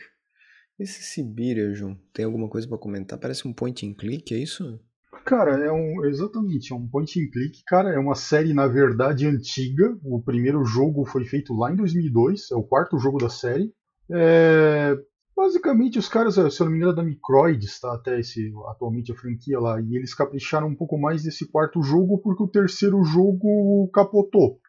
Esse 0.79 1.03
Siberia, 1.03 1.73
João, 1.73 1.99
tem 2.13 2.25
alguma 2.25 2.47
coisa 2.47 2.67
para 2.67 2.77
comentar? 2.77 3.19
Parece 3.19 3.47
um 3.47 3.53
point 3.53 3.85
and 3.85 3.93
click, 3.93 4.33
é 4.33 4.37
isso? 4.37 4.79
Cara, 5.25 5.63
é 5.63 5.71
um. 5.71 6.05
Exatamente, 6.05 6.73
é 6.73 6.75
um 6.75 6.87
point 6.87 7.19
and 7.19 7.29
click, 7.31 7.63
cara. 7.65 7.93
É 7.93 7.99
uma 7.99 8.15
série, 8.15 8.53
na 8.53 8.67
verdade, 8.67 9.27
antiga. 9.27 9.95
O 10.03 10.21
primeiro 10.21 10.63
jogo 10.63 11.05
foi 11.05 11.25
feito 11.25 11.53
lá 11.53 11.71
em 11.71 11.75
2002, 11.75 12.51
é 12.51 12.55
o 12.55 12.63
quarto 12.63 12.97
jogo 12.97 13.19
da 13.19 13.29
série. 13.29 13.71
É, 14.09 14.97
basicamente, 15.41 15.97
os 15.97 16.07
caras, 16.07 16.35
se 16.35 16.39
eu 16.39 16.65
não 16.65 16.71
me 16.71 16.77
engano, 16.77 16.91
é 16.91 16.95
da 16.95 17.03
Microids, 17.03 17.79
tá? 17.79 17.93
Até 17.95 18.19
esse, 18.19 18.53
atualmente 18.67 19.11
a 19.11 19.15
franquia 19.15 19.59
lá. 19.59 19.81
E 19.81 19.95
eles 19.95 20.13
capricharam 20.13 20.67
um 20.67 20.75
pouco 20.75 20.99
mais 20.99 21.23
desse 21.23 21.49
quarto 21.49 21.81
jogo 21.81 22.19
porque 22.19 22.43
o 22.43 22.47
terceiro 22.47 23.03
jogo 23.03 23.89
capotou. 23.91 24.59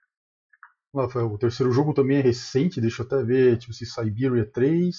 O 0.95 1.39
terceiro 1.39 1.73
jogo 1.73 1.93
também 1.93 2.19
é 2.19 2.21
recente, 2.21 2.81
deixa 2.81 3.03
eu 3.03 3.07
até 3.07 3.23
ver, 3.23 3.59
tipo, 3.59 3.73
se 3.75 3.85
Siberia 3.85 4.51
3. 4.51 4.97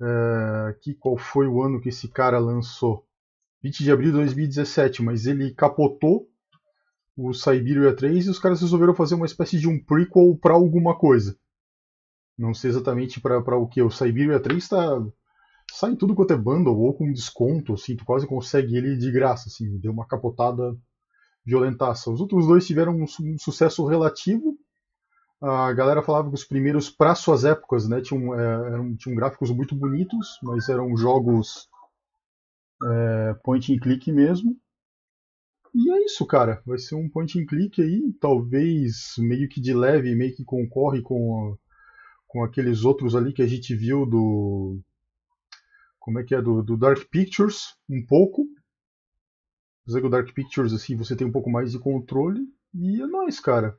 É, 0.00 0.76
que, 0.80 0.94
qual 0.94 1.18
foi 1.18 1.48
o 1.48 1.60
ano 1.60 1.80
que 1.80 1.88
esse 1.88 2.08
cara 2.08 2.38
lançou? 2.38 3.04
20 3.62 3.82
de 3.82 3.90
abril 3.90 4.10
de 4.10 4.18
2017, 4.18 5.02
mas 5.02 5.26
ele 5.26 5.52
capotou 5.52 6.28
o 7.16 7.32
Siberia 7.32 7.94
3 7.94 8.26
e 8.26 8.30
os 8.30 8.38
caras 8.38 8.60
resolveram 8.60 8.94
fazer 8.94 9.16
uma 9.16 9.26
espécie 9.26 9.58
de 9.58 9.68
um 9.68 9.82
prequel 9.82 10.38
para 10.40 10.54
alguma 10.54 10.96
coisa. 10.96 11.36
Não 12.38 12.54
sei 12.54 12.70
exatamente 12.70 13.20
para 13.20 13.56
o 13.58 13.68
que. 13.68 13.82
O 13.82 13.90
Siberia 13.90 14.40
3 14.40 14.62
está 14.62 15.02
sai 15.72 15.96
tudo 15.96 16.14
quanto 16.14 16.32
é 16.32 16.36
bundle 16.36 16.78
ou 16.78 16.94
com 16.94 17.12
desconto, 17.12 17.74
assim, 17.74 17.96
tu 17.96 18.04
quase 18.04 18.26
consegue 18.26 18.76
ele 18.76 18.96
de 18.96 19.10
graça, 19.12 19.48
assim, 19.48 19.78
deu 19.78 19.92
uma 19.92 20.06
capotada 20.06 20.76
violentaça. 21.44 22.10
Os 22.10 22.20
outros 22.20 22.46
dois 22.46 22.66
tiveram 22.66 22.96
um, 22.96 23.04
um 23.04 23.38
sucesso 23.38 23.86
relativo. 23.86 24.58
A 25.40 25.72
galera 25.72 26.02
falava 26.02 26.28
que 26.28 26.34
os 26.34 26.44
primeiros, 26.44 26.90
para 26.90 27.14
suas 27.14 27.44
épocas, 27.44 27.88
né, 27.88 28.00
tinham, 28.00 28.34
é, 28.34 28.72
eram, 28.72 28.96
tinham 28.96 29.16
gráficos 29.16 29.50
muito 29.50 29.74
bonitos, 29.74 30.38
mas 30.42 30.68
eram 30.68 30.96
jogos 30.96 31.68
é, 32.82 33.34
point 33.44 33.72
and 33.72 33.78
click 33.78 34.10
mesmo. 34.10 34.56
E 35.74 35.90
é 35.90 36.04
isso, 36.04 36.26
cara. 36.26 36.60
Vai 36.66 36.78
ser 36.78 36.96
um 36.96 37.08
point 37.08 37.40
and 37.40 37.46
click 37.46 37.80
aí, 37.80 38.12
talvez 38.20 39.14
meio 39.18 39.48
que 39.48 39.60
de 39.60 39.72
leve, 39.72 40.14
meio 40.14 40.34
que 40.34 40.44
concorre 40.44 41.02
com, 41.02 41.56
com 42.28 42.44
aqueles 42.44 42.84
outros 42.84 43.16
ali 43.16 43.32
que 43.32 43.42
a 43.42 43.46
gente 43.46 43.74
viu 43.74 44.06
do. 44.06 44.78
Como 45.98 46.20
é 46.20 46.24
que 46.24 46.34
é? 46.34 46.40
Do, 46.40 46.62
do 46.62 46.76
Dark 46.76 47.02
Pictures, 47.10 47.74
um 47.88 48.04
pouco. 48.06 48.46
Apesar 49.82 50.00
que 50.00 50.06
o 50.06 50.10
Dark 50.10 50.32
Pictures, 50.32 50.72
assim, 50.72 50.94
você 50.94 51.16
tem 51.16 51.26
um 51.26 51.32
pouco 51.32 51.50
mais 51.50 51.72
de 51.72 51.78
controle. 51.78 52.40
E 52.74 53.00
é 53.00 53.06
nóis, 53.06 53.40
cara. 53.40 53.76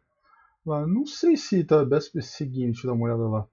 Ah, 0.68 0.86
não 0.86 1.06
sei 1.06 1.38
se 1.38 1.64
tá 1.64 1.86
best 1.86 2.20
seguinte, 2.22 2.74
deixa 2.74 2.88
eu 2.88 2.92
dar 2.92 2.96
uma 2.96 3.06
olhada 3.06 3.28
lá. 3.28 3.48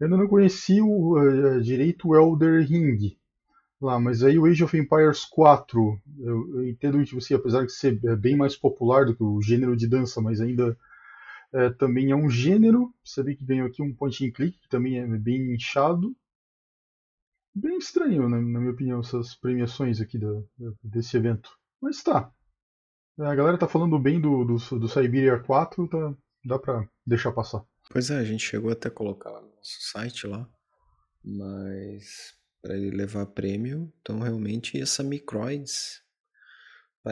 Eu 0.00 0.06
ainda 0.06 0.16
não 0.16 0.28
conheci 0.28 0.80
o, 0.80 1.18
uh, 1.18 1.60
direito 1.60 2.14
Elder 2.14 2.66
Ring 2.66 3.16
lá, 3.80 4.00
mas 4.00 4.22
aí 4.22 4.38
o 4.38 4.46
Age 4.46 4.64
of 4.64 4.76
Empires 4.76 5.24
4, 5.24 6.00
eu, 6.18 6.56
eu 6.56 6.68
entendo 6.68 7.02
que 7.04 7.14
você, 7.14 7.34
apesar 7.34 7.64
de 7.64 7.72
ser 7.72 8.00
é, 8.04 8.16
bem 8.16 8.36
mais 8.36 8.56
popular 8.56 9.04
do 9.04 9.14
que 9.14 9.22
o 9.22 9.40
gênero 9.42 9.76
de 9.76 9.86
dança, 9.86 10.20
mas 10.20 10.40
ainda 10.40 10.76
é, 11.56 11.70
também 11.70 12.10
é 12.10 12.16
um 12.16 12.28
gênero. 12.28 12.94
Você 13.02 13.22
vê 13.22 13.34
que 13.34 13.44
ganhou 13.44 13.66
aqui 13.66 13.82
um 13.82 13.94
point 13.94 14.26
and 14.26 14.30
click, 14.32 14.58
que 14.58 14.68
também 14.68 14.98
é 14.98 15.06
bem 15.06 15.54
inchado. 15.54 16.14
Bem 17.54 17.78
estranho, 17.78 18.28
né, 18.28 18.38
na 18.38 18.60
minha 18.60 18.72
opinião, 18.72 19.00
essas 19.00 19.34
premiações 19.34 19.98
aqui 19.98 20.18
do, 20.18 20.46
desse 20.84 21.16
evento. 21.16 21.50
Mas 21.80 22.02
tá. 22.02 22.30
A 23.18 23.34
galera 23.34 23.56
tá 23.56 23.66
falando 23.66 23.98
bem 23.98 24.20
do, 24.20 24.44
do, 24.44 24.56
do 24.78 24.88
Siberia 24.88 25.38
4, 25.38 25.88
tá, 25.88 26.14
dá 26.44 26.58
pra 26.58 26.86
deixar 27.06 27.32
passar. 27.32 27.64
Pois 27.90 28.10
é, 28.10 28.18
a 28.18 28.24
gente 28.24 28.44
chegou 28.44 28.70
até 28.70 28.88
a 28.88 28.90
colocar 28.90 29.30
no 29.30 29.48
nosso 29.56 29.80
site 29.80 30.26
lá, 30.26 30.46
mas 31.24 32.36
para 32.60 32.76
ele 32.76 32.90
levar 32.90 33.24
prêmio. 33.24 33.90
Então, 34.02 34.18
realmente, 34.18 34.78
essa 34.78 35.02
Microids 35.02 36.02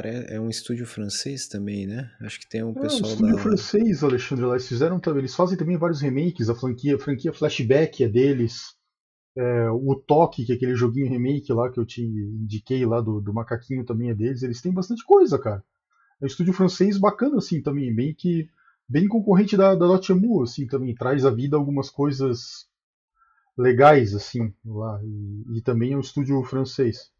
é 0.02 0.40
um 0.40 0.48
estúdio 0.48 0.86
francês 0.86 1.46
também, 1.46 1.86
né? 1.86 2.10
Acho 2.20 2.40
que 2.40 2.48
tem 2.48 2.64
um 2.64 2.74
pessoal. 2.74 3.02
É 3.02 3.04
um 3.04 3.12
estúdio 3.12 3.36
da... 3.36 3.42
francês, 3.42 4.02
Alexandre. 4.02 4.46
Eles 4.46 4.66
fizeram 4.66 4.98
também. 4.98 5.20
Eles 5.20 5.34
fazem 5.34 5.56
também 5.56 5.76
vários 5.76 6.00
remakes. 6.00 6.50
A 6.50 6.54
franquia, 6.54 6.96
a 6.96 6.98
franquia 6.98 7.32
Flashback 7.32 8.02
é 8.02 8.08
deles. 8.08 8.74
É, 9.36 9.70
o 9.70 9.94
Toque, 9.94 10.44
que 10.44 10.52
é 10.52 10.56
aquele 10.56 10.74
joguinho 10.74 11.08
remake 11.08 11.52
lá 11.52 11.70
que 11.70 11.78
eu 11.78 11.86
te 11.86 12.02
indiquei 12.02 12.84
lá 12.84 13.00
do, 13.00 13.20
do 13.20 13.32
macaquinho 13.32 13.84
também 13.84 14.10
é 14.10 14.14
deles. 14.14 14.42
Eles 14.42 14.60
têm 14.60 14.72
bastante 14.72 15.04
coisa, 15.04 15.38
cara. 15.38 15.62
É 16.20 16.24
um 16.24 16.26
estúdio 16.26 16.52
francês 16.52 16.98
bacana, 16.98 17.38
assim, 17.38 17.62
também. 17.62 17.94
Bem 17.94 18.12
que. 18.12 18.48
Bem 18.88 19.06
concorrente 19.06 19.56
da, 19.56 19.74
da 19.74 19.86
Dotemu, 19.86 20.42
assim, 20.42 20.66
também. 20.66 20.94
Traz 20.94 21.24
à 21.24 21.30
vida 21.30 21.56
algumas 21.56 21.88
coisas 21.88 22.66
legais, 23.56 24.12
assim, 24.12 24.52
lá. 24.64 25.00
E, 25.04 25.58
e 25.58 25.62
também 25.62 25.92
é 25.92 25.96
um 25.96 26.00
estúdio 26.00 26.42
francês. 26.42 27.12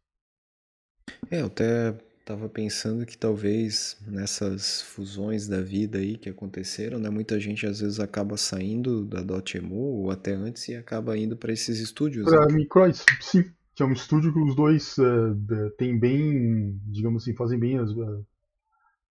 É, 1.30 1.40
eu 1.40 1.46
até 1.46 1.96
tava 2.24 2.48
pensando 2.48 3.04
que 3.04 3.18
talvez 3.18 3.98
nessas 4.06 4.80
fusões 4.80 5.46
da 5.46 5.60
vida 5.60 5.98
aí 5.98 6.16
que 6.16 6.30
aconteceram, 6.30 6.98
né, 6.98 7.10
muita 7.10 7.38
gente 7.38 7.66
às 7.66 7.80
vezes 7.80 8.00
acaba 8.00 8.36
saindo 8.36 9.04
da 9.04 9.20
Dotemu 9.20 9.76
ou 9.76 10.10
até 10.10 10.32
antes 10.32 10.66
e 10.68 10.74
acaba 10.74 11.16
indo 11.18 11.36
para 11.36 11.52
esses 11.52 11.78
estúdios. 11.78 12.24
Pra 12.24 12.46
né? 12.46 12.54
Microids, 12.54 13.04
sim. 13.20 13.44
Que 13.74 13.82
é 13.82 13.86
um 13.86 13.92
estúdio 13.92 14.32
que 14.32 14.38
os 14.38 14.54
dois 14.54 14.96
uh, 14.98 15.70
têm 15.76 15.98
bem, 15.98 16.80
digamos 16.86 17.22
assim, 17.22 17.34
fazem 17.34 17.58
bem 17.58 17.76
as. 17.76 17.90
Uh, 17.90 18.24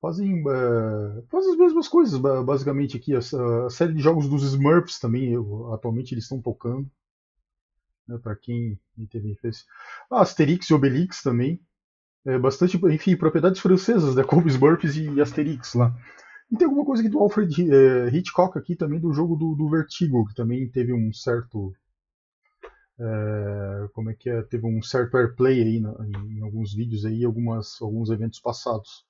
fazem, 0.02 0.41
uh, 0.41 1.21
fazem 1.30 1.52
as 1.52 1.58
mesmas 1.58 1.88
coisas, 1.89 2.17
basicamente, 2.17 2.95
aqui. 2.95 3.13
A, 3.13 3.19
a, 3.19 3.69
série 3.69 3.93
de 3.93 4.02
jogos 4.02 4.30
dos 4.30 4.41
Smurfs 4.43 4.99
também, 4.99 5.34
eu, 5.34 5.73
atualmente 5.73 6.13
eles 6.13 6.23
estão 6.23 6.41
tocando. 6.41 6.89
Né, 8.08 8.17
para 8.17 8.38
quem 8.38 8.80
teve 9.12 9.32
interesse. 9.32 9.65
Ah, 10.10 10.21
Asterix 10.21 10.69
e 10.69 10.73
Obelix 10.73 11.21
também 11.21 11.60
é, 12.26 12.38
bastante, 12.38 12.78
enfim, 12.88 13.16
propriedades 13.16 13.60
francesas, 13.60 14.16
né, 14.16 14.24
como 14.28 14.48
Smurfs 14.48 14.96
e 14.96 15.22
Asterix 15.22 15.74
lá. 15.74 15.96
E 16.52 16.58
tem 16.58 16.66
alguma 16.68 16.86
coisa 16.86 17.02
aqui 17.02 17.10
do 17.10 17.20
Alfred 17.20 17.72
é, 17.72 18.08
Hitchcock 18.16 18.58
aqui 18.58 18.76
também 18.76 19.00
do 19.00 19.12
jogo 19.14 19.36
do, 19.36 19.56
do 19.56 19.70
Vertigo, 19.70 20.26
que 20.28 20.36
também 20.36 20.70
teve 20.70 20.94
um 20.94 21.12
certo 21.12 21.74
é, 23.00 23.88
como 23.94 24.12
é 24.12 24.14
que 24.14 24.30
é, 24.30 24.42
teve 24.44 24.66
um 24.66 24.82
certo 24.82 25.18
airplay 25.18 25.62
aí 25.62 25.80
na, 25.80 25.96
em, 26.06 26.38
em, 26.38 26.42
alguns 26.42 26.74
vídeos 26.74 27.06
aí, 27.06 27.26
algumas 27.26 27.82
alguns 27.82 28.10
eventos 28.10 28.40
passados. 28.40 29.06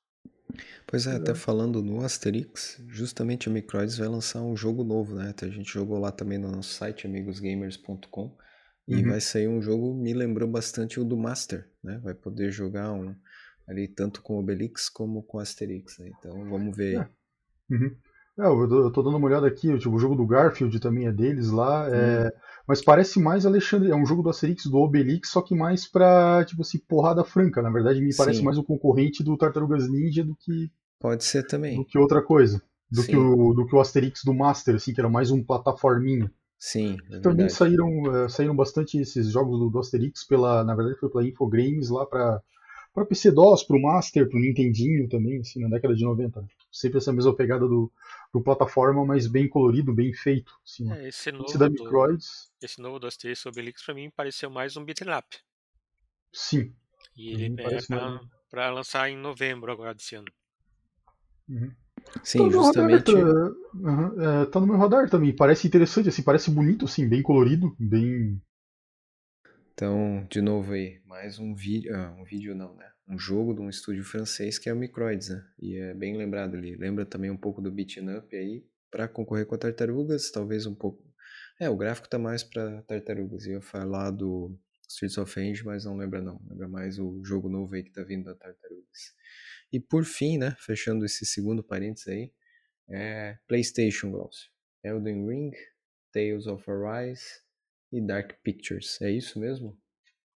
Pois 0.88 1.08
é, 1.08 1.16
até 1.16 1.34
falando 1.34 1.82
no 1.82 2.04
Asterix, 2.04 2.82
justamente 2.88 3.50
a 3.50 3.52
Microids 3.52 3.98
vai 3.98 4.08
lançar 4.08 4.42
um 4.42 4.56
jogo 4.56 4.84
novo, 4.84 5.16
né? 5.16 5.34
A 5.42 5.46
gente 5.48 5.74
jogou 5.74 6.00
lá 6.00 6.12
também 6.12 6.38
no 6.38 6.50
nosso 6.50 6.74
site 6.74 7.08
amigosgamers.com 7.08 8.32
e 8.88 8.96
uhum. 8.96 9.10
vai 9.10 9.22
sair 9.22 9.48
um 9.48 9.62
jogo, 9.62 9.94
me 9.94 10.14
lembrou 10.14 10.50
bastante 10.50 11.00
o 11.00 11.06
do 11.06 11.18
Master, 11.18 11.70
né? 11.84 12.00
Vai 12.04 12.14
poder 12.14 12.52
jogar 12.52 12.92
um 12.92 13.16
ali 13.68 13.88
tanto 13.88 14.22
com 14.22 14.38
Obelix 14.38 14.90
como 14.90 15.24
com 15.24 15.40
Asterix, 15.40 15.98
né? 16.00 16.12
Então 16.18 16.50
vamos 16.50 16.76
ver. 16.76 16.98
É. 16.98 17.74
Uhum. 17.74 17.96
É, 18.38 18.48
eu 18.48 18.92
tô 18.92 19.04
dando 19.04 19.18
uma 19.18 19.28
olhada 19.28 19.48
aqui, 19.48 19.78
tipo, 19.78 19.96
o 19.96 20.00
jogo 20.00 20.16
do 20.16 20.26
Garfield 20.26 20.80
também 20.80 21.06
é 21.06 21.12
deles 21.12 21.52
lá, 21.52 21.88
é... 21.88 22.26
Uhum. 22.26 22.32
mas 22.68 22.84
parece 22.84 23.20
mais 23.20 23.46
Alexandre, 23.46 23.92
é 23.92 23.96
um 23.96 24.08
jogo 24.08 24.24
do 24.24 24.30
Asterix, 24.30 24.66
do 24.66 24.78
Obelix, 24.78 25.30
só 25.30 25.40
que 25.40 25.54
mais 25.54 25.88
pra, 25.88 26.44
tipo 26.44 26.64
assim, 26.64 26.80
porrada 26.80 27.24
franca, 27.24 27.62
na 27.62 27.70
verdade 27.70 28.02
me 28.02 28.14
parece 28.16 28.40
Sim. 28.40 28.46
mais 28.46 28.58
o 28.58 28.64
concorrente 28.64 29.24
do 29.24 29.38
Tartarugas 29.38 29.88
Ninja 29.88 30.24
do 30.24 30.36
que... 30.36 30.72
Pode 31.00 31.24
ser 31.24 31.46
também. 31.46 31.78
Do 31.78 31.86
que 31.86 31.98
outra 31.98 32.24
coisa, 32.24 32.60
do, 32.90 33.04
que 33.04 33.16
o, 33.16 33.54
do 33.54 33.68
que 33.68 33.76
o 33.76 33.80
Asterix 33.80 34.24
do 34.24 34.34
Master, 34.34 34.76
assim, 34.76 34.94
que 34.94 35.00
era 35.00 35.10
mais 35.10 35.30
um 35.30 35.44
plataforminha. 35.44 36.32
Sim. 36.64 36.96
É 37.12 37.20
Também 37.20 37.50
saíram, 37.50 38.04
uh, 38.04 38.30
saíram 38.30 38.56
bastante 38.56 38.98
esses 38.98 39.30
jogos 39.30 39.60
do, 39.60 39.70
do, 39.70 39.80
Asterix 39.80 40.24
pela, 40.24 40.64
na 40.64 40.74
verdade 40.74 40.98
foi 40.98 41.10
pela 41.10 41.28
Infogrames 41.28 41.90
lá 41.90 42.06
para 42.06 42.42
para 42.94 43.06
PC-DOS, 43.06 43.64
para 43.64 43.76
o 43.76 43.82
Master, 43.82 44.30
para 44.30 44.38
o 44.38 44.40
Nintendinho 44.40 45.10
também, 45.10 45.40
assim, 45.40 45.60
na 45.60 45.68
década 45.68 45.96
de 45.96 46.04
90. 46.06 46.48
Sempre 46.72 47.00
essa 47.00 47.12
mesma 47.12 47.36
pegada 47.36 47.68
do, 47.68 47.92
do 48.32 48.40
plataforma, 48.40 49.04
mas 49.04 49.26
bem 49.26 49.50
colorido, 49.50 49.92
bem 49.92 50.14
feito. 50.14 50.54
Assim, 50.64 50.90
é, 50.94 51.08
esse, 51.08 51.32
novo 51.32 51.46
esse, 51.46 51.58
da 51.58 51.68
Microids. 51.68 52.52
Do, 52.62 52.66
esse 52.66 52.80
novo 52.80 53.00
do 53.00 53.08
Asterix 53.08 53.46
Obelix 53.48 53.84
para 53.84 53.96
mim 53.96 54.12
pareceu 54.12 54.50
mais 54.50 54.78
um 54.78 54.86
beat'em 54.86 55.12
up. 55.12 55.28
Sim. 56.32 56.74
E 57.18 57.32
ele 57.32 57.56
é 57.62 57.78
para 58.50 58.70
lançar 58.70 59.10
em 59.10 59.18
novembro 59.18 59.72
agora 59.72 59.94
desse 59.96 60.16
ano. 60.16 60.32
Uhum. 61.50 61.74
Sim, 62.24 62.40
tá 62.40 62.50
justamente. 62.50 63.14
Radar, 63.14 63.52
uhum, 63.74 64.22
é, 64.22 64.46
tá 64.46 64.60
no 64.60 64.68
meu 64.68 64.78
radar 64.78 65.10
também. 65.10 65.36
Parece 65.36 65.68
interessante, 65.68 66.10
assim, 66.10 66.22
parece 66.24 66.52
bonito, 66.52 66.86
assim, 66.86 67.08
bem 67.08 67.22
colorido, 67.22 67.76
bem. 67.80 68.42
Então, 69.74 70.28
de 70.30 70.42
novo 70.42 70.74
aí, 70.74 71.02
mais 71.06 71.40
um 71.40 71.56
vídeo. 71.56 71.96
Ah, 71.96 72.16
um 72.20 72.24
vídeo 72.24 72.54
não, 72.54 72.76
né? 72.76 72.88
Um 73.08 73.18
jogo 73.18 73.54
de 73.54 73.62
um 73.62 73.70
estúdio 73.70 74.04
francês 74.04 74.60
que 74.60 74.70
é 74.70 74.74
o 74.74 74.78
Microids, 74.78 75.30
né? 75.30 75.44
E 75.60 75.76
é 75.76 75.94
bem 75.94 76.16
lembrado 76.16 76.56
ali. 76.56 76.76
Lembra 76.76 77.06
também 77.06 77.32
um 77.32 77.38
pouco 77.38 77.62
do 77.62 77.72
Beaten 77.72 78.18
Up 78.18 78.36
aí, 78.36 78.64
para 78.92 79.08
concorrer 79.08 79.46
com 79.46 79.56
a 79.56 79.58
Tartarugas, 79.58 80.32
talvez 80.32 80.66
um 80.66 80.76
pouco. 80.76 81.04
É, 81.60 81.70
o 81.70 81.76
gráfico 81.76 82.08
tá 82.08 82.20
mais 82.20 82.44
para 82.44 82.84
Tartarugas. 82.84 83.46
Ia 83.46 83.62
falar 83.62 84.12
do 84.12 84.56
Streets 84.88 85.18
of 85.18 85.40
Rage, 85.40 85.66
mas 85.66 85.86
não 85.86 85.98
lembra 85.98 86.22
não. 86.22 86.40
Lembra 86.48 86.68
mais 86.68 87.00
o 87.00 87.24
jogo 87.24 87.50
novo 87.50 87.74
aí 87.74 87.84
que 87.84 87.92
tá 87.92 88.04
vindo 88.04 88.26
da 88.26 88.36
Tartarugas. 88.36 89.16
E 89.74 89.80
por 89.80 90.06
fim, 90.06 90.38
né, 90.38 90.56
fechando 90.60 91.04
esse 91.04 91.26
segundo 91.26 91.64
parênteses 91.64 92.08
aí, 92.08 92.32
é 92.88 93.40
PlayStation, 93.48 94.12
Glaucio. 94.12 94.52
Elden 94.84 95.28
Ring, 95.28 95.52
Tales 96.12 96.46
of 96.46 96.64
Arise 96.70 97.26
e 97.92 98.00
Dark 98.00 98.34
Pictures. 98.44 99.02
É 99.02 99.10
isso 99.10 99.40
mesmo? 99.40 99.76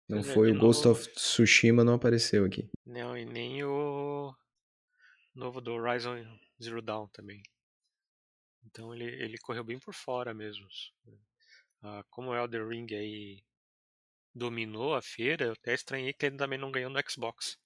Não 0.10 0.24
foi 0.24 0.52
o 0.52 0.58
Ghost 0.58 0.88
of 0.88 1.08
Tsushima, 1.14 1.84
não 1.84 1.96
apareceu 1.96 2.46
aqui. 2.46 2.68
Não, 2.84 3.16
e 3.16 3.26
nem 3.26 3.64
o 3.64 4.34
novo 5.36 5.62
do 5.62 5.74
Horizon 5.74 6.16
Zero 6.64 6.82
Dawn 6.82 7.08
também. 7.10 7.44
Então 8.66 8.96
ele, 8.96 9.06
ele 9.06 9.38
correu 9.38 9.64
bem 9.64 9.78
por 9.78 9.94
fora 9.94 10.34
mesmo. 10.34 10.66
Ah, 11.84 12.04
como 12.10 12.32
o 12.32 12.36
Elden 12.36 12.68
Ring 12.68 12.88
aí 12.96 13.44
dominou 14.34 14.96
a 14.96 15.02
feira, 15.02 15.46
eu 15.46 15.52
até 15.52 15.76
estranhei 15.76 16.14
que 16.14 16.26
ele 16.26 16.38
também 16.38 16.58
não 16.58 16.72
ganhou 16.72 16.90
no 16.90 17.00
Xbox. 17.08 17.58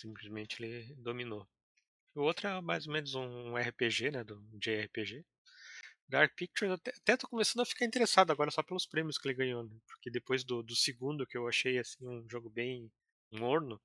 Simplesmente 0.00 0.62
ele 0.62 0.94
dominou. 0.96 1.48
O 2.14 2.22
outro 2.22 2.48
é 2.48 2.60
mais 2.60 2.86
ou 2.86 2.92
menos 2.92 3.14
um 3.14 3.56
RPG, 3.56 4.10
né? 4.10 4.24
Do 4.24 4.42
JRPG. 4.58 5.24
Dark 6.08 6.34
Pictures, 6.36 6.72
até, 6.72 6.92
até 6.96 7.16
tô 7.16 7.26
começando 7.28 7.62
a 7.62 7.66
ficar 7.66 7.84
interessado 7.84 8.30
agora 8.30 8.50
só 8.50 8.62
pelos 8.62 8.86
prêmios 8.86 9.18
que 9.18 9.26
ele 9.26 9.36
ganhou, 9.36 9.64
né? 9.64 9.76
Porque 9.86 10.10
depois 10.10 10.44
do, 10.44 10.62
do 10.62 10.76
segundo, 10.76 11.26
que 11.26 11.36
eu 11.36 11.48
achei 11.48 11.78
assim 11.78 12.06
um 12.06 12.28
jogo 12.28 12.48
bem 12.48 12.90
morno, 13.32 13.80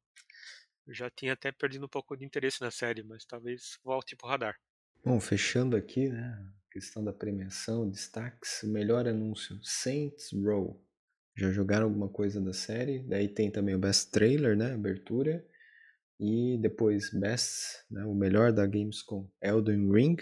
eu 0.86 0.94
já 0.94 1.10
tinha 1.10 1.34
até 1.34 1.52
perdido 1.52 1.86
um 1.86 1.90
pouco 1.90 2.16
de 2.16 2.24
interesse 2.24 2.62
na 2.62 2.70
série, 2.70 3.04
mas 3.04 3.26
talvez 3.26 3.80
volte 3.84 4.16
pro 4.16 4.28
radar. 4.28 4.56
Bom, 5.04 5.20
fechando 5.20 5.76
aqui, 5.76 6.10
né? 6.10 6.48
Questão 6.72 7.04
da 7.04 7.12
premiação, 7.12 7.90
destaques, 7.90 8.62
melhor 8.64 9.08
anúncio, 9.08 9.60
Saints 9.64 10.32
Row. 10.32 10.80
Já 11.36 11.52
jogaram 11.52 11.86
alguma 11.86 12.08
coisa 12.08 12.40
da 12.40 12.54
série? 12.54 13.00
Daí 13.00 13.28
tem 13.28 13.50
também 13.50 13.74
o 13.74 13.80
Best 13.80 14.12
Trailer, 14.12 14.56
né? 14.56 14.74
Abertura. 14.74 15.46
E 16.24 16.56
depois 16.60 17.10
Best, 17.10 17.84
né, 17.90 18.06
o 18.06 18.14
melhor 18.14 18.54
da 18.54 18.68
Gamescom, 18.68 19.28
Elden 19.42 19.92
Ring. 19.92 20.18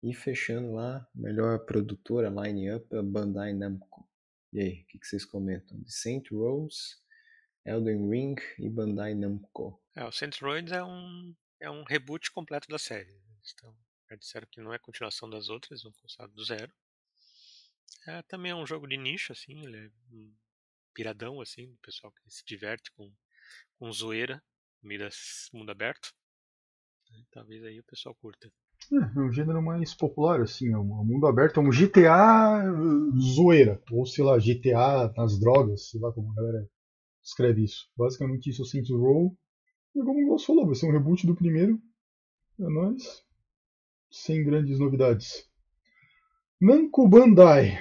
E 0.00 0.14
fechando 0.14 0.74
lá, 0.74 1.04
melhor 1.12 1.66
produtora, 1.66 2.28
line-up, 2.28 2.86
Bandai 3.02 3.52
Namco. 3.52 4.08
E 4.52 4.60
aí, 4.60 4.82
o 4.82 4.86
que, 4.86 4.96
que, 4.96 5.04
vocês 5.04 5.24
comentam? 5.24 5.76
De 5.82 5.92
Saint 5.92 6.30
Rose, 6.30 6.94
Elden 7.66 8.08
Ring 8.08 8.36
e 8.60 8.70
Bandai 8.70 9.12
Namco. 9.16 9.82
É, 9.96 10.04
o 10.04 10.12
Saint 10.12 10.40
Rose 10.40 10.72
é 10.72 10.84
um, 10.84 11.34
é 11.58 11.68
um 11.68 11.82
reboot 11.82 12.30
completo 12.30 12.68
da 12.68 12.78
série. 12.78 13.20
Então, 13.56 13.76
já 14.08 14.14
disseram 14.14 14.46
que 14.48 14.60
não 14.60 14.72
é 14.72 14.78
continuação 14.78 15.28
das 15.28 15.48
outras, 15.48 15.82
vão 15.82 15.90
começar 15.94 16.28
do 16.28 16.44
zero. 16.44 16.72
É, 18.06 18.22
também 18.22 18.52
é 18.52 18.54
um 18.54 18.66
jogo 18.66 18.86
de 18.86 18.96
nicho, 18.96 19.32
assim, 19.32 19.66
ele 19.66 19.78
é 19.78 19.90
um 20.12 20.32
piradão, 20.94 21.40
assim, 21.40 21.72
do 21.72 21.78
pessoal 21.78 22.12
que 22.12 22.30
se 22.30 22.44
diverte 22.46 22.92
com, 22.92 23.12
com 23.80 23.90
zoeira 23.90 24.40
Midas 24.82 25.48
mundo 25.52 25.70
aberto. 25.70 26.12
Talvez 27.30 27.62
aí 27.64 27.80
o 27.80 27.84
pessoal 27.84 28.14
curta. 28.14 28.50
É, 28.92 28.96
é 28.96 29.20
um 29.20 29.32
gênero 29.32 29.62
mais 29.62 29.94
popular, 29.94 30.40
assim, 30.40 30.72
é 30.72 30.78
um 30.78 30.84
mundo 30.84 31.26
aberto, 31.26 31.58
é 31.58 31.62
um 31.62 31.70
GTA 31.70 32.62
zoeira, 33.18 33.82
ou 33.90 34.06
sei 34.06 34.24
lá, 34.24 34.38
GTA 34.38 35.12
nas 35.16 35.38
drogas, 35.38 35.90
sei 35.90 36.00
lá 36.00 36.12
como 36.12 36.30
a 36.32 36.34
galera 36.34 36.70
escreve 37.22 37.64
isso. 37.64 37.88
Basicamente 37.96 38.50
isso 38.50 38.62
é 38.62 38.64
o 38.64 38.66
Saints 38.66 38.90
Row. 38.90 39.36
E 39.94 40.00
como 40.00 40.22
o 40.22 40.26
Gloss 40.26 40.44
falou, 40.44 40.66
vai 40.66 40.74
ser 40.74 40.86
um 40.86 40.92
reboot 40.92 41.26
do 41.26 41.34
primeiro. 41.34 41.80
É 42.58 42.68
nóis. 42.68 43.24
Sem 44.10 44.44
grandes 44.44 44.78
novidades. 44.78 45.48
Namco 46.60 47.08
Bandai. 47.08 47.78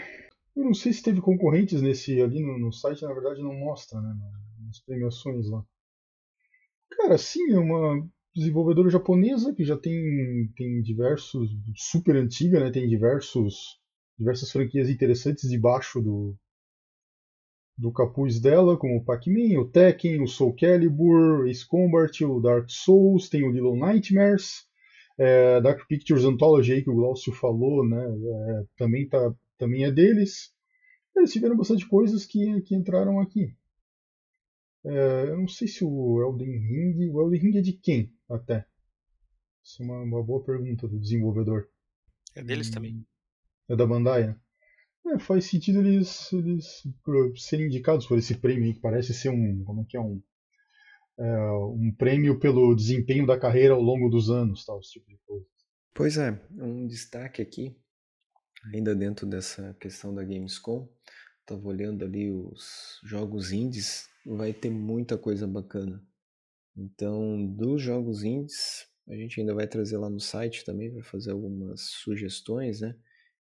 Eu 0.56 0.64
não 0.64 0.74
sei 0.74 0.92
se 0.92 1.04
teve 1.04 1.22
concorrentes 1.22 1.82
nesse 1.82 2.22
ali 2.22 2.42
no, 2.42 2.58
no 2.58 2.72
site, 2.72 3.04
na 3.04 3.14
verdade 3.14 3.42
não 3.42 3.54
mostra, 3.54 4.02
né? 4.02 4.16
Nas 4.66 4.80
premiações 4.80 5.50
lá. 5.50 5.64
Cara, 6.90 7.18
sim, 7.18 7.52
é 7.52 7.60
uma 7.60 8.08
desenvolvedora 8.36 8.90
japonesa 8.90 9.54
que 9.54 9.64
já 9.64 9.78
tem, 9.78 10.52
tem 10.56 10.82
diversos. 10.82 11.50
super 11.76 12.16
antiga, 12.16 12.60
né? 12.60 12.72
Tem 12.72 12.88
diversos, 12.88 13.80
diversas 14.18 14.52
franquias 14.52 14.90
interessantes 14.90 15.50
debaixo 15.50 16.02
do, 16.02 16.36
do 17.78 17.92
capuz 17.92 18.40
dela, 18.40 18.78
como 18.78 18.98
o 18.98 19.04
Pac-Man, 19.04 19.60
o 19.60 19.70
Tekken, 19.70 20.22
o 20.22 20.28
Soul 20.28 20.56
Calibur, 20.56 21.48
Ace 21.48 21.66
Combat, 21.66 22.24
o 22.26 22.40
Dark 22.40 22.70
Souls, 22.70 23.30
tem 23.30 23.44
o 23.44 23.52
Little 23.52 23.78
Nightmares, 23.78 24.66
é, 25.18 25.62
Dark 25.62 25.88
Pictures 25.88 26.24
Anthology 26.24 26.74
aí 26.74 26.84
que 26.84 26.90
o 26.90 26.96
Glaucio 26.96 27.34
falou, 27.34 27.88
né? 27.88 28.04
É, 28.04 28.64
também, 28.78 29.08
tá, 29.08 29.34
também 29.58 29.84
é 29.84 29.92
deles. 29.92 30.52
Eles 31.16 31.32
tiveram 31.32 31.58
bastante 31.58 31.88
coisas 31.88 32.26
que, 32.26 32.62
que 32.62 32.76
entraram 32.76 33.20
aqui. 33.20 33.52
É, 34.86 35.30
eu 35.30 35.38
não 35.38 35.48
sei 35.48 35.68
se 35.68 35.84
o 35.84 36.22
Elden 36.22 36.58
Ring. 36.60 37.10
O 37.12 37.22
Elden 37.22 37.40
Ring 37.40 37.58
é 37.58 37.62
de 37.62 37.74
quem 37.74 38.14
até? 38.30 38.66
Isso 39.64 39.82
é 39.82 39.86
uma, 39.86 40.02
uma 40.02 40.24
boa 40.24 40.44
pergunta 40.44 40.88
do 40.88 41.00
desenvolvedor. 41.00 41.68
É 42.36 42.44
deles 42.44 42.70
também. 42.70 43.06
É 43.68 43.76
da 43.76 43.86
Bandai, 43.86 44.28
né? 44.28 44.40
É, 45.08 45.20
faz 45.20 45.46
sentido 45.46 45.80
eles, 45.80 46.32
eles 46.34 46.84
serem 47.38 47.68
indicados 47.68 48.06
por 48.06 48.18
esse 48.18 48.36
prêmio 48.36 48.66
aí, 48.66 48.74
que 48.74 48.80
parece 48.80 49.14
ser 49.14 49.30
um. 49.30 49.64
Como 49.64 49.82
é 49.82 49.86
que 49.86 49.98
é? 49.98 50.00
Um, 50.00 50.22
é, 51.18 51.52
um 51.52 51.92
prêmio 51.98 52.40
pelo 52.40 52.76
desempenho 52.76 53.26
da 53.26 53.40
carreira 53.40 53.74
ao 53.74 53.82
longo 53.82 54.10
dos 54.10 54.30
anos, 54.30 54.66
tal, 54.66 54.80
esse 54.80 54.94
tipo 54.94 55.10
de 55.10 55.18
coisa. 55.26 55.46
Pois 55.94 56.18
é, 56.18 56.40
um 56.52 56.86
destaque 56.86 57.42
aqui, 57.42 57.76
ainda 58.74 58.96
dentro 58.96 59.26
dessa 59.26 59.74
questão 59.80 60.14
da 60.14 60.24
Gamescom, 60.24 60.88
estava 61.48 61.66
olhando 61.66 62.04
ali 62.04 62.30
os 62.30 63.00
jogos 63.04 63.54
indies, 63.54 64.10
vai 64.26 64.52
ter 64.52 64.70
muita 64.70 65.18
coisa 65.18 65.48
bacana. 65.48 66.06
Então, 66.76 67.46
dos 67.46 67.82
jogos 67.82 68.24
indies, 68.24 68.86
a 69.08 69.16
gente 69.16 69.40
ainda 69.40 69.56
vai 69.56 69.66
trazer 69.66 69.98
lá 69.98 70.10
no 70.10 70.20
site 70.20 70.66
também, 70.66 70.94
vai 70.94 71.02
fazer 71.02 71.32
algumas 71.32 71.82
sugestões, 71.82 72.82
né? 72.82 72.96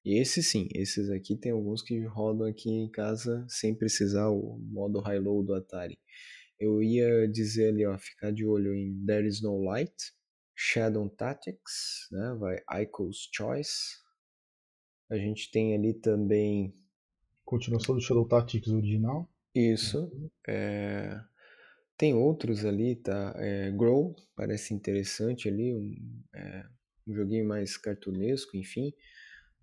E 0.06 0.18
esses 0.20 0.48
sim, 0.48 0.70
esses 0.74 1.10
aqui 1.10 1.36
tem 1.36 1.52
alguns 1.52 1.82
que 1.82 2.00
rodam 2.06 2.48
aqui 2.48 2.70
em 2.70 2.90
casa 2.90 3.46
sem 3.50 3.76
precisar 3.76 4.30
o 4.30 4.58
modo 4.72 5.02
high-low 5.02 5.44
do 5.44 5.54
Atari. 5.54 6.00
Eu 6.58 6.82
ia 6.82 7.28
dizer 7.28 7.70
ali, 7.70 7.86
ó, 7.86 7.98
ficar 7.98 8.32
de 8.32 8.46
olho 8.46 8.74
em 8.74 9.06
There 9.06 9.28
Is 9.28 9.42
No 9.42 9.62
Light, 9.62 9.94
Shadow 10.56 11.10
Tactics, 11.10 12.08
né? 12.10 12.36
Vai 12.40 12.84
Ico's 12.84 13.30
Choice. 13.36 13.98
A 15.12 15.18
gente 15.18 15.52
tem 15.52 15.76
ali 15.76 15.94
também. 15.94 16.74
Continuação 17.48 17.96
do 17.96 18.02
Shadow 18.02 18.28
Tactics 18.28 18.74
original. 18.74 19.26
Isso. 19.56 20.12
É... 20.46 21.18
Tem 21.98 22.14
outros 22.14 22.66
ali, 22.66 22.98
tá? 22.98 23.34
É, 23.38 23.72
Grow, 23.72 24.14
parece 24.36 24.74
interessante 24.74 25.48
ali, 25.48 25.74
um, 25.74 25.96
é, 26.36 26.66
um 27.08 27.16
joguinho 27.16 27.48
mais 27.48 27.78
cartunesco, 27.78 28.58
enfim. 28.58 28.94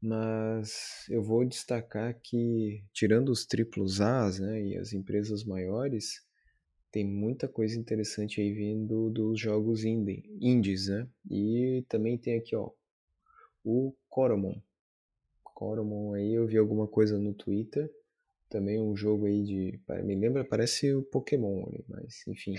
Mas 0.00 1.04
eu 1.10 1.22
vou 1.22 1.44
destacar 1.44 2.18
que, 2.22 2.82
tirando 2.90 3.28
os 3.28 3.44
triplos 3.44 4.00
A's 4.00 4.40
né, 4.40 4.62
e 4.62 4.78
as 4.78 4.94
empresas 4.94 5.44
maiores, 5.44 6.22
tem 6.90 7.06
muita 7.06 7.46
coisa 7.46 7.78
interessante 7.78 8.40
aí 8.40 8.50
vindo 8.50 9.10
dos 9.10 9.38
jogos 9.38 9.84
indie, 9.84 10.24
indies, 10.40 10.88
né? 10.88 11.06
E 11.30 11.84
também 11.86 12.16
tem 12.16 12.38
aqui, 12.38 12.56
ó, 12.56 12.70
o 13.62 13.94
Coromon. 14.08 14.58
Coromon 15.54 16.14
aí, 16.14 16.34
eu 16.34 16.46
vi 16.46 16.58
alguma 16.58 16.86
coisa 16.86 17.18
no 17.18 17.32
Twitter. 17.32 17.90
Também 18.50 18.80
um 18.80 18.94
jogo 18.94 19.26
aí 19.26 19.42
de. 19.42 19.80
Me 20.02 20.14
lembra, 20.14 20.44
parece 20.44 20.92
o 20.94 21.02
Pokémon, 21.02 21.64
mas 21.88 22.26
enfim. 22.26 22.54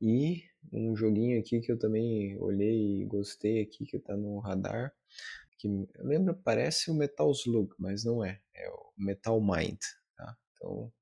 E 0.00 0.42
um 0.72 0.96
joguinho 0.96 1.38
aqui 1.38 1.60
que 1.60 1.70
eu 1.70 1.78
também 1.78 2.36
olhei 2.38 3.02
e 3.02 3.04
gostei 3.04 3.62
aqui, 3.62 3.86
que 3.86 3.98
tá 3.98 4.16
no 4.16 4.40
radar, 4.40 4.92
que 5.58 5.68
lembra, 6.00 6.34
parece 6.34 6.90
o 6.90 6.94
Metal 6.94 7.30
Slug, 7.30 7.72
mas 7.78 8.04
não 8.04 8.24
é, 8.24 8.40
é 8.52 8.68
o 8.68 8.92
Metal 8.96 9.40
Mind, 9.40 9.78
tá? 10.16 10.36
Então, 10.56 10.92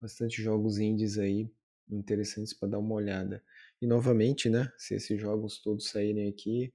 bastante 0.00 0.40
jogos 0.40 0.78
indies 0.78 1.18
aí 1.18 1.50
interessantes 1.90 2.54
para 2.54 2.68
dar 2.68 2.78
uma 2.78 2.94
olhada. 2.94 3.42
E 3.82 3.86
novamente, 3.86 4.48
né, 4.48 4.72
se 4.78 4.94
esses 4.94 5.20
jogos 5.20 5.60
todos 5.60 5.90
saírem 5.90 6.28
aqui 6.28 6.72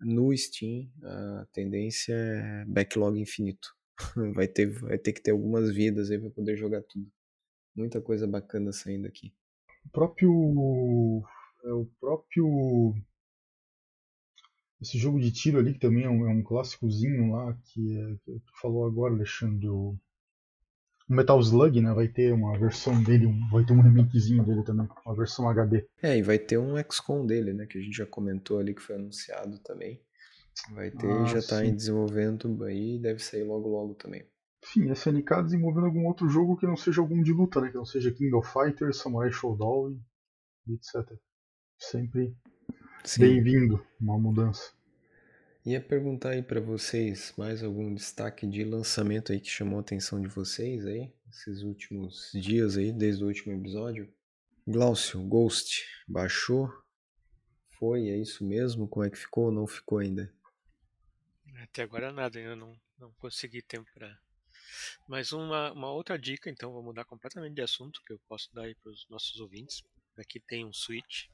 no 0.00 0.36
Steam, 0.36 0.90
a 1.02 1.46
tendência 1.52 2.14
é 2.14 2.64
backlog 2.66 3.18
infinito. 3.20 3.74
vai 4.34 4.48
ter 4.48 4.66
vai 4.66 4.98
ter 4.98 5.12
que 5.12 5.22
ter 5.22 5.30
algumas 5.30 5.70
vidas 5.74 6.10
aí 6.10 6.18
para 6.18 6.30
poder 6.30 6.56
jogar 6.56 6.82
tudo. 6.82 7.10
Muita 7.74 8.00
coisa 8.00 8.26
bacana 8.26 8.72
saindo 8.72 9.06
aqui. 9.06 9.32
O 9.84 9.90
próprio 9.90 11.22
é, 11.64 11.72
o 11.72 11.86
próprio 12.00 12.94
esse 14.80 14.96
jogo 14.96 15.20
de 15.20 15.30
tiro 15.30 15.58
ali, 15.58 15.74
que 15.74 15.78
também 15.78 16.04
é 16.04 16.08
um, 16.08 16.26
é 16.26 16.30
um 16.30 16.42
clássicozinho 16.42 17.32
lá, 17.32 17.52
que, 17.64 17.98
é, 17.98 18.16
que 18.24 18.40
tu 18.40 18.60
falou 18.62 18.86
agora, 18.86 19.12
Alexandre, 19.12 19.68
Metal 21.10 21.40
Slug, 21.40 21.80
né? 21.80 21.92
Vai 21.92 22.08
ter 22.08 22.32
uma 22.32 22.58
versão 22.58 23.02
dele, 23.02 23.26
um, 23.26 23.48
vai 23.50 23.64
ter 23.64 23.72
um 23.72 23.80
remakezinho 23.80 24.44
dele 24.44 24.62
também, 24.62 24.88
uma 25.04 25.14
versão 25.14 25.48
HD. 25.48 25.84
É, 26.02 26.16
e 26.16 26.22
vai 26.22 26.38
ter 26.38 26.58
um 26.58 26.76
XCOM 26.90 27.26
dele, 27.26 27.52
né? 27.52 27.66
Que 27.66 27.78
a 27.78 27.80
gente 27.82 27.96
já 27.96 28.06
comentou 28.06 28.58
ali, 28.58 28.74
que 28.74 28.80
foi 28.80 28.94
anunciado 28.94 29.58
também. 29.58 30.00
Vai 30.72 30.90
ter, 30.90 31.10
ah, 31.10 31.24
já 31.24 31.38
está 31.38 31.64
em 31.64 31.74
desenvolvimento 31.74 32.62
aí, 32.64 32.98
deve 32.98 33.20
sair 33.20 33.42
logo 33.42 33.68
logo 33.68 33.94
também. 33.94 34.24
Sim, 34.64 34.90
SNK 34.92 35.42
desenvolvendo 35.44 35.86
algum 35.86 36.06
outro 36.06 36.28
jogo 36.28 36.56
que 36.56 36.66
não 36.66 36.76
seja 36.76 37.00
algum 37.00 37.22
de 37.22 37.32
luta, 37.32 37.60
né? 37.60 37.70
Que 37.70 37.76
não 37.76 37.86
seja 37.86 38.12
King 38.12 38.34
of 38.34 38.48
Fighters, 38.52 38.98
Samurai 38.98 39.32
Showdown 39.32 39.98
e 40.66 40.74
etc. 40.74 41.18
Sempre 41.78 42.36
Bem-vindo, 43.18 43.84
uma 43.98 44.18
mudança. 44.18 44.72
Ia 45.64 45.80
perguntar 45.80 46.30
aí 46.30 46.42
para 46.42 46.60
vocês 46.60 47.34
mais 47.36 47.62
algum 47.62 47.94
destaque 47.94 48.46
de 48.46 48.64
lançamento 48.64 49.30
aí 49.30 49.38
que 49.38 49.50
chamou 49.50 49.78
a 49.78 49.82
atenção 49.82 50.20
de 50.20 50.26
vocês 50.26 50.86
aí, 50.86 51.12
esses 51.28 51.62
últimos 51.62 52.30
dias 52.32 52.78
aí, 52.78 52.90
desde 52.90 53.22
o 53.22 53.26
último 53.26 53.52
episódio. 53.52 54.10
Glaucio, 54.66 55.22
Ghost, 55.22 55.86
baixou? 56.08 56.72
Foi, 57.78 58.08
é 58.08 58.16
isso 58.16 58.42
mesmo? 58.42 58.88
Como 58.88 59.04
é 59.04 59.10
que 59.10 59.18
ficou 59.18 59.46
ou 59.46 59.52
não 59.52 59.66
ficou 59.66 59.98
ainda? 59.98 60.32
Até 61.62 61.82
agora 61.82 62.10
nada, 62.10 62.38
ainda 62.38 62.56
não, 62.56 62.74
não 62.98 63.12
consegui 63.14 63.60
tempo 63.60 63.90
para. 63.92 64.18
Mas 65.06 65.30
uma, 65.32 65.72
uma 65.72 65.92
outra 65.92 66.18
dica, 66.18 66.48
então, 66.48 66.72
vou 66.72 66.82
mudar 66.82 67.04
completamente 67.04 67.54
de 67.54 67.62
assunto 67.62 68.00
que 68.06 68.14
eu 68.14 68.20
posso 68.26 68.48
dar 68.54 68.62
aí 68.62 68.74
para 68.76 68.90
os 68.90 69.06
nossos 69.10 69.38
ouvintes. 69.40 69.82
Aqui 70.16 70.40
tem 70.40 70.64
um 70.64 70.72
Switch 70.72 71.26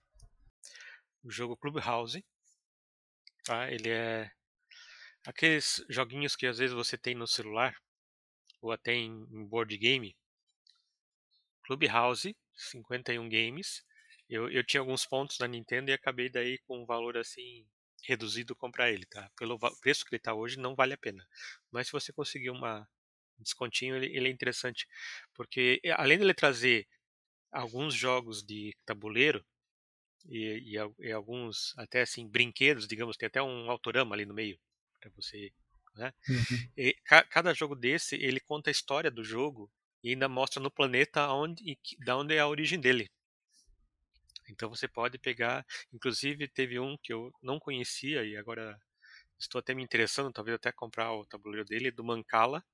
o 1.26 1.30
jogo 1.30 1.56
Clubhouse. 1.56 2.24
Tá? 3.46 3.70
Ele 3.70 3.90
é 3.90 4.28
aqueles 5.24 5.84
joguinhos 5.88 6.34
que 6.34 6.48
às 6.48 6.58
vezes 6.58 6.74
você 6.74 6.98
tem 6.98 7.14
no 7.14 7.28
celular 7.28 7.76
ou 8.60 8.72
até 8.72 8.92
em, 8.92 9.24
board 9.46 9.78
game. 9.78 10.16
Clubhouse, 11.62 12.36
51 12.56 13.28
games. 13.28 13.84
Eu, 14.28 14.50
eu 14.50 14.64
tinha 14.64 14.80
alguns 14.80 15.06
pontos 15.06 15.38
na 15.38 15.46
Nintendo 15.46 15.92
e 15.92 15.94
acabei 15.94 16.28
daí 16.28 16.58
com 16.66 16.82
um 16.82 16.86
valor 16.86 17.16
assim 17.16 17.64
reduzido 18.02 18.56
comprar 18.56 18.90
ele, 18.90 19.06
tá? 19.06 19.30
Pelo 19.36 19.56
preço 19.80 20.04
que 20.04 20.12
ele 20.12 20.18
está 20.18 20.34
hoje 20.34 20.58
não 20.58 20.74
vale 20.74 20.94
a 20.94 20.98
pena. 20.98 21.24
Mas 21.70 21.86
se 21.86 21.92
você 21.92 22.12
conseguir 22.12 22.50
uma 22.50 22.88
um 23.38 23.42
descontinho, 23.44 23.94
ele, 23.96 24.06
ele 24.06 24.28
é 24.28 24.30
interessante, 24.30 24.88
porque 25.34 25.80
além 25.96 26.18
de 26.18 26.24
ele 26.24 26.34
trazer 26.34 26.88
alguns 27.52 27.94
jogos 27.94 28.42
de 28.42 28.74
tabuleiro, 28.84 29.44
e, 30.28 30.76
e, 30.76 31.06
e, 31.06 31.12
alguns 31.12 31.74
até 31.76 32.02
assim 32.02 32.28
brinquedos, 32.28 32.86
digamos, 32.86 33.16
tem 33.16 33.26
até 33.26 33.42
um 33.42 33.70
autorama 33.70 34.14
ali 34.14 34.24
no 34.24 34.34
meio 34.34 34.58
para 35.00 35.10
você, 35.10 35.52
né? 35.94 36.12
Uhum. 36.28 36.70
E, 36.76 36.94
ca, 37.04 37.24
cada 37.24 37.54
jogo 37.54 37.74
desse 37.74 38.16
ele 38.16 38.40
conta 38.40 38.70
a 38.70 38.72
história 38.72 39.10
do 39.10 39.24
jogo 39.24 39.70
e 40.02 40.10
ainda 40.10 40.28
mostra 40.28 40.62
no 40.62 40.70
planeta 40.70 41.28
onde, 41.28 41.78
da 42.04 42.16
onde 42.16 42.34
é 42.34 42.40
a 42.40 42.48
origem 42.48 42.80
dele. 42.80 43.10
Então 44.48 44.68
você 44.68 44.86
pode 44.86 45.18
pegar, 45.18 45.66
inclusive 45.92 46.46
teve 46.48 46.78
um 46.78 46.96
que 47.02 47.12
eu 47.12 47.32
não 47.42 47.58
conhecia 47.58 48.24
e 48.24 48.36
agora 48.36 48.78
estou 49.38 49.58
até 49.58 49.74
me 49.74 49.82
interessando, 49.82 50.32
talvez 50.32 50.54
até 50.54 50.70
comprar 50.72 51.12
o 51.12 51.26
tabuleiro 51.26 51.66
dele, 51.66 51.90
do 51.90 52.04
Mancala, 52.04 52.64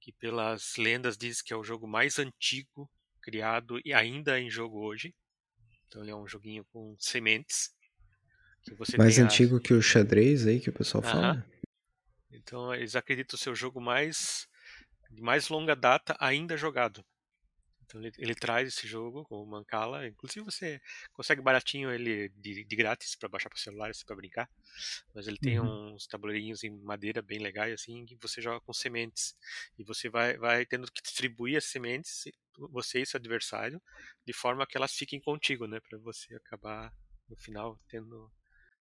que 0.00 0.12
pelas 0.12 0.76
lendas 0.76 1.16
diz 1.16 1.42
que 1.42 1.52
é 1.52 1.56
o 1.56 1.64
jogo 1.64 1.86
mais 1.86 2.18
antigo 2.18 2.90
criado 3.20 3.80
e 3.84 3.92
ainda 3.92 4.38
em 4.38 4.50
jogo 4.50 4.80
hoje. 4.80 5.14
Então 5.94 6.02
ele 6.02 6.10
é 6.10 6.16
um 6.16 6.26
joguinho 6.26 6.64
com 6.72 6.96
sementes. 6.98 7.70
mais 8.98 9.16
antigo 9.16 9.58
a... 9.58 9.60
que 9.60 9.72
o 9.72 9.80
xadrez 9.80 10.44
aí 10.44 10.58
que 10.58 10.68
o 10.68 10.72
pessoal 10.72 11.04
fala? 11.04 11.46
Então 12.32 12.74
eles 12.74 12.96
acreditam 12.96 13.38
ser 13.38 13.50
o 13.50 13.54
jogo 13.54 13.80
mais 13.80 14.48
de 15.08 15.22
mais 15.22 15.48
longa 15.48 15.76
data 15.76 16.16
ainda 16.18 16.56
jogado. 16.56 17.04
Então 17.84 18.00
ele, 18.00 18.12
ele 18.18 18.34
traz 18.34 18.68
esse 18.68 18.86
jogo 18.86 19.24
com 19.24 19.42
o 19.42 19.46
Mancala. 19.46 20.06
Inclusive 20.06 20.44
você 20.44 20.80
consegue 21.12 21.40
baratinho 21.42 21.90
ele 21.90 22.28
de, 22.30 22.64
de 22.64 22.76
grátis 22.76 23.14
para 23.14 23.28
baixar 23.28 23.48
para 23.48 23.58
celular 23.58 23.90
assim, 23.90 24.04
para 24.04 24.16
brincar. 24.16 24.50
Mas 25.14 25.26
ele 25.26 25.38
tem 25.38 25.60
uhum. 25.60 25.94
uns 25.94 26.06
tabuleirinhos 26.06 26.64
em 26.64 26.70
madeira 26.70 27.22
bem 27.22 27.38
legais 27.38 27.72
assim 27.74 28.04
que 28.04 28.16
você 28.16 28.40
joga 28.40 28.60
com 28.60 28.72
sementes 28.72 29.36
e 29.78 29.84
você 29.84 30.08
vai 30.08 30.36
vai 30.36 30.66
tendo 30.66 30.90
que 30.90 31.02
distribuir 31.02 31.56
as 31.56 31.64
sementes 31.64 32.24
você 32.70 33.00
e 33.00 33.06
seu 33.06 33.18
adversário 33.18 33.82
de 34.26 34.32
forma 34.32 34.66
que 34.66 34.76
elas 34.76 34.94
fiquem 34.94 35.20
contigo, 35.20 35.66
né, 35.66 35.80
para 35.80 35.98
você 35.98 36.34
acabar 36.36 36.94
no 37.28 37.36
final 37.36 37.78
tendo 37.88 38.30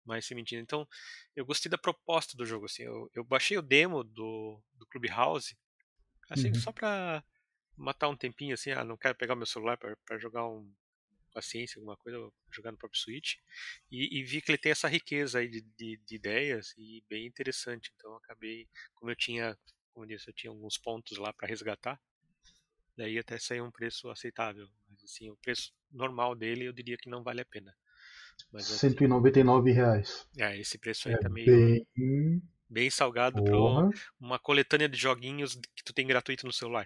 mais 0.05 0.25
sementinha. 0.25 0.61
Então 0.61 0.87
eu 1.35 1.45
gostei 1.45 1.69
da 1.69 1.77
proposta 1.77 2.37
do 2.37 2.45
jogo 2.45 2.65
assim. 2.65 2.83
Eu, 2.83 3.09
eu 3.13 3.23
baixei 3.23 3.57
o 3.57 3.61
demo 3.61 4.03
do 4.03 4.61
do 4.75 4.85
Clubhouse 4.87 5.57
assim 6.29 6.49
uhum. 6.49 6.55
só 6.55 6.71
para 6.71 7.23
matar 7.77 8.09
um 8.09 8.15
tempinho 8.15 8.53
assim, 8.53 8.71
ah, 8.71 8.83
não 8.83 8.97
quero 8.97 9.15
pegar 9.15 9.35
meu 9.35 9.45
celular 9.45 9.77
para 9.77 10.17
jogar 10.17 10.47
um 10.47 10.71
paciência, 11.33 11.77
alguma 11.77 11.97
coisa, 11.97 12.17
jogar 12.49 12.71
no 12.71 12.77
próprio 12.77 12.99
Switch, 12.99 13.33
e, 13.91 14.19
e, 14.19 14.23
vi 14.23 14.41
que 14.41 14.49
ele 14.49 14.57
tem 14.57 14.71
essa 14.71 14.87
riqueza 14.87 15.39
aí 15.39 15.49
de, 15.49 15.59
de, 15.77 15.97
de, 15.97 16.15
ideias 16.15 16.73
e 16.77 17.03
bem 17.09 17.27
interessante, 17.27 17.91
então 17.93 18.15
acabei, 18.15 18.69
como 18.93 19.11
eu 19.11 19.15
tinha 19.17 19.57
como 19.95 20.03
eu 20.05 20.09
disse, 20.09 20.29
eu 20.29 20.33
tinha 20.33 20.51
alguns 20.51 20.77
pontos 20.77 21.17
lá 21.17 21.31
para 21.31 21.47
resgatar. 21.47 21.97
Daí 22.97 23.17
até 23.17 23.39
sair 23.39 23.61
um 23.61 23.71
preço 23.71 24.09
aceitável. 24.09 24.67
Mas 24.89 25.01
assim, 25.05 25.29
o 25.29 25.37
preço 25.37 25.73
normal 25.89 26.35
dele 26.35 26.65
eu 26.65 26.73
diria 26.73 26.97
que 26.97 27.09
não 27.09 27.23
vale 27.23 27.39
a 27.39 27.45
pena. 27.45 27.73
Mas, 28.51 28.65
assim, 28.65 28.89
199 28.89 29.71
reais. 29.71 30.27
É, 30.37 30.59
esse 30.59 30.77
preço 30.77 31.07
aí 31.07 31.15
é 31.15 31.17
tá 31.17 31.29
meio. 31.29 31.45
Bem, 31.95 32.41
bem 32.69 32.89
salgado 32.89 33.41
para 33.41 33.57
uma 34.19 34.37
coletânea 34.37 34.89
de 34.89 34.97
joguinhos 34.97 35.55
que 35.73 35.83
tu 35.83 35.93
tem 35.93 36.05
gratuito 36.05 36.45
no 36.45 36.51
celular. 36.51 36.85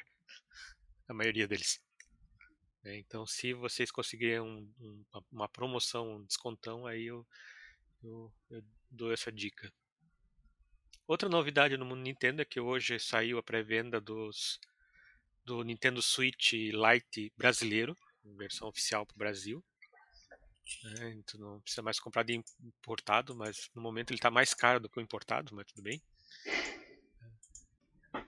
A 1.10 1.14
maioria 1.14 1.48
deles. 1.48 1.82
É, 2.86 2.98
então, 2.98 3.26
se 3.26 3.54
vocês 3.54 3.92
conseguirem 3.92 4.40
um, 4.40 4.72
um, 4.80 5.06
uma 5.32 5.50
promoção, 5.50 6.16
um 6.16 6.24
descontão, 6.24 6.88
aí 6.88 7.08
eu, 7.08 7.28
eu, 8.02 8.34
eu 8.50 8.64
dou 8.90 9.12
essa 9.12 9.32
dica. 9.32 9.72
Outra 11.06 11.28
novidade 11.28 11.76
no 11.76 11.86
mundo 11.86 12.02
Nintendo 12.02 12.42
é 12.42 12.46
que 12.46 12.60
hoje 12.60 13.00
saiu 13.00 13.38
a 13.38 13.44
pré-venda 13.44 14.00
dos 14.00 14.60
do 15.44 15.64
Nintendo 15.64 16.02
Switch 16.02 16.54
Lite 16.54 17.34
brasileiro, 17.36 17.98
versão 18.38 18.68
oficial 18.68 19.06
para 19.06 19.16
o 19.16 19.18
Brasil. 19.18 19.66
É, 21.00 21.10
então 21.10 21.40
não 21.40 21.60
precisa 21.62 21.82
mais 21.82 22.00
comprar 22.00 22.22
de 22.22 22.36
importado, 22.62 23.36
mas 23.36 23.70
no 23.74 23.82
momento 23.82 24.12
ele 24.12 24.20
está 24.20 24.30
mais 24.30 24.54
caro 24.54 24.80
do 24.80 24.88
que 24.88 25.00
o 25.00 25.02
importado, 25.02 25.56
mas 25.56 25.66
tudo 25.66 25.82
bem. 25.82 26.00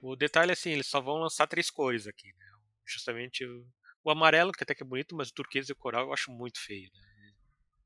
O 0.02 0.16
detalhe 0.16 0.50
é 0.50 0.54
assim, 0.54 0.72
eles 0.72 0.88
só 0.88 1.00
vão 1.00 1.18
lançar 1.18 1.46
três 1.46 1.70
cores 1.70 2.08
aqui. 2.08 2.34
Né? 2.34 2.51
Justamente 2.92 3.46
o, 3.46 4.12
amarelo, 4.12 4.52
que 4.52 4.64
até 4.64 4.76
que 4.76 4.84
é 4.84 4.86
bonito, 4.86 5.16
mas 5.16 5.30
o 5.30 5.34
turquesa 5.34 5.72
e 5.72 5.74
o 5.74 5.76
coral 5.76 6.06
eu 6.06 6.14
acho 6.14 6.32
muito 6.32 6.60
feio. 6.60 6.90
Né? 6.94 7.34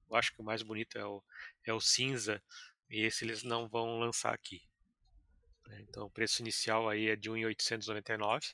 Eu 0.10 0.16
acho 0.16 0.34
que 0.34 0.42
o 0.42 0.46
mais 0.46 0.62
bonito 0.62 0.98
é 0.98 1.06
o, 1.06 1.24
é 1.64 1.74
o 1.74 1.80
cinza, 1.80 2.42
e 2.90 3.02
esse 3.02 3.26
eles 3.26 3.44
não 3.44 3.68
vão 3.68 4.00
lançar 4.00 4.34
aqui. 4.34 4.62
Né? 5.68 5.82
Então 5.82 6.06
o 6.06 6.12
preço 6.12 6.42
inicial 6.42 6.90
aí 6.90 7.10
é 7.10 7.16
de 7.16 7.30
1.899, 7.30 8.54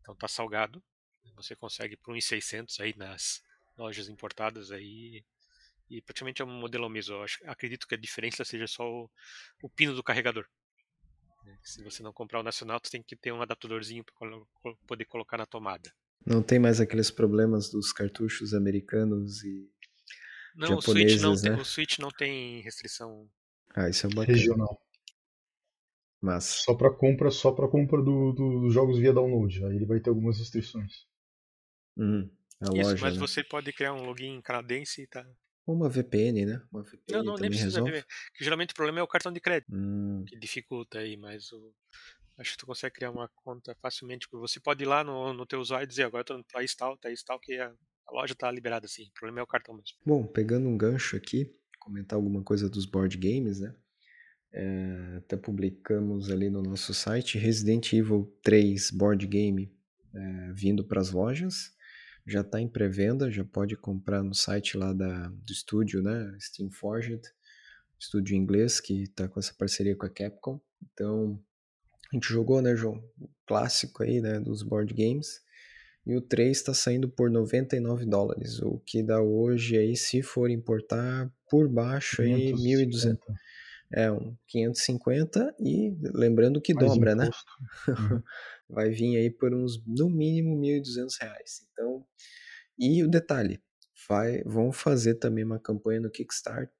então 0.00 0.14
tá 0.14 0.28
salgado. 0.28 0.82
Você 1.36 1.56
consegue 1.56 1.96
por 1.96 2.14
1.600 2.14 2.80
aí 2.80 2.94
nas 2.96 3.42
lojas 3.76 4.08
importadas 4.08 4.70
aí 4.70 5.24
e 5.88 6.00
praticamente 6.00 6.40
é 6.40 6.44
um 6.44 6.60
modelo 6.60 6.88
mesmo. 6.88 7.16
Eu 7.16 7.22
acho, 7.24 7.38
acredito 7.46 7.86
que 7.86 7.94
a 7.94 7.98
diferença 7.98 8.44
seja 8.44 8.66
só 8.66 8.84
o, 8.84 9.10
o 9.62 9.68
pino 9.68 9.94
do 9.94 10.02
carregador. 10.02 10.46
Né? 11.44 11.58
Se 11.62 11.82
você 11.82 12.02
não 12.02 12.12
comprar 12.12 12.40
o 12.40 12.42
nacional, 12.42 12.80
tu 12.80 12.90
tem 12.90 13.02
que 13.02 13.16
ter 13.16 13.32
um 13.32 13.42
adaptadorzinho 13.42 14.04
para 14.04 14.74
poder 14.86 15.04
colocar 15.06 15.36
na 15.36 15.46
tomada. 15.46 15.90
Não 16.24 16.42
tem 16.42 16.58
mais 16.58 16.80
aqueles 16.80 17.10
problemas 17.10 17.70
dos 17.70 17.92
cartuchos 17.92 18.52
americanos 18.52 19.42
e 19.42 19.70
não, 20.54 20.80
japoneses, 20.80 21.22
o 21.22 21.22
Switch 21.22 21.22
não, 21.22 21.34
né? 21.34 21.40
tem, 21.40 21.52
o 21.52 21.64
Switch 21.64 21.98
não 21.98 22.10
tem 22.10 22.60
restrição. 22.60 23.30
Ah, 23.74 23.88
isso 23.88 24.06
é 24.06 24.10
bacana. 24.10 24.36
Regional. 24.36 24.80
Mas 26.20 26.44
só 26.44 26.74
para 26.74 26.90
compra, 26.90 27.30
só 27.30 27.50
para 27.50 27.68
compra 27.68 28.02
dos 28.02 28.34
do, 28.34 28.68
jogos 28.68 28.98
via 28.98 29.12
download. 29.12 29.64
Aí 29.64 29.76
ele 29.76 29.86
vai 29.86 30.00
ter 30.00 30.10
algumas 30.10 30.38
restrições. 30.38 31.06
Hum. 31.96 32.28
A 32.60 32.66
Isso, 32.66 32.90
loja, 32.90 32.98
mas 33.00 33.14
né? 33.14 33.20
você 33.20 33.42
pode 33.42 33.72
criar 33.72 33.94
um 33.94 34.04
login 34.04 34.40
canadense 34.42 35.02
e 35.02 35.06
tá. 35.06 35.26
Uma 35.72 35.88
VPN, 35.88 36.46
né? 36.46 36.62
Uma 36.72 36.82
VPN 36.82 37.18
Não, 37.18 37.22
não, 37.22 37.34
nem 37.36 37.50
precisa 37.50 37.82
ver. 37.82 38.06
Que 38.34 38.44
geralmente 38.44 38.72
o 38.72 38.74
problema 38.74 39.00
é 39.00 39.02
o 39.02 39.08
cartão 39.08 39.32
de 39.32 39.40
crédito, 39.40 39.74
Hum, 39.74 40.24
que 40.26 40.36
dificulta 40.38 40.98
aí, 40.98 41.16
mas 41.16 41.52
o... 41.52 41.72
acho 42.38 42.52
que 42.52 42.58
tu 42.58 42.66
consegue 42.66 42.94
criar 42.94 43.10
uma 43.10 43.28
conta 43.28 43.74
facilmente. 43.80 44.28
Você 44.32 44.60
pode 44.60 44.82
ir 44.82 44.86
lá 44.86 45.04
no, 45.04 45.32
no 45.32 45.46
teu 45.46 45.60
usuário 45.60 45.84
e 45.84 45.88
dizer, 45.88 46.04
agora 46.04 46.22
eu 46.22 46.26
tô 46.26 46.36
no 46.36 46.44
país 46.44 46.74
tal, 46.74 46.96
país 46.98 47.22
tal, 47.22 47.38
que 47.38 47.58
a, 47.58 47.72
a 48.06 48.12
loja 48.12 48.34
tá 48.34 48.50
liberada 48.50 48.86
assim. 48.86 49.04
O 49.04 49.12
problema 49.12 49.40
é 49.40 49.42
o 49.42 49.46
cartão 49.46 49.74
mesmo. 49.74 49.96
Bom, 50.04 50.26
pegando 50.26 50.68
um 50.68 50.76
gancho 50.76 51.16
aqui, 51.16 51.54
comentar 51.78 52.16
alguma 52.16 52.42
coisa 52.42 52.68
dos 52.68 52.86
board 52.86 53.16
games, 53.16 53.60
né? 53.60 53.74
É, 54.52 55.16
até 55.18 55.36
publicamos 55.36 56.28
ali 56.28 56.50
no 56.50 56.60
nosso 56.60 56.92
site 56.92 57.38
Resident 57.38 57.92
Evil 57.92 58.36
3 58.42 58.90
board 58.90 59.24
game 59.26 59.72
é, 60.12 60.52
vindo 60.52 60.84
para 60.84 61.00
as 61.00 61.10
lojas. 61.10 61.72
Já 62.30 62.42
está 62.42 62.60
em 62.60 62.68
pré-venda, 62.68 63.30
já 63.30 63.44
pode 63.44 63.76
comprar 63.76 64.22
no 64.22 64.34
site 64.34 64.76
lá 64.76 64.92
da, 64.92 65.28
do 65.28 65.52
estúdio, 65.52 66.02
né? 66.02 66.36
Steam 66.38 66.70
Forged, 66.70 67.20
estúdio 67.98 68.36
inglês 68.36 68.78
que 68.80 69.02
está 69.02 69.28
com 69.28 69.40
essa 69.40 69.52
parceria 69.54 69.96
com 69.96 70.06
a 70.06 70.10
Capcom. 70.10 70.60
Então, 70.92 71.42
a 72.12 72.16
gente 72.16 72.28
jogou, 72.28 72.62
né, 72.62 72.76
João? 72.76 73.02
O 73.20 73.28
clássico 73.46 74.02
aí, 74.02 74.20
né, 74.20 74.38
dos 74.38 74.62
board 74.62 74.94
games. 74.94 75.40
E 76.06 76.16
o 76.16 76.20
3 76.20 76.56
está 76.56 76.72
saindo 76.72 77.08
por 77.08 77.30
99 77.30 78.06
dólares, 78.06 78.60
o 78.60 78.78
que 78.86 79.02
dá 79.02 79.20
hoje 79.20 79.76
aí, 79.76 79.96
se 79.96 80.22
for 80.22 80.50
importar, 80.50 81.30
por 81.48 81.68
baixo 81.68 82.22
aí 82.22 82.52
1.200. 82.52 83.18
É, 83.92 84.10
um 84.10 84.36
550 84.46 85.54
e 85.58 85.96
lembrando 86.14 86.60
que 86.60 86.72
Mais 86.72 86.88
dobra, 86.88 87.14
né? 87.14 87.24
imposto. 87.24 87.52
Uhum. 88.14 88.22
Vai 88.70 88.90
vir 88.90 89.16
aí 89.16 89.30
por 89.30 89.52
uns, 89.54 89.82
no 89.86 90.08
mínimo, 90.08 90.56
1.200 90.56 91.16
reais. 91.20 91.66
Então, 91.72 92.04
e 92.78 93.02
o 93.04 93.08
detalhe, 93.08 93.60
vai, 94.08 94.42
vão 94.44 94.72
fazer 94.72 95.16
também 95.16 95.44
uma 95.44 95.58
campanha 95.58 96.00
no 96.00 96.10
Kickstarter 96.10 96.70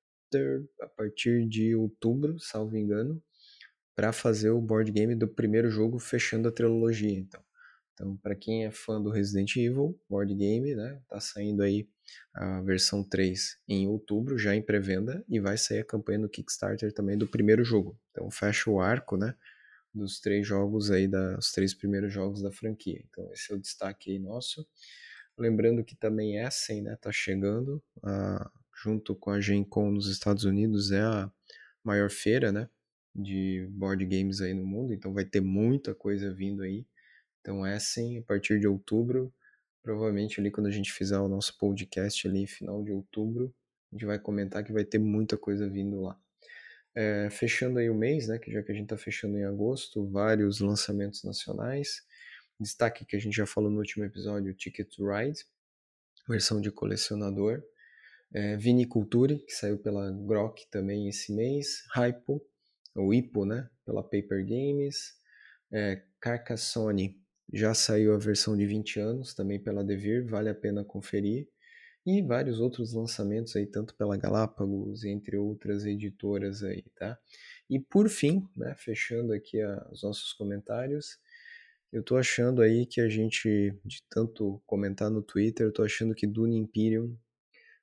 a 0.80 0.86
partir 0.86 1.46
de 1.48 1.74
outubro, 1.74 2.38
salvo 2.38 2.76
engano, 2.76 3.22
para 3.94 4.12
fazer 4.12 4.50
o 4.50 4.60
board 4.60 4.90
game 4.92 5.14
do 5.14 5.28
primeiro 5.28 5.70
jogo 5.70 5.98
fechando 5.98 6.48
a 6.48 6.52
trilogia, 6.52 7.18
então. 7.18 7.42
Então, 7.92 8.16
para 8.16 8.34
quem 8.34 8.64
é 8.64 8.70
fã 8.70 9.00
do 9.02 9.10
Resident 9.10 9.54
Evil 9.56 10.00
board 10.08 10.34
game, 10.34 10.74
né, 10.74 11.02
tá 11.06 11.20
saindo 11.20 11.62
aí 11.62 11.86
a 12.32 12.62
versão 12.62 13.04
3 13.04 13.58
em 13.68 13.86
outubro, 13.86 14.38
já 14.38 14.54
em 14.56 14.62
pré-venda, 14.62 15.22
e 15.28 15.38
vai 15.38 15.58
sair 15.58 15.80
a 15.80 15.84
campanha 15.84 16.20
no 16.20 16.28
Kickstarter 16.28 16.92
também 16.94 17.18
do 17.18 17.28
primeiro 17.28 17.62
jogo. 17.62 17.98
Então 18.10 18.30
fecha 18.30 18.70
o 18.70 18.80
arco, 18.80 19.18
né, 19.18 19.34
dos 19.92 20.20
três 20.20 20.46
jogos 20.46 20.90
aí, 20.90 21.08
da, 21.08 21.38
os 21.38 21.52
três 21.52 21.74
primeiros 21.74 22.12
jogos 22.12 22.42
da 22.42 22.52
franquia. 22.52 23.02
Então 23.08 23.30
esse 23.32 23.52
é 23.52 23.56
o 23.56 23.58
destaque 23.58 24.12
aí 24.12 24.18
nosso. 24.18 24.66
Lembrando 25.36 25.84
que 25.84 25.96
também 25.96 26.38
Essen, 26.38 26.82
né, 26.82 26.96
tá 27.00 27.10
chegando, 27.10 27.82
a, 28.02 28.50
junto 28.82 29.14
com 29.14 29.30
a 29.30 29.40
Gen 29.40 29.64
Con 29.64 29.90
nos 29.90 30.06
Estados 30.08 30.44
Unidos, 30.44 30.90
é 30.90 31.00
a 31.00 31.30
maior 31.82 32.10
feira, 32.10 32.52
né, 32.52 32.68
de 33.14 33.66
board 33.70 34.04
games 34.04 34.40
aí 34.40 34.54
no 34.54 34.66
mundo, 34.66 34.92
então 34.92 35.12
vai 35.12 35.24
ter 35.24 35.40
muita 35.40 35.94
coisa 35.94 36.32
vindo 36.32 36.62
aí. 36.62 36.86
Então 37.40 37.66
Essen, 37.66 38.18
a 38.18 38.22
partir 38.22 38.60
de 38.60 38.68
outubro, 38.68 39.32
provavelmente 39.82 40.40
ali 40.40 40.50
quando 40.50 40.66
a 40.66 40.70
gente 40.70 40.92
fizer 40.92 41.18
o 41.18 41.28
nosso 41.28 41.56
podcast 41.58 42.28
ali, 42.28 42.46
final 42.46 42.82
de 42.84 42.92
outubro, 42.92 43.54
a 43.90 43.94
gente 43.94 44.04
vai 44.06 44.18
comentar 44.18 44.62
que 44.62 44.72
vai 44.72 44.84
ter 44.84 44.98
muita 44.98 45.36
coisa 45.36 45.68
vindo 45.68 46.00
lá. 46.02 46.20
É, 46.94 47.28
fechando 47.30 47.78
aí 47.78 47.88
o 47.88 47.94
mês, 47.94 48.28
né, 48.28 48.38
que 48.38 48.50
já 48.50 48.62
que 48.62 48.72
a 48.72 48.74
gente 48.74 48.84
está 48.84 48.96
fechando 48.96 49.38
em 49.38 49.44
agosto, 49.44 50.08
vários 50.10 50.60
lançamentos 50.60 51.22
nacionais. 51.22 52.02
Destaque 52.58 53.04
que 53.04 53.16
a 53.16 53.18
gente 53.20 53.36
já 53.36 53.46
falou 53.46 53.70
no 53.70 53.78
último 53.78 54.04
episódio, 54.04 54.54
Ticket 54.54 54.88
to 54.88 55.08
Ride, 55.08 55.40
versão 56.28 56.60
de 56.60 56.70
colecionador. 56.70 57.62
É, 58.32 58.56
Viniculture, 58.56 59.38
que 59.38 59.52
saiu 59.52 59.78
pela 59.78 60.10
Grok 60.10 60.68
também 60.70 61.08
esse 61.08 61.32
mês. 61.32 61.84
Hypo, 61.94 62.40
ou 62.94 63.14
Ipo, 63.14 63.44
né, 63.44 63.68
pela 63.84 64.02
Paper 64.02 64.44
Games. 64.44 65.14
É, 65.72 66.02
Carcassonne, 66.20 67.20
já 67.52 67.74
saiu 67.74 68.14
a 68.14 68.18
versão 68.18 68.56
de 68.56 68.66
20 68.66 69.00
anos, 69.00 69.34
também 69.34 69.58
pela 69.58 69.82
Devir, 69.82 70.26
vale 70.26 70.48
a 70.48 70.54
pena 70.54 70.84
conferir. 70.84 71.48
E 72.10 72.20
vários 72.22 72.58
outros 72.58 72.92
lançamentos 72.92 73.54
aí, 73.54 73.64
tanto 73.64 73.94
pela 73.94 74.16
Galápagos, 74.16 75.04
entre 75.04 75.36
outras 75.36 75.86
editoras 75.86 76.64
aí, 76.64 76.82
tá? 76.96 77.16
E 77.68 77.78
por 77.78 78.08
fim, 78.08 78.42
né, 78.56 78.74
fechando 78.76 79.32
aqui 79.32 79.62
a, 79.62 79.88
os 79.92 80.02
nossos 80.02 80.32
comentários, 80.32 81.20
eu 81.92 82.02
tô 82.02 82.16
achando 82.16 82.62
aí 82.62 82.84
que 82.84 83.00
a 83.00 83.08
gente, 83.08 83.72
de 83.84 84.02
tanto 84.10 84.60
comentar 84.66 85.08
no 85.08 85.22
Twitter, 85.22 85.64
eu 85.64 85.72
tô 85.72 85.84
achando 85.84 86.12
que 86.12 86.26
Dune 86.26 86.56
Imperium 86.56 87.16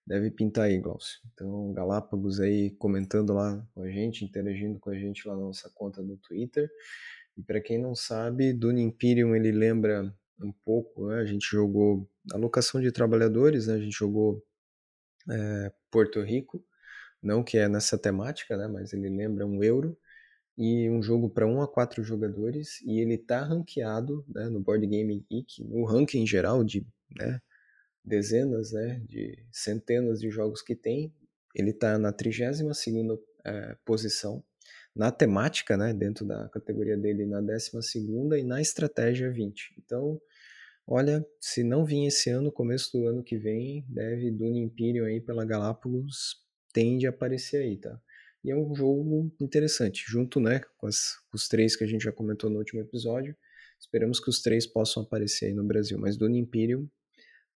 deve 0.06 0.30
pintar 0.30 0.66
aí, 0.66 0.78
Glaucio. 0.78 1.22
Então, 1.34 1.72
Galápagos 1.72 2.42
aí 2.42 2.72
comentando 2.72 3.32
lá 3.32 3.66
com 3.74 3.84
a 3.84 3.90
gente, 3.90 4.26
interagindo 4.26 4.78
com 4.78 4.90
a 4.90 5.00
gente 5.00 5.26
lá 5.26 5.36
na 5.36 5.42
nossa 5.44 5.72
conta 5.74 6.04
do 6.04 6.18
Twitter. 6.18 6.70
E 7.38 7.42
para 7.42 7.62
quem 7.62 7.78
não 7.78 7.96
sabe, 7.96 8.52
Dune 8.52 8.82
Imperium 8.82 9.34
ele 9.34 9.54
lembra 9.54 10.14
um 10.38 10.52
pouco, 10.52 11.08
né? 11.08 11.20
a 11.20 11.26
gente 11.26 11.48
jogou 11.50 12.10
a 12.32 12.38
locação 12.38 12.82
de 12.82 12.92
trabalhadores, 12.92 13.68
né? 13.68 13.76
a 13.76 13.80
gente 13.80 13.98
jogou 13.98 14.44
é, 15.30 15.72
Porto 15.92 16.22
Rico, 16.22 16.64
não 17.22 17.44
que 17.44 17.58
é 17.58 17.68
nessa 17.68 17.98
temática, 17.98 18.56
né? 18.58 18.68
mas 18.68 18.94
ele 18.94 19.10
lembra 19.10 19.46
um 19.46 19.64
euro, 19.64 19.98
e 20.58 20.90
um 20.90 21.04
jogo 21.04 21.30
para 21.30 21.46
1 21.46 21.62
a 21.62 21.68
4 21.68 22.04
jogadores, 22.04 22.82
e 22.82 23.00
ele 23.00 23.14
está 23.14 23.44
ranqueado 23.44 24.26
né, 24.28 24.50
no 24.50 24.60
Board 24.60 24.86
Game 24.88 25.24
Geek, 25.30 25.64
no 25.64 25.86
ranking 25.86 26.26
geral 26.26 26.64
de 26.64 26.86
né, 27.16 27.40
dezenas, 28.04 28.72
né, 28.72 29.00
de 29.06 29.38
centenas 29.52 30.20
de 30.20 30.32
jogos 30.32 30.64
que 30.64 30.76
tem, 30.76 31.14
ele 31.54 31.70
está 31.70 32.00
na 32.00 32.12
32ª 32.12 33.20
é, 33.46 33.78
posição, 33.86 34.44
na 34.96 35.12
temática, 35.12 35.78
né, 35.78 35.94
dentro 35.94 36.26
da 36.26 36.50
categoria 36.50 36.98
dele 36.98 37.28
na 37.28 37.40
12 37.40 37.72
e 38.40 38.44
na 38.44 38.60
estratégia 38.60 39.30
20. 39.32 39.76
Então, 39.78 40.20
olha, 40.88 41.26
se 41.40 41.64
não 41.64 41.86
vir 41.86 42.08
esse 42.08 42.30
ano, 42.30 42.52
começo 42.52 42.98
do 42.98 43.06
ano 43.06 43.24
que 43.24 43.38
vem, 43.38 43.86
deve 43.90 44.32
Dune 44.32 44.62
Imperium 44.62 45.06
aí 45.06 45.20
pela 45.20 45.46
Galápagos 45.46 46.48
tende 46.74 47.08
a 47.08 47.10
aparecer 47.10 47.64
aí, 47.64 47.78
tá? 47.78 48.00
E 48.44 48.52
é 48.52 48.56
um 48.56 48.74
jogo 48.76 49.32
interessante, 49.42 50.06
junto 50.08 50.40
né, 50.40 50.62
com, 50.78 50.88
as, 50.88 51.18
com 51.30 51.36
os 51.36 51.48
três 51.48 51.76
que 51.76 51.84
a 51.84 51.88
gente 51.88 52.04
já 52.04 52.12
comentou 52.12 52.50
no 52.50 52.60
último 52.60 52.80
episódio. 52.80 53.36
Esperamos 53.80 54.20
que 54.20 54.30
os 54.30 54.42
três 54.42 54.66
possam 54.66 55.04
aparecer 55.04 55.48
aí 55.48 55.54
no 55.54 55.66
Brasil. 55.66 55.98
Mas 56.00 56.18
Dune 56.18 56.40
Imperium 56.40 56.88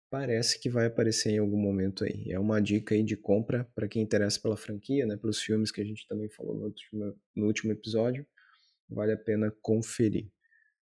parece 0.09 0.59
que 0.59 0.69
vai 0.69 0.87
aparecer 0.87 1.31
em 1.31 1.37
algum 1.37 1.57
momento 1.57 2.03
aí. 2.03 2.31
É 2.31 2.39
uma 2.39 2.59
dica 2.61 2.95
aí 2.95 3.03
de 3.03 3.15
compra 3.15 3.69
para 3.75 3.87
quem 3.87 4.01
interessa 4.01 4.39
pela 4.41 4.57
franquia, 4.57 5.05
né, 5.05 5.15
pelos 5.17 5.41
filmes 5.41 5.71
que 5.71 5.81
a 5.81 5.85
gente 5.85 6.07
também 6.07 6.29
falou 6.29 6.55
no 6.55 6.65
último, 6.65 7.15
no 7.35 7.45
último 7.45 7.71
episódio. 7.71 8.25
Vale 8.89 9.11
a 9.11 9.17
pena 9.17 9.53
conferir. 9.61 10.31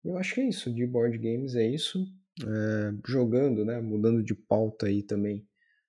Eu 0.04 0.18
acho 0.18 0.36
que 0.36 0.42
é 0.42 0.48
isso, 0.48 0.72
de 0.72 0.86
board 0.86 1.18
games 1.18 1.56
é 1.56 1.68
isso. 1.68 2.06
É, 2.44 2.94
jogando, 3.08 3.64
né, 3.64 3.80
mudando 3.80 4.22
de 4.24 4.36
pauta 4.36 4.88
aí 4.88 5.02
também. 5.04 5.48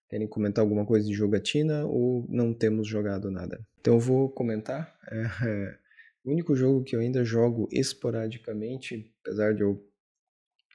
Querem 0.09 0.29
comentar 0.29 0.63
alguma 0.63 0.87
coisa 0.87 1.07
de 1.07 1.13
jogatina 1.13 1.85
ou 1.85 2.25
não 2.29 2.55
temos 2.55 2.87
jogado 2.87 3.31
nada? 3.31 3.67
Então 3.81 3.95
eu 3.95 4.01
vou 4.01 4.31
comentar. 4.31 4.97
É, 5.11 5.25
o 6.25 6.31
único 6.31 6.55
jogo 6.55 6.85
que 6.85 6.95
eu 6.95 7.01
ainda 7.01 7.25
jogo 7.25 7.69
esporadicamente, 7.73 9.13
apesar 9.21 9.55
de 9.55 9.63
eu 9.63 9.85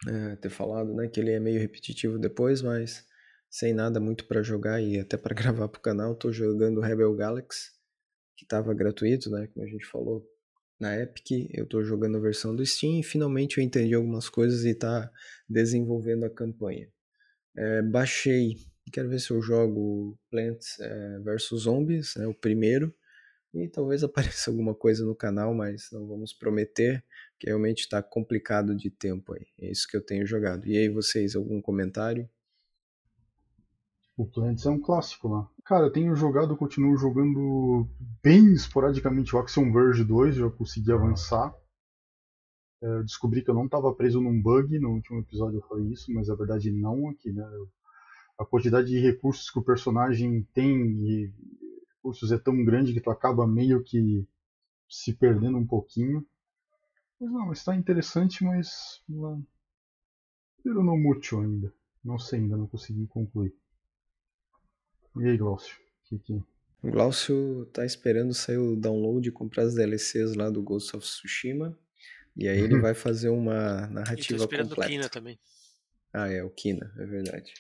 é, 0.07 0.36
ter 0.36 0.49
falado, 0.49 0.93
né, 0.93 1.07
que 1.07 1.19
ele 1.19 1.32
é 1.32 1.39
meio 1.39 1.59
repetitivo 1.59 2.19
depois, 2.19 2.61
mas 2.61 3.05
sem 3.49 3.74
nada 3.74 3.99
muito 3.99 4.26
para 4.26 4.41
jogar 4.41 4.82
e 4.82 4.99
até 4.99 5.15
para 5.17 5.36
gravar 5.36 5.67
pro 5.69 5.82
canal, 5.82 6.15
tô 6.15 6.32
jogando 6.32 6.82
Rebel 6.82 7.15
Galaxy, 7.15 7.72
que 8.36 8.43
estava 8.43 8.74
gratuito, 8.74 9.30
né, 9.30 9.47
como 9.47 9.65
a 9.65 9.69
gente 9.69 9.86
falou 9.86 10.26
na 10.82 10.99
Epic, 10.99 11.49
eu 11.53 11.65
tô 11.65 11.84
jogando 11.84 12.17
a 12.17 12.19
versão 12.19 12.55
do 12.55 12.65
Steam 12.65 12.99
e 12.99 13.03
finalmente 13.03 13.59
eu 13.59 13.63
entendi 13.63 13.93
algumas 13.93 14.27
coisas 14.27 14.65
e 14.65 14.73
tá 14.73 15.11
desenvolvendo 15.47 16.25
a 16.25 16.29
campanha. 16.29 16.89
É, 17.55 17.82
baixei, 17.84 18.57
quero 18.91 19.07
ver 19.07 19.19
se 19.19 19.32
eu 19.32 19.41
jogo 19.41 20.17
Plants 20.29 20.79
é, 20.79 21.19
vs 21.19 21.49
Zombies, 21.61 22.15
né, 22.15 22.25
o 22.25 22.34
primeiro, 22.34 22.93
e 23.53 23.67
talvez 23.67 24.03
apareça 24.03 24.49
alguma 24.49 24.73
coisa 24.73 25.05
no 25.05 25.15
canal, 25.15 25.53
mas 25.53 25.89
não 25.91 26.07
vamos 26.07 26.34
prometer, 26.34 27.03
que 27.39 27.47
realmente 27.47 27.82
está 27.82 28.01
complicado 28.01 28.75
de 28.75 28.89
tempo 28.89 29.34
aí. 29.34 29.45
É 29.59 29.71
isso 29.71 29.88
que 29.88 29.95
eu 29.95 30.01
tenho 30.01 30.25
jogado. 30.25 30.67
E 30.67 30.77
aí, 30.77 30.89
vocês, 30.89 31.36
algum 31.36 31.61
comentário? 31.61 32.29
O 34.22 34.28
Plants 34.28 34.67
é 34.67 34.69
um 34.69 34.80
clássico 34.80 35.28
lá. 35.28 35.49
Cara, 35.65 35.88
eu 35.88 35.91
tenho 35.91 36.15
jogado, 36.15 36.55
continuo 36.55 36.95
jogando 36.95 37.89
bem 38.22 38.53
esporadicamente 38.53 39.36
o 39.36 39.39
Axiom 39.39 39.74
Verge 39.74 40.03
2, 40.03 40.36
já 40.36 40.47
consegui 40.47 40.91
avançar. 40.91 41.51
É, 42.84 43.01
descobri 43.01 43.43
que 43.43 43.49
eu 43.49 43.55
não 43.55 43.65
estava 43.65 43.91
preso 43.95 44.22
num 44.22 44.39
bug, 44.39 44.78
no 44.78 44.91
último 44.91 45.22
episódio 45.22 45.57
eu 45.57 45.67
falei 45.67 45.88
isso, 45.88 46.13
mas 46.13 46.30
a 46.30 46.36
verdade 46.36 46.72
não 46.72 47.09
aqui, 47.09 47.32
né? 47.32 47.43
A 48.38 48.45
quantidade 48.45 48.89
de 48.89 48.99
recursos 48.99 49.49
que 49.49 49.57
o 49.57 49.63
personagem 49.63 50.47
tem 50.53 50.69
e 51.03 51.34
recursos 51.95 52.32
é 52.32 52.38
tão 52.38 52.63
grande 52.63 52.93
que 52.93 53.01
tu 53.01 53.09
acaba 53.09 53.47
meio 53.47 53.82
que 53.82 54.24
se 54.88 55.15
perdendo 55.15 55.57
um 55.57 55.65
pouquinho. 55.65 56.24
Mas 57.19 57.32
não, 57.32 57.51
está 57.51 57.76
interessante, 57.76 58.43
mas. 58.43 59.01
Eu 60.63 60.84
não 60.84 60.95
muito 60.95 61.39
ainda. 61.39 61.74
Não 62.03 62.19
sei 62.19 62.39
ainda, 62.39 62.55
não 62.55 62.67
consegui 62.67 63.07
concluir. 63.07 63.51
E 65.18 65.28
aí, 65.28 65.38
Glaucio? 65.38 65.76
Que 66.05 66.20
que... 66.20 66.34
O 66.34 66.89
Glaucio 66.89 67.66
tá 67.74 67.86
esperando 67.86 68.34
sair 68.34 68.57
o 68.57 68.76
download 68.76 69.28
e 69.28 69.32
comprar 69.32 69.64
as 69.64 69.76
DLCs 69.76 70.36
lá 70.36 70.49
do 70.49 70.64
Ghost 70.64 70.95
of 70.95 71.05
Tsushima. 71.05 71.78
E 72.36 72.47
aí 72.47 72.59
ele 72.59 72.80
vai 72.80 72.93
fazer 72.93 73.30
uma 73.30 73.88
narrativa 73.88 74.36
e 74.36 74.38
tô 74.38 74.43
completa. 74.43 74.74
o 74.74 74.88
Kina 74.88 75.09
também. 75.09 75.39
Ah, 76.14 76.28
é, 76.28 76.43
o 76.43 76.49
Kina, 76.49 76.91
é 76.97 77.05
verdade. 77.05 77.53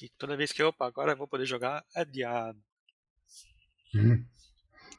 E 0.00 0.08
toda 0.10 0.36
vez 0.36 0.52
que 0.52 0.62
eu, 0.62 0.68
opa, 0.68 0.86
agora 0.86 1.12
eu 1.12 1.16
vou 1.16 1.26
poder 1.26 1.46
jogar 1.46 1.84
adiado. 1.94 2.58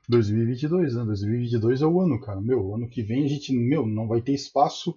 2022, 0.09 0.95
né? 0.95 1.03
2022 1.05 1.81
é 1.81 1.85
o 1.85 2.01
ano, 2.01 2.19
cara. 2.19 2.41
Meu, 2.41 2.75
ano 2.75 2.89
que 2.89 3.03
vem 3.03 3.25
a 3.25 3.27
gente, 3.27 3.53
meu, 3.53 3.85
não 3.85 4.07
vai 4.07 4.21
ter 4.21 4.33
espaço. 4.33 4.95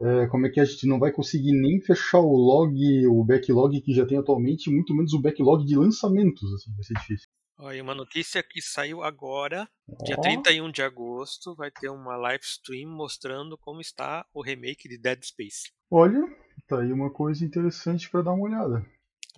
É, 0.00 0.26
como 0.26 0.46
é 0.46 0.50
que 0.50 0.60
a 0.60 0.64
gente 0.64 0.86
não 0.86 0.98
vai 0.98 1.10
conseguir 1.10 1.52
nem 1.52 1.80
fechar 1.80 2.20
o 2.20 2.36
log, 2.36 2.74
o 3.06 3.24
backlog 3.24 3.80
que 3.80 3.94
já 3.94 4.04
tem 4.04 4.18
atualmente, 4.18 4.70
muito 4.70 4.94
menos 4.94 5.14
o 5.14 5.20
backlog 5.20 5.64
de 5.64 5.76
lançamentos, 5.76 6.52
assim, 6.52 6.74
vai 6.74 6.84
ser 6.84 6.94
difícil. 6.94 7.28
Olha, 7.58 7.82
uma 7.82 7.94
notícia 7.94 8.42
que 8.42 8.60
saiu 8.60 9.02
agora, 9.02 9.66
oh. 9.88 10.04
dia 10.04 10.20
31 10.20 10.70
de 10.70 10.82
agosto, 10.82 11.54
vai 11.54 11.70
ter 11.70 11.88
uma 11.88 12.14
live 12.16 12.44
stream 12.44 12.90
mostrando 12.90 13.56
como 13.56 13.80
está 13.80 14.26
o 14.34 14.42
remake 14.42 14.86
de 14.86 14.98
Dead 14.98 15.22
Space. 15.24 15.72
Olha, 15.90 16.22
tá 16.68 16.80
aí 16.80 16.92
uma 16.92 17.10
coisa 17.10 17.42
interessante 17.44 18.10
para 18.10 18.20
dar 18.20 18.32
uma 18.32 18.44
olhada. 18.44 18.86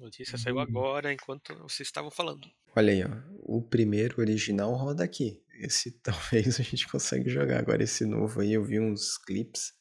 A 0.00 0.04
notícia 0.04 0.36
saiu 0.36 0.56
uhum. 0.56 0.62
agora, 0.62 1.12
enquanto 1.12 1.54
vocês 1.59 1.88
estavam 1.88 2.11
falando. 2.11 2.48
Olha 2.74 2.92
aí, 2.92 3.04
ó. 3.04 3.09
O 3.40 3.62
primeiro 3.62 4.20
original 4.20 4.72
roda 4.74 5.04
aqui. 5.04 5.40
Esse 5.61 5.90
talvez 6.02 6.59
a 6.59 6.62
gente 6.62 6.88
consiga 6.88 7.28
jogar. 7.28 7.59
Agora 7.59 7.82
esse 7.82 8.04
novo 8.04 8.40
aí, 8.40 8.52
eu 8.52 8.64
vi 8.64 8.80
uns 8.80 9.16
clips. 9.18 9.72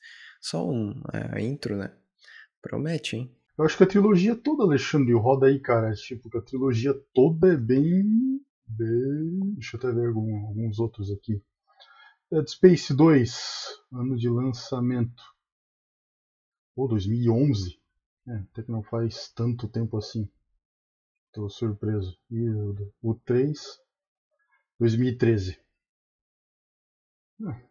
Só 0.42 0.70
um, 0.70 1.02
a 1.34 1.40
intro, 1.42 1.76
né? 1.78 1.92
Promete, 2.62 3.16
hein? 3.16 3.38
Eu 3.58 3.66
acho 3.66 3.76
que 3.76 3.84
a 3.84 3.88
trilogia 3.88 4.36
toda, 4.36 4.64
Alexandre, 4.64 5.14
roda 5.14 5.48
aí, 5.48 5.60
cara. 5.60 5.94
Tipo, 5.94 6.30
que 6.30 6.38
a 6.38 6.42
trilogia 6.42 6.94
toda 7.14 7.54
é 7.54 7.58
bem. 7.58 8.40
bem... 8.68 9.54
Deixa 9.56 9.76
eu 9.76 9.80
até 9.80 9.92
ver 9.92 10.08
algum, 10.08 10.48
alguns 10.48 10.80
outros 10.80 11.12
aqui. 11.12 11.42
Dead 12.32 12.48
Space 12.48 12.94
2, 12.94 13.82
ano 13.94 14.18
de 14.18 14.30
lançamento. 14.30 15.24
Pô, 16.76 16.88
2011. 16.88 17.80
É, 18.28 18.36
até 18.36 18.64
que 18.64 18.72
não 18.72 18.84
faz 18.84 19.32
tanto 19.34 19.68
tempo 19.68 19.98
assim. 19.98 20.30
Tô 21.32 21.50
surpreso. 21.50 22.20
E 22.30 22.50
o, 22.50 22.94
o 23.02 23.16
3, 23.16 23.58
2013. 24.80 25.58
Ah, 27.46 27.62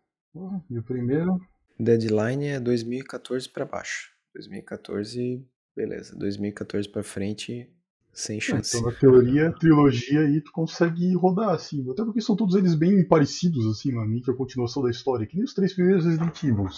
e 0.70 0.78
o 0.78 0.82
primeiro? 0.82 1.40
Deadline 1.78 2.46
é 2.46 2.60
2014 2.60 3.48
para 3.48 3.64
baixo. 3.64 4.10
2014, 4.34 5.44
beleza. 5.74 6.16
2014 6.16 6.88
para 6.88 7.02
frente, 7.02 7.70
sem 8.12 8.40
chance. 8.40 8.76
então, 8.76 8.90
na 8.90 8.98
teoria, 8.98 9.52
trilogia 9.52 10.20
aí 10.20 10.40
tu 10.40 10.50
consegue 10.52 11.14
rodar, 11.14 11.50
assim. 11.50 11.88
Até 11.90 12.04
porque 12.04 12.20
são 12.20 12.36
todos 12.36 12.54
eles 12.54 12.74
bem 12.74 13.06
parecidos, 13.06 13.66
assim, 13.66 13.92
na 13.92 14.02
é 14.02 14.30
a 14.30 14.36
continuação 14.36 14.82
da 14.82 14.90
história. 14.90 15.26
Que 15.26 15.36
nem 15.36 15.44
os 15.44 15.54
três 15.54 15.74
primeiros 15.74 16.04
Resident 16.04 16.42
Evil. 16.42 16.68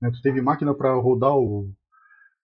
Né? 0.00 0.10
Tu 0.12 0.20
teve 0.22 0.40
máquina 0.40 0.74
para 0.74 0.94
rodar 0.94 1.34
o 1.34 1.72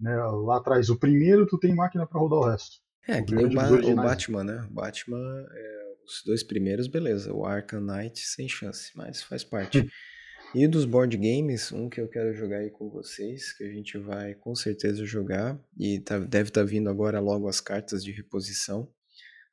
né? 0.01 0.16
Lá 0.16 0.59
atrás, 0.59 0.91
o 0.91 0.99
primeiro, 0.99 1.47
tu 1.47 1.59
tem 1.59 1.74
máquina 1.74 2.07
para 2.07 2.20
rodar 2.20 2.39
o 2.39 2.51
resto. 2.51 2.76
É, 3.07 3.20
o 3.20 3.24
que 3.24 3.35
nem 3.35 3.47
o, 3.47 3.55
ba 3.55 3.70
o, 3.70 3.95
Batman, 3.95 4.45
né? 4.45 4.66
O 4.70 4.74
Batman, 4.74 5.47
é, 5.51 5.95
os 6.05 6.22
dois 6.24 6.43
primeiros, 6.43 6.87
beleza. 6.87 7.32
O 7.32 7.45
Arkham 7.45 7.80
Knight, 7.80 8.20
sem 8.20 8.49
chance, 8.49 8.91
mas 8.97 9.22
faz 9.22 9.45
parte. 9.45 9.89
e 10.55 10.68
dos 10.68 10.84
board 10.84 11.16
games, 11.16 11.72
um 11.72 11.88
que 11.88 12.00
eu 12.00 12.09
quero 12.09 12.32
jogar 12.32 12.59
aí 12.59 12.70
com 12.70 12.88
vocês, 12.88 13.52
que 13.52 13.64
a 13.64 13.72
gente 13.72 13.98
vai 13.98 14.34
com 14.34 14.55
certeza 14.55 15.05
jogar, 15.05 15.61
e 15.76 15.98
tá, 15.98 16.18
deve 16.18 16.50
estar 16.50 16.61
tá 16.61 16.66
vindo 16.66 16.88
agora 16.88 17.18
logo 17.18 17.48
as 17.48 17.61
cartas 17.61 18.05
de 18.05 18.12
reposição. 18.12 18.88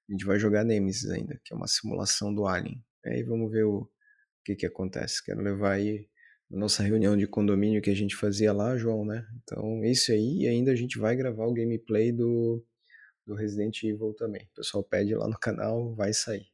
A 0.08 0.12
gente 0.12 0.26
vai 0.26 0.38
jogar 0.38 0.64
Nemesis 0.64 1.10
ainda, 1.10 1.40
que 1.44 1.54
é 1.54 1.58
uma 1.58 1.68
simulação 1.68 2.32
do 2.32 2.46
Alien. 2.46 2.84
Aí 3.04 3.24
vamos 3.24 3.52
ver 3.52 3.64
o, 3.66 3.78
o 3.80 3.90
que 4.46 4.56
que 4.56 4.66
acontece. 4.66 5.24
Quero 5.26 5.42
levar 5.42 5.72
aí 5.72 6.08
nossa 6.52 6.84
reunião 6.84 7.18
de 7.18 7.26
condomínio 7.26 7.82
que 7.82 7.90
a 7.90 7.96
gente 7.96 8.16
fazia 8.16 8.54
lá, 8.54 8.78
João, 8.78 9.04
né? 9.04 9.26
Então, 9.42 9.84
isso 9.84 10.12
aí, 10.12 10.42
e 10.42 10.48
ainda 10.48 10.72
a 10.72 10.76
gente 10.76 11.00
vai 11.00 11.16
gravar 11.16 11.48
o 11.48 11.54
gameplay 11.54 12.12
do, 12.12 12.64
do 13.26 13.34
Resident 13.34 13.82
Evil 13.84 14.14
também. 14.14 14.44
O 14.52 14.56
pessoal 14.56 14.84
pede 14.84 15.16
lá 15.16 15.28
no 15.28 15.40
canal, 15.40 15.96
vai 15.96 16.14
sair. 16.14 16.51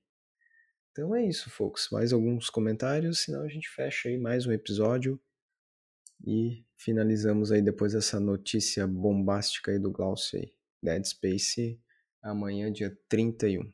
Então 0.97 1.13
é 1.13 1.23
isso, 1.23 1.47
folks. 1.51 1.89
Mais 1.91 2.11
alguns 2.11 2.49
comentários, 2.49 3.19
senão 3.19 3.43
a 3.43 3.47
gente 3.47 3.69
fecha 3.69 4.09
aí 4.09 4.17
mais 4.17 4.47
um 4.47 4.51
episódio 4.51 5.21
e 6.25 6.65
finalizamos 6.75 7.51
aí 7.51 7.61
depois 7.61 7.93
essa 7.93 8.19
notícia 8.19 8.87
bombástica 8.87 9.69
aí 9.69 9.77
do 9.77 9.91
Glaucio 9.91 10.39
aí. 10.39 10.51
Dead 10.81 11.05
Space 11.05 11.79
amanhã, 12.19 12.71
dia 12.71 12.97
31. 13.07 13.71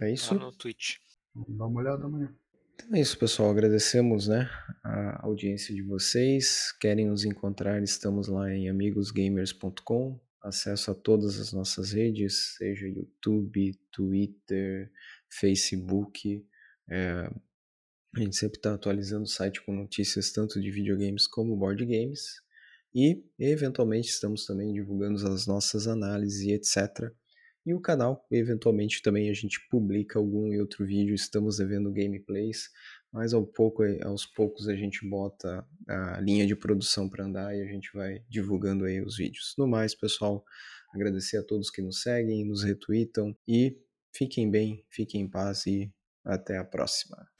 É 0.00 0.12
isso? 0.14 0.34
Lá 0.34 0.46
no 0.46 0.52
Twitch. 0.52 0.96
Vamos 1.34 1.58
dar 1.58 1.66
uma 1.66 1.80
olhada 1.80 2.06
amanhã. 2.06 2.34
Então 2.74 2.94
é 2.94 3.00
isso, 3.02 3.18
pessoal. 3.18 3.50
Agradecemos 3.50 4.28
né, 4.28 4.48
a 4.82 5.26
audiência 5.26 5.74
de 5.74 5.82
vocês. 5.82 6.72
Querem 6.80 7.06
nos 7.06 7.26
encontrar? 7.26 7.82
Estamos 7.82 8.28
lá 8.28 8.50
em 8.50 8.70
amigosgamers.com. 8.70 10.18
Acesso 10.40 10.90
a 10.90 10.94
todas 10.94 11.38
as 11.38 11.52
nossas 11.52 11.92
redes, 11.92 12.56
seja 12.56 12.88
YouTube, 12.88 13.78
Twitter, 13.90 14.90
Facebook. 15.28 16.42
É, 16.90 17.30
a 18.14 18.20
gente 18.20 18.36
sempre 18.36 18.58
está 18.58 18.74
atualizando 18.74 19.24
o 19.24 19.28
site 19.28 19.62
com 19.64 19.74
notícias 19.74 20.32
tanto 20.32 20.60
de 20.60 20.70
videogames 20.70 21.26
como 21.26 21.56
board 21.56 21.84
games. 21.84 22.40
E, 22.94 23.24
eventualmente, 23.38 24.08
estamos 24.08 24.44
também 24.44 24.72
divulgando 24.72 25.26
as 25.26 25.46
nossas 25.46 25.86
análises 25.86 26.42
e 26.42 26.52
etc 26.52 27.12
e 27.64 27.72
o 27.72 27.80
canal. 27.80 28.26
Eventualmente 28.30 29.02
também 29.02 29.30
a 29.30 29.34
gente 29.34 29.60
publica 29.68 30.18
algum 30.18 30.58
outro 30.60 30.84
vídeo, 30.84 31.14
estamos 31.14 31.58
devendo 31.58 31.92
gameplays, 31.92 32.68
mas 33.12 33.32
ao 33.32 33.46
pouco, 33.46 33.82
aos 34.04 34.26
poucos 34.26 34.68
a 34.68 34.74
gente 34.74 35.08
bota 35.08 35.66
a 35.88 36.20
linha 36.20 36.46
de 36.46 36.56
produção 36.56 37.08
para 37.08 37.24
andar 37.24 37.54
e 37.54 37.62
a 37.62 37.66
gente 37.66 37.90
vai 37.94 38.22
divulgando 38.28 38.84
aí 38.84 39.00
os 39.00 39.16
vídeos. 39.16 39.54
No 39.56 39.66
mais, 39.66 39.94
pessoal, 39.94 40.44
agradecer 40.94 41.38
a 41.38 41.42
todos 41.42 41.70
que 41.70 41.82
nos 41.82 42.02
seguem, 42.02 42.44
nos 42.44 42.62
retweetam 42.62 43.36
e 43.46 43.78
fiquem 44.14 44.50
bem, 44.50 44.84
fiquem 44.90 45.22
em 45.22 45.30
paz 45.30 45.66
e 45.66 45.92
Até 46.24 46.58
a 46.58 46.64
próxima. 46.64 47.31